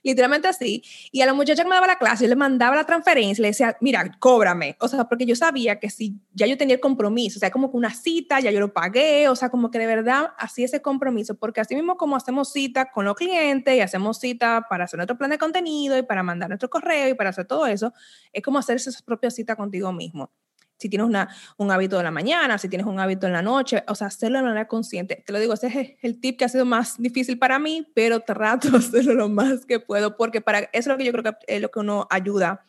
literalmente 0.02 0.48
así, 0.48 0.82
y 1.12 1.20
a 1.20 1.26
la 1.26 1.34
muchacha 1.34 1.62
que 1.62 1.68
me 1.68 1.74
daba 1.74 1.86
la 1.86 1.98
clase, 1.98 2.24
yo 2.24 2.28
le 2.28 2.36
mandaba 2.36 2.76
la 2.76 2.84
transferencia, 2.84 3.42
le 3.42 3.48
decía, 3.48 3.76
mira, 3.80 4.16
cóbrame, 4.18 4.76
o 4.80 4.88
sea, 4.88 5.04
porque 5.04 5.26
yo 5.26 5.36
sabía 5.36 5.78
que 5.78 5.90
si 5.90 6.16
ya 6.34 6.46
yo 6.46 6.56
tenía 6.56 6.74
el 6.74 6.80
compromiso, 6.80 7.38
o 7.38 7.40
sea, 7.40 7.50
como 7.50 7.70
que 7.70 7.76
una 7.76 7.94
cita, 7.94 8.40
ya 8.40 8.50
yo 8.50 8.60
lo 8.60 8.72
pagué, 8.72 9.28
o 9.28 9.36
sea, 9.36 9.48
como 9.48 9.70
que 9.70 9.75
de 9.78 9.86
verdad 9.86 10.32
así 10.38 10.64
ese 10.64 10.82
compromiso, 10.82 11.34
porque 11.34 11.60
así 11.60 11.74
mismo 11.74 11.96
como 11.96 12.16
hacemos 12.16 12.52
cita 12.52 12.90
con 12.90 13.04
los 13.04 13.14
clientes 13.14 13.74
y 13.74 13.80
hacemos 13.80 14.18
cita 14.18 14.66
para 14.68 14.84
hacer 14.84 14.98
nuestro 14.98 15.16
plan 15.16 15.30
de 15.30 15.38
contenido 15.38 15.96
y 15.96 16.02
para 16.02 16.22
mandar 16.22 16.48
nuestro 16.48 16.70
correo 16.70 17.08
y 17.08 17.14
para 17.14 17.30
hacer 17.30 17.46
todo 17.46 17.66
eso, 17.66 17.92
es 18.32 18.42
como 18.42 18.58
hacerse 18.58 18.90
esa 18.90 19.04
propia 19.04 19.30
cita 19.30 19.56
contigo 19.56 19.92
mismo. 19.92 20.32
Si 20.78 20.90
tienes 20.90 21.06
una, 21.06 21.34
un 21.56 21.70
hábito 21.70 21.96
de 21.96 22.02
la 22.02 22.10
mañana, 22.10 22.58
si 22.58 22.68
tienes 22.68 22.86
un 22.86 23.00
hábito 23.00 23.26
en 23.26 23.32
la 23.32 23.40
noche, 23.40 23.82
o 23.88 23.94
sea, 23.94 24.08
hacerlo 24.08 24.38
de 24.38 24.44
manera 24.44 24.68
consciente. 24.68 25.22
Te 25.26 25.32
lo 25.32 25.38
digo, 25.38 25.54
ese 25.54 25.66
es 25.68 25.96
el 26.02 26.20
tip 26.20 26.38
que 26.38 26.44
ha 26.44 26.48
sido 26.50 26.66
más 26.66 26.98
difícil 26.98 27.38
para 27.38 27.58
mí, 27.58 27.90
pero 27.94 28.20
trato 28.20 28.68
de 28.70 28.78
hacerlo 28.78 29.14
lo 29.14 29.28
más 29.28 29.64
que 29.64 29.80
puedo, 29.80 30.16
porque 30.16 30.40
para 30.40 30.58
eso 30.58 30.70
es 30.72 30.86
lo 30.86 30.98
que 30.98 31.04
yo 31.04 31.12
creo 31.12 31.24
que 31.24 31.32
es 31.46 31.62
lo 31.62 31.70
que 31.70 31.78
uno 31.78 32.06
ayuda 32.10 32.66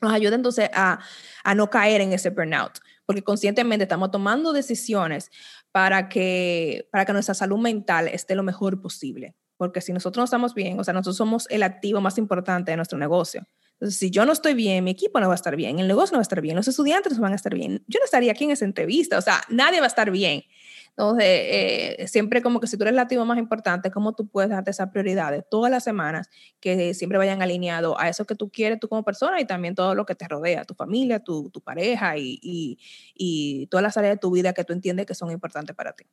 nos 0.00 0.12
ayuda 0.12 0.34
entonces 0.34 0.68
a, 0.74 1.00
a, 1.42 1.54
no 1.54 1.70
caer 1.70 2.00
en 2.02 2.12
ese 2.12 2.30
burnout, 2.30 2.78
porque 3.06 3.22
conscientemente 3.22 3.84
estamos 3.84 4.10
tomando 4.10 4.52
decisiones 4.52 5.30
para 5.74 6.08
que, 6.08 6.88
para 6.92 7.04
que 7.04 7.12
nuestra 7.12 7.34
salud 7.34 7.58
mental 7.58 8.06
esté 8.06 8.36
lo 8.36 8.44
mejor 8.44 8.80
posible. 8.80 9.34
Porque 9.56 9.80
si 9.80 9.92
nosotros 9.92 10.20
no 10.20 10.24
estamos 10.24 10.54
bien, 10.54 10.78
o 10.78 10.84
sea, 10.84 10.94
nosotros 10.94 11.16
somos 11.16 11.48
el 11.50 11.64
activo 11.64 12.00
más 12.00 12.16
importante 12.16 12.70
de 12.70 12.76
nuestro 12.76 12.96
negocio. 12.96 13.44
Entonces, 13.72 13.98
si 13.98 14.12
yo 14.12 14.24
no 14.24 14.32
estoy 14.32 14.54
bien, 14.54 14.84
mi 14.84 14.92
equipo 14.92 15.18
no 15.18 15.26
va 15.26 15.34
a 15.34 15.34
estar 15.34 15.56
bien, 15.56 15.80
el 15.80 15.88
negocio 15.88 16.12
no 16.12 16.18
va 16.18 16.20
a 16.20 16.22
estar 16.22 16.40
bien, 16.40 16.54
los 16.54 16.68
estudiantes 16.68 17.14
no 17.16 17.22
van 17.22 17.32
a 17.32 17.34
estar 17.34 17.52
bien, 17.52 17.82
yo 17.88 17.98
no 17.98 18.04
estaría 18.04 18.30
aquí 18.30 18.44
en 18.44 18.52
esa 18.52 18.64
entrevista, 18.64 19.18
o 19.18 19.20
sea, 19.20 19.40
nadie 19.48 19.80
va 19.80 19.86
a 19.86 19.88
estar 19.88 20.12
bien. 20.12 20.44
Entonces, 20.96 21.26
eh, 21.26 22.04
siempre 22.06 22.40
como 22.40 22.60
que 22.60 22.68
si 22.68 22.78
tú 22.78 22.84
eres 22.84 22.96
activo 22.96 23.24
más 23.24 23.36
importante, 23.38 23.90
¿cómo 23.90 24.12
tú 24.12 24.28
puedes 24.28 24.50
darte 24.50 24.70
esas 24.70 24.90
prioridades 24.90 25.42
todas 25.50 25.68
las 25.68 25.82
semanas 25.82 26.30
que 26.60 26.94
siempre 26.94 27.18
vayan 27.18 27.42
alineado 27.42 27.98
a 27.98 28.08
eso 28.08 28.24
que 28.26 28.36
tú 28.36 28.48
quieres 28.48 28.78
tú 28.78 28.88
como 28.88 29.02
persona 29.02 29.40
y 29.40 29.44
también 29.44 29.74
todo 29.74 29.96
lo 29.96 30.06
que 30.06 30.14
te 30.14 30.28
rodea, 30.28 30.64
tu 30.64 30.74
familia, 30.74 31.18
tu, 31.18 31.50
tu 31.50 31.60
pareja 31.60 32.16
y, 32.16 32.38
y, 32.40 32.78
y, 33.12 33.66
todas 33.66 33.82
las 33.82 33.96
áreas 33.96 34.14
de 34.14 34.18
tu 34.18 34.30
vida 34.30 34.52
que 34.52 34.62
tú 34.62 34.72
entiendes 34.72 35.06
que 35.06 35.14
son 35.14 35.32
importantes 35.32 35.74
para 35.74 35.92
ti? 35.94 36.04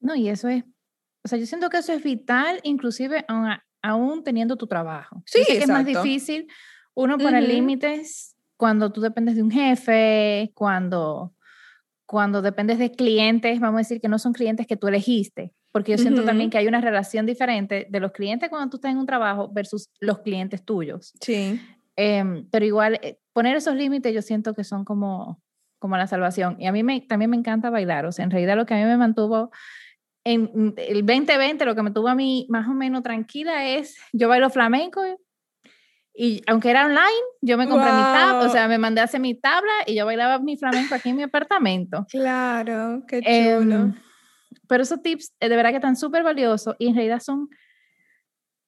No, 0.00 0.14
y 0.14 0.28
eso 0.28 0.48
es, 0.48 0.64
o 1.24 1.28
sea, 1.28 1.38
yo 1.38 1.46
siento 1.46 1.70
que 1.70 1.78
eso 1.78 1.94
es 1.94 2.02
vital, 2.02 2.60
inclusive 2.64 3.24
aún, 3.80 4.22
teniendo 4.22 4.56
tu 4.56 4.66
trabajo. 4.66 5.22
Sí, 5.24 5.44
es 5.48 5.66
más 5.66 5.86
difícil 5.86 6.46
uno 6.94 7.16
poner 7.16 7.44
límites 7.44 8.36
cuando 8.58 8.92
tú 8.92 9.00
dependes 9.00 9.36
de 9.36 9.42
un 9.42 9.50
jefe, 9.50 10.52
cuando 10.54 11.34
cuando 12.12 12.42
dependes 12.42 12.78
de 12.78 12.90
clientes, 12.92 13.58
vamos 13.58 13.78
a 13.78 13.78
decir 13.78 13.98
que 13.98 14.06
no 14.06 14.18
son 14.18 14.34
clientes 14.34 14.66
que 14.66 14.76
tú 14.76 14.86
elegiste, 14.86 15.54
porque 15.72 15.92
yo 15.92 15.96
siento 15.96 16.24
también 16.24 16.50
que 16.50 16.58
hay 16.58 16.66
una 16.66 16.82
relación 16.82 17.24
diferente 17.24 17.86
de 17.88 18.00
los 18.00 18.12
clientes 18.12 18.50
cuando 18.50 18.68
tú 18.68 18.76
estás 18.76 18.92
en 18.92 18.98
un 18.98 19.06
trabajo 19.06 19.50
versus 19.50 19.88
los 19.98 20.18
clientes 20.18 20.62
tuyos. 20.62 21.14
Sí. 21.22 21.58
Em, 21.96 22.46
pero 22.50 22.66
igual, 22.66 23.00
eh, 23.02 23.16
poner 23.32 23.56
esos 23.56 23.74
límites 23.76 24.12
yo 24.12 24.20
siento 24.20 24.52
que 24.52 24.62
son 24.62 24.84
como, 24.84 25.40
como 25.78 25.96
la 25.96 26.06
salvación. 26.06 26.56
Y 26.58 26.66
a 26.66 26.72
mí 26.72 26.82
me, 26.82 27.00
también 27.00 27.30
me 27.30 27.36
encanta 27.38 27.70
bailar, 27.70 28.04
o 28.04 28.12
sea, 28.12 28.26
en 28.26 28.30
realidad 28.30 28.56
lo 28.56 28.66
que 28.66 28.74
a 28.74 28.76
mí 28.76 28.84
me 28.84 28.98
mantuvo 28.98 29.50
en 30.22 30.74
el 30.76 31.06
2020, 31.06 31.64
lo 31.64 31.74
que 31.74 31.82
me 31.82 31.92
tuvo 31.92 32.08
a 32.08 32.14
mí 32.14 32.44
más 32.50 32.68
o 32.68 32.74
menos 32.74 33.02
tranquila 33.02 33.70
es, 33.70 33.96
yo 34.12 34.28
bailo 34.28 34.50
flamenco 34.50 35.02
y 36.14 36.42
aunque 36.46 36.70
era 36.70 36.84
online, 36.84 37.22
yo 37.40 37.56
me 37.56 37.66
compré 37.66 37.90
mi 37.90 38.02
tabla, 38.02 38.46
o 38.46 38.50
sea, 38.50 38.68
me 38.68 38.78
mandé 38.78 39.00
a 39.00 39.04
hacer 39.04 39.20
mi 39.20 39.34
tabla 39.34 39.72
y 39.86 39.94
yo 39.94 40.04
bailaba 40.04 40.38
mi 40.38 40.56
flamenco 40.56 40.94
aquí 40.94 41.08
en 41.08 41.16
mi 41.16 41.22
apartamento. 41.22 42.06
Claro, 42.10 43.02
qué 43.06 43.20
chulo. 43.22 43.74
Em, 43.74 43.94
pero 44.68 44.82
esos 44.82 45.02
tips 45.02 45.32
eh, 45.40 45.48
de 45.48 45.56
verdad 45.56 45.70
que 45.70 45.76
están 45.76 45.96
súper 45.96 46.22
valiosos 46.22 46.76
y 46.78 46.88
en 46.88 46.94
realidad 46.94 47.20
son, 47.20 47.48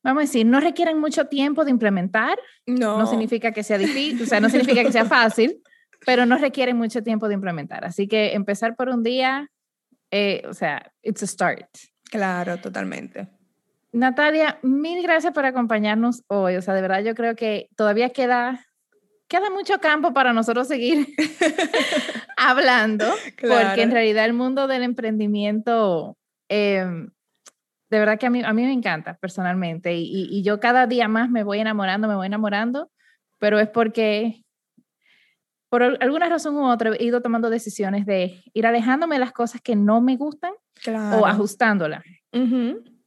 vamos 0.02 0.22
a 0.22 0.26
decir, 0.26 0.46
no 0.46 0.58
requieren 0.58 0.98
mucho 0.98 1.26
tiempo 1.26 1.64
de 1.64 1.70
implementar. 1.70 2.38
No. 2.66 2.98
No 2.98 3.06
significa 3.06 3.52
que 3.52 3.62
sea 3.62 3.76
difícil, 3.76 4.22
o 4.22 4.26
sea, 4.26 4.40
no 4.40 4.48
significa 4.48 4.82
que 4.82 4.92
sea 4.92 5.04
fácil, 5.04 5.60
pero 6.06 6.24
no 6.24 6.38
requieren 6.38 6.78
mucho 6.78 7.02
tiempo 7.02 7.28
de 7.28 7.34
implementar. 7.34 7.84
Así 7.84 8.08
que 8.08 8.32
empezar 8.32 8.74
por 8.74 8.88
un 8.88 9.02
día, 9.02 9.50
eh, 10.10 10.42
o 10.48 10.54
sea, 10.54 10.90
it's 11.02 11.22
a 11.22 11.26
start. 11.26 11.68
Claro, 12.10 12.56
totalmente. 12.58 13.28
Natalia, 13.94 14.58
mil 14.62 15.04
gracias 15.04 15.32
por 15.32 15.46
acompañarnos 15.46 16.24
hoy. 16.26 16.56
O 16.56 16.62
sea, 16.62 16.74
de 16.74 16.82
verdad 16.82 17.04
yo 17.04 17.14
creo 17.14 17.36
que 17.36 17.68
todavía 17.76 18.10
queda, 18.10 18.66
queda 19.28 19.50
mucho 19.50 19.78
campo 19.78 20.12
para 20.12 20.32
nosotros 20.32 20.66
seguir 20.66 21.06
hablando, 22.36 23.06
porque 23.40 23.82
en 23.82 23.92
realidad 23.92 24.24
el 24.24 24.32
mundo 24.32 24.66
del 24.66 24.82
emprendimiento, 24.82 26.18
em, 26.48 27.08
de 27.88 27.98
verdad 28.00 28.18
que 28.18 28.26
a 28.26 28.30
mí, 28.30 28.42
a 28.42 28.52
mí 28.52 28.62
me 28.62 28.72
encanta 28.72 29.16
personalmente 29.18 29.94
y, 29.94 30.26
y, 30.28 30.42
yo 30.42 30.58
cada 30.58 30.88
día 30.88 31.06
más 31.06 31.30
me 31.30 31.44
voy 31.44 31.60
enamorando, 31.60 32.08
me 32.08 32.16
voy 32.16 32.26
enamorando, 32.26 32.90
pero 33.38 33.60
es 33.60 33.68
porque 33.68 34.42
por 35.68 35.84
alguna 35.84 36.28
razón 36.28 36.56
u 36.56 36.68
otra 36.68 36.90
he 36.98 37.04
ido 37.04 37.22
tomando 37.22 37.48
decisiones 37.48 38.06
de 38.06 38.42
ir 38.52 38.66
alejándome 38.66 39.14
de 39.14 39.20
las 39.20 39.32
cosas 39.32 39.60
que 39.60 39.76
no 39.76 40.00
me 40.00 40.16
gustan 40.16 40.52
o 41.16 41.26
ajustándolas 41.26 42.02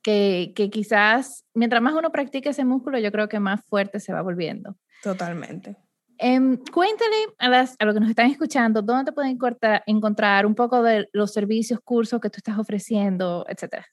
que, 0.07 0.69
quizás 0.71 1.43
mientras 1.53 1.81
más 1.81 1.93
uno 1.93 2.11
practique 2.11 2.49
ese 2.49 2.63
músculo, 2.63 2.97
yo 2.97 3.11
creo 3.11 3.27
que 3.27 3.39
más 3.39 3.61
fuerte 3.65 3.99
se 3.99 4.13
va 4.13 4.21
volviendo. 4.21 4.77
Totalmente. 5.03 5.75
Eh, 6.17 6.39
cuéntale 6.71 7.15
a, 7.37 7.49
las, 7.49 7.75
a 7.77 7.85
los 7.85 7.93
que 7.93 7.99
nos 7.99 8.09
están 8.09 8.31
escuchando, 8.31 8.81
¿dónde 8.81 9.11
te 9.11 9.11
pueden 9.11 9.31
encontrar, 9.31 9.83
encontrar 9.85 10.45
un 10.45 10.55
poco 10.55 10.81
de 10.81 11.09
los 11.11 11.33
servicios, 11.33 11.79
cursos 11.83 12.21
que 12.21 12.29
tú 12.29 12.37
estás 12.37 12.57
ofreciendo, 12.57 13.45
etcétera? 13.49 13.85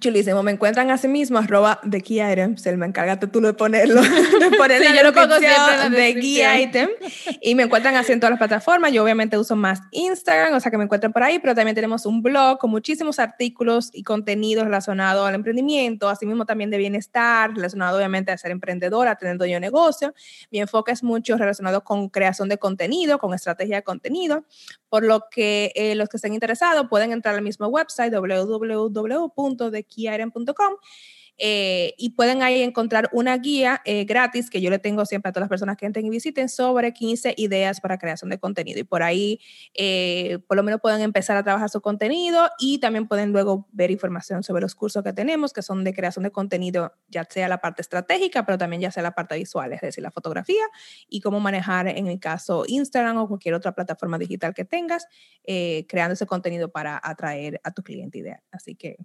Chulísimo, 0.00 0.42
me 0.42 0.52
encuentran 0.52 0.90
así 0.90 1.08
mismo, 1.08 1.38
arroba 1.38 1.78
de 1.82 2.00
Key 2.00 2.22
Item, 2.22 2.56
se 2.56 2.74
me 2.74 2.86
encargaste 2.86 3.26
tú 3.26 3.42
de 3.42 3.52
ponerlo, 3.52 4.00
de 4.40 4.56
poner 4.56 4.82
yo 4.82 5.02
lo 5.02 5.12
pongo 5.12 5.36
siempre 5.38 5.90
de 5.90 6.14
Key 6.14 6.40
Item, 6.62 6.88
y 7.42 7.54
me 7.54 7.64
encuentran 7.64 7.96
así 7.96 8.12
en 8.12 8.18
todas 8.18 8.30
las 8.30 8.38
plataformas, 8.38 8.92
yo 8.92 9.04
obviamente 9.04 9.36
uso 9.36 9.56
más 9.56 9.80
Instagram, 9.90 10.54
o 10.54 10.60
sea 10.60 10.70
que 10.70 10.78
me 10.78 10.84
encuentran 10.84 11.12
por 11.12 11.22
ahí, 11.22 11.38
pero 11.38 11.54
también 11.54 11.74
tenemos 11.74 12.06
un 12.06 12.22
blog 12.22 12.58
con 12.58 12.70
muchísimos 12.70 13.18
artículos 13.18 13.90
y 13.92 14.02
contenidos 14.02 14.64
relacionados 14.64 15.28
al 15.28 15.34
emprendimiento, 15.34 16.08
así 16.08 16.24
mismo 16.24 16.46
también 16.46 16.70
de 16.70 16.78
bienestar, 16.78 17.54
relacionado 17.54 17.98
obviamente 17.98 18.32
a 18.32 18.38
ser 18.38 18.52
emprendedora, 18.52 19.16
teniendo 19.16 19.44
yo 19.44 19.60
negocio, 19.60 20.14
mi 20.50 20.60
enfoque 20.60 20.92
es 20.92 21.02
mucho 21.02 21.36
relacionado 21.36 21.84
con 21.84 22.08
creación 22.08 22.48
de 22.48 22.56
contenido, 22.56 23.18
con 23.18 23.34
estrategia 23.34 23.76
de 23.76 23.82
contenido, 23.82 24.46
por 24.88 25.04
lo 25.04 25.24
que 25.30 25.72
eh, 25.74 25.94
los 25.94 26.08
que 26.08 26.16
estén 26.16 26.32
interesados 26.32 26.86
pueden 26.88 27.12
entrar 27.12 27.34
al 27.34 27.42
mismo 27.42 27.66
website 27.66 28.14
www.dekeyItem.com 29.90 30.76
Eh, 31.42 31.94
y 31.96 32.10
pueden 32.10 32.42
ahí 32.42 32.60
encontrar 32.60 33.08
una 33.12 33.38
guía 33.38 33.80
eh, 33.86 34.04
gratis 34.04 34.50
que 34.50 34.60
yo 34.60 34.68
le 34.68 34.78
tengo 34.78 35.06
siempre 35.06 35.30
a 35.30 35.32
todas 35.32 35.44
las 35.44 35.48
personas 35.48 35.78
que 35.78 35.86
entren 35.86 36.04
y 36.04 36.10
visiten 36.10 36.50
sobre 36.50 36.92
15 36.92 37.32
ideas 37.38 37.80
para 37.80 37.96
creación 37.96 38.28
de 38.28 38.38
contenido. 38.38 38.78
Y 38.78 38.84
por 38.84 39.02
ahí, 39.02 39.40
eh, 39.72 40.38
por 40.46 40.58
lo 40.58 40.62
menos 40.62 40.82
pueden 40.82 41.00
empezar 41.00 41.38
a 41.38 41.42
trabajar 41.42 41.70
su 41.70 41.80
contenido 41.80 42.50
y 42.58 42.78
también 42.78 43.08
pueden 43.08 43.32
luego 43.32 43.66
ver 43.72 43.90
información 43.90 44.42
sobre 44.42 44.60
los 44.60 44.74
cursos 44.74 45.02
que 45.02 45.14
tenemos, 45.14 45.54
que 45.54 45.62
son 45.62 45.82
de 45.82 45.94
creación 45.94 46.24
de 46.24 46.30
contenido, 46.30 46.92
ya 47.08 47.24
sea 47.24 47.48
la 47.48 47.58
parte 47.58 47.80
estratégica, 47.80 48.44
pero 48.44 48.58
también 48.58 48.82
ya 48.82 48.90
sea 48.90 49.02
la 49.02 49.12
parte 49.12 49.34
visual, 49.36 49.72
es 49.72 49.80
decir, 49.80 50.02
la 50.02 50.10
fotografía 50.10 50.62
y 51.08 51.22
cómo 51.22 51.40
manejar, 51.40 51.88
en 51.88 52.06
el 52.06 52.20
caso 52.20 52.64
Instagram 52.68 53.16
o 53.16 53.28
cualquier 53.28 53.54
otra 53.54 53.72
plataforma 53.72 54.18
digital 54.18 54.52
que 54.52 54.66
tengas, 54.66 55.06
creando 55.88 56.12
ese 56.12 56.26
contenido 56.26 56.70
para 56.70 57.00
atraer 57.02 57.62
a 57.64 57.70
tu 57.70 57.82
cliente 57.82 58.18
ideal. 58.18 58.42
Así 58.50 58.74
que 58.74 58.98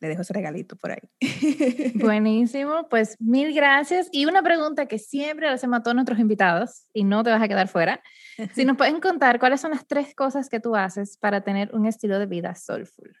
le 0.00 0.08
dejo 0.08 0.22
ese 0.22 0.32
regalito 0.32 0.76
por 0.76 0.90
ahí. 0.90 1.10
Buenísimo, 1.94 2.88
pues 2.88 3.16
mil 3.20 3.54
gracias. 3.54 4.08
Y 4.12 4.26
una 4.26 4.42
pregunta 4.42 4.86
que 4.86 4.98
siempre 4.98 5.46
le 5.46 5.54
hacemos 5.54 5.78
a 5.78 5.82
todos 5.82 5.94
nuestros 5.94 6.18
invitados 6.18 6.86
y 6.92 7.04
no 7.04 7.22
te 7.22 7.30
vas 7.30 7.42
a 7.42 7.48
quedar 7.48 7.68
fuera. 7.68 8.02
Si 8.54 8.64
nos 8.64 8.76
pueden 8.76 9.00
contar 9.00 9.38
cuáles 9.38 9.60
son 9.60 9.70
las 9.70 9.86
tres 9.86 10.14
cosas 10.14 10.48
que 10.48 10.60
tú 10.60 10.76
haces 10.76 11.16
para 11.16 11.42
tener 11.42 11.74
un 11.74 11.86
estilo 11.86 12.18
de 12.18 12.26
vida 12.26 12.54
soulful. 12.54 13.16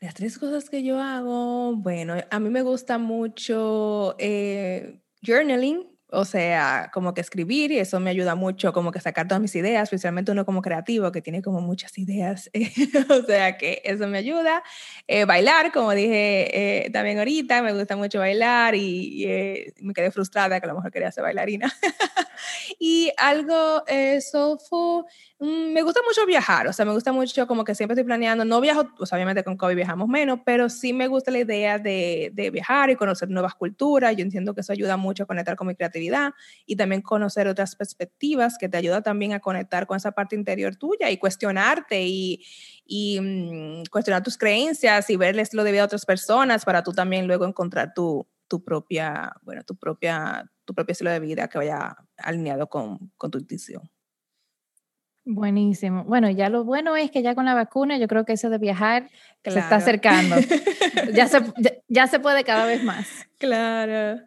Las 0.00 0.14
tres 0.14 0.38
cosas 0.38 0.70
que 0.70 0.82
yo 0.82 0.98
hago, 0.98 1.76
bueno, 1.76 2.14
a 2.30 2.40
mí 2.40 2.48
me 2.48 2.62
gusta 2.62 2.96
mucho 2.96 4.16
eh, 4.18 5.02
journaling, 5.22 5.89
o 6.12 6.24
sea, 6.24 6.90
como 6.92 7.14
que 7.14 7.20
escribir 7.20 7.72
y 7.72 7.78
eso 7.78 8.00
me 8.00 8.10
ayuda 8.10 8.34
mucho, 8.34 8.72
como 8.72 8.92
que 8.92 9.00
sacar 9.00 9.28
todas 9.28 9.40
mis 9.40 9.54
ideas, 9.54 9.84
especialmente 9.84 10.32
uno 10.32 10.44
como 10.44 10.62
creativo 10.62 11.12
que 11.12 11.22
tiene 11.22 11.42
como 11.42 11.60
muchas 11.60 11.96
ideas, 11.98 12.50
o 13.10 13.22
sea 13.26 13.56
que 13.56 13.82
eso 13.84 14.06
me 14.06 14.18
ayuda. 14.18 14.62
Eh, 15.06 15.24
bailar, 15.24 15.72
como 15.72 15.92
dije 15.92 16.84
eh, 16.86 16.90
también 16.90 17.18
ahorita, 17.18 17.62
me 17.62 17.72
gusta 17.72 17.96
mucho 17.96 18.18
bailar 18.18 18.74
y, 18.74 19.24
eh, 19.24 19.72
me 19.80 19.94
quedé 19.94 20.10
frustrada 20.10 20.60
que 20.60 20.66
a 20.66 20.68
lo 20.68 20.74
mejor 20.76 20.90
quería 20.90 21.12
ser 21.12 21.22
bailarina. 21.22 21.72
y 22.78 23.12
algo 23.16 23.84
soulful, 24.20 25.04
mm, 25.04 25.06
me 25.40 25.80
gusta 25.82 26.00
mucho 26.06 26.26
viajar, 26.26 26.66
o 26.66 26.72
sea, 26.72 26.84
me 26.84 26.92
gusta 26.92 27.12
mucho 27.12 27.46
como 27.46 27.64
que 27.64 27.74
siempre 27.74 27.94
estoy 27.94 28.04
planeando, 28.04 28.44
no 28.44 28.60
viajo, 28.60 28.90
pues 28.94 29.10
obviamente 29.14 29.42
con 29.42 29.56
COVID 29.56 29.74
viajamos 29.74 30.06
menos, 30.06 30.40
pero 30.44 30.68
sí 30.68 30.92
me 30.92 31.06
gusta 31.06 31.30
la 31.30 31.38
idea 31.38 31.78
de, 31.78 32.30
de 32.34 32.50
viajar 32.50 32.90
y 32.90 32.96
conocer 32.96 33.30
nuevas 33.30 33.54
culturas, 33.54 34.14
yo 34.14 34.22
entiendo 34.22 34.54
que 34.54 34.60
eso 34.60 34.72
ayuda 34.72 34.98
mucho 34.98 35.22
a 35.22 35.26
conectar 35.26 35.56
con 35.56 35.66
mi 35.66 35.74
creatividad 35.74 36.32
y 36.66 36.76
también 36.76 37.00
conocer 37.00 37.48
otras 37.48 37.74
perspectivas 37.74 38.58
que 38.58 38.68
te 38.68 38.76
ayuda 38.76 39.00
también 39.00 39.32
a 39.32 39.40
conectar 39.40 39.86
con 39.86 39.96
esa 39.96 40.12
parte 40.12 40.36
interior 40.36 40.76
tuya 40.76 41.10
y 41.10 41.16
cuestionarte 41.16 42.02
y, 42.02 42.44
y 42.84 43.18
mm, 43.18 43.84
cuestionar 43.90 44.22
tus 44.22 44.36
creencias 44.36 45.08
y 45.08 45.16
verles 45.16 45.54
lo 45.54 45.64
de 45.64 45.72
vida 45.72 45.82
a 45.82 45.86
otras 45.86 46.04
personas 46.04 46.66
para 46.66 46.82
tú 46.82 46.92
también 46.92 47.26
luego 47.26 47.46
encontrar 47.46 47.94
tu, 47.94 48.28
tu 48.46 48.62
propia, 48.62 49.32
bueno, 49.40 49.62
tu 49.64 49.74
propia, 49.74 50.44
tu 50.66 50.74
propio 50.74 50.92
estilo 50.92 51.10
de 51.10 51.20
vida 51.20 51.48
que 51.48 51.56
vaya 51.56 51.96
alineado 52.18 52.68
con, 52.68 53.10
con 53.16 53.30
tu 53.30 53.38
intuición. 53.38 53.90
Buenísimo. 55.32 56.04
Bueno, 56.04 56.28
ya 56.28 56.48
lo 56.48 56.64
bueno 56.64 56.96
es 56.96 57.10
que 57.10 57.22
ya 57.22 57.34
con 57.34 57.44
la 57.44 57.54
vacuna 57.54 57.98
yo 57.98 58.08
creo 58.08 58.24
que 58.24 58.32
eso 58.32 58.50
de 58.50 58.58
viajar 58.58 59.08
se 59.44 59.58
está 59.58 59.76
acercando. 59.76 60.36
ya, 61.14 61.28
se, 61.28 61.40
ya 61.88 62.08
se 62.08 62.18
puede 62.18 62.42
cada 62.42 62.66
vez 62.66 62.82
más. 62.82 63.06
Claro. 63.38 64.20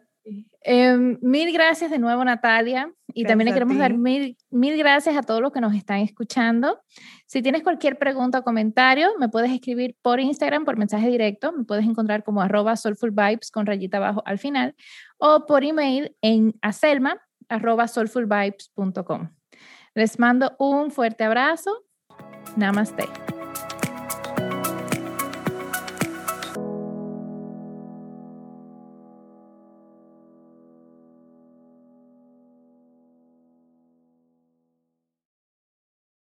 Em, 0.62 1.18
mil 1.22 1.52
gracias 1.52 1.92
de 1.92 2.00
nuevo, 2.00 2.24
Natalia. 2.24 2.90
Y 3.14 3.26
también 3.26 3.48
le 3.48 3.54
queremos 3.54 3.78
dar 3.78 3.94
mil, 3.94 4.38
mil 4.50 4.78
gracias 4.78 5.16
a 5.18 5.22
todos 5.22 5.42
los 5.42 5.52
que 5.52 5.60
nos 5.60 5.76
están 5.76 6.00
escuchando. 6.00 6.82
Si 7.26 7.42
tienes 7.42 7.64
cualquier 7.64 8.00
pregunta 8.00 8.40
o 8.40 8.44
comentario, 8.44 9.10
me 9.20 9.28
puedes 9.28 9.52
escribir 9.52 9.98
por 10.02 10.22
Instagram, 10.22 10.64
por 10.64 10.78
mensaje 10.78 11.10
directo. 11.10 11.52
Me 11.52 11.66
puedes 11.66 11.86
encontrar 11.86 12.24
como 12.24 12.42
arroba 12.42 12.78
soulfulvibes 12.78 13.52
con 13.52 13.66
rayita 13.66 13.98
abajo 13.98 14.24
al 14.26 14.40
final. 14.40 14.74
O 15.18 15.46
por 15.46 15.66
email 15.66 16.16
en 16.22 16.54
aselma 16.62 17.22
arroba 17.50 17.90
soulfulvibes.com. 17.90 19.30
Les 19.96 20.18
mando 20.18 20.56
un 20.58 20.90
fuerte 20.90 21.24
abrazo. 21.24 21.86
Namaste. 22.56 23.08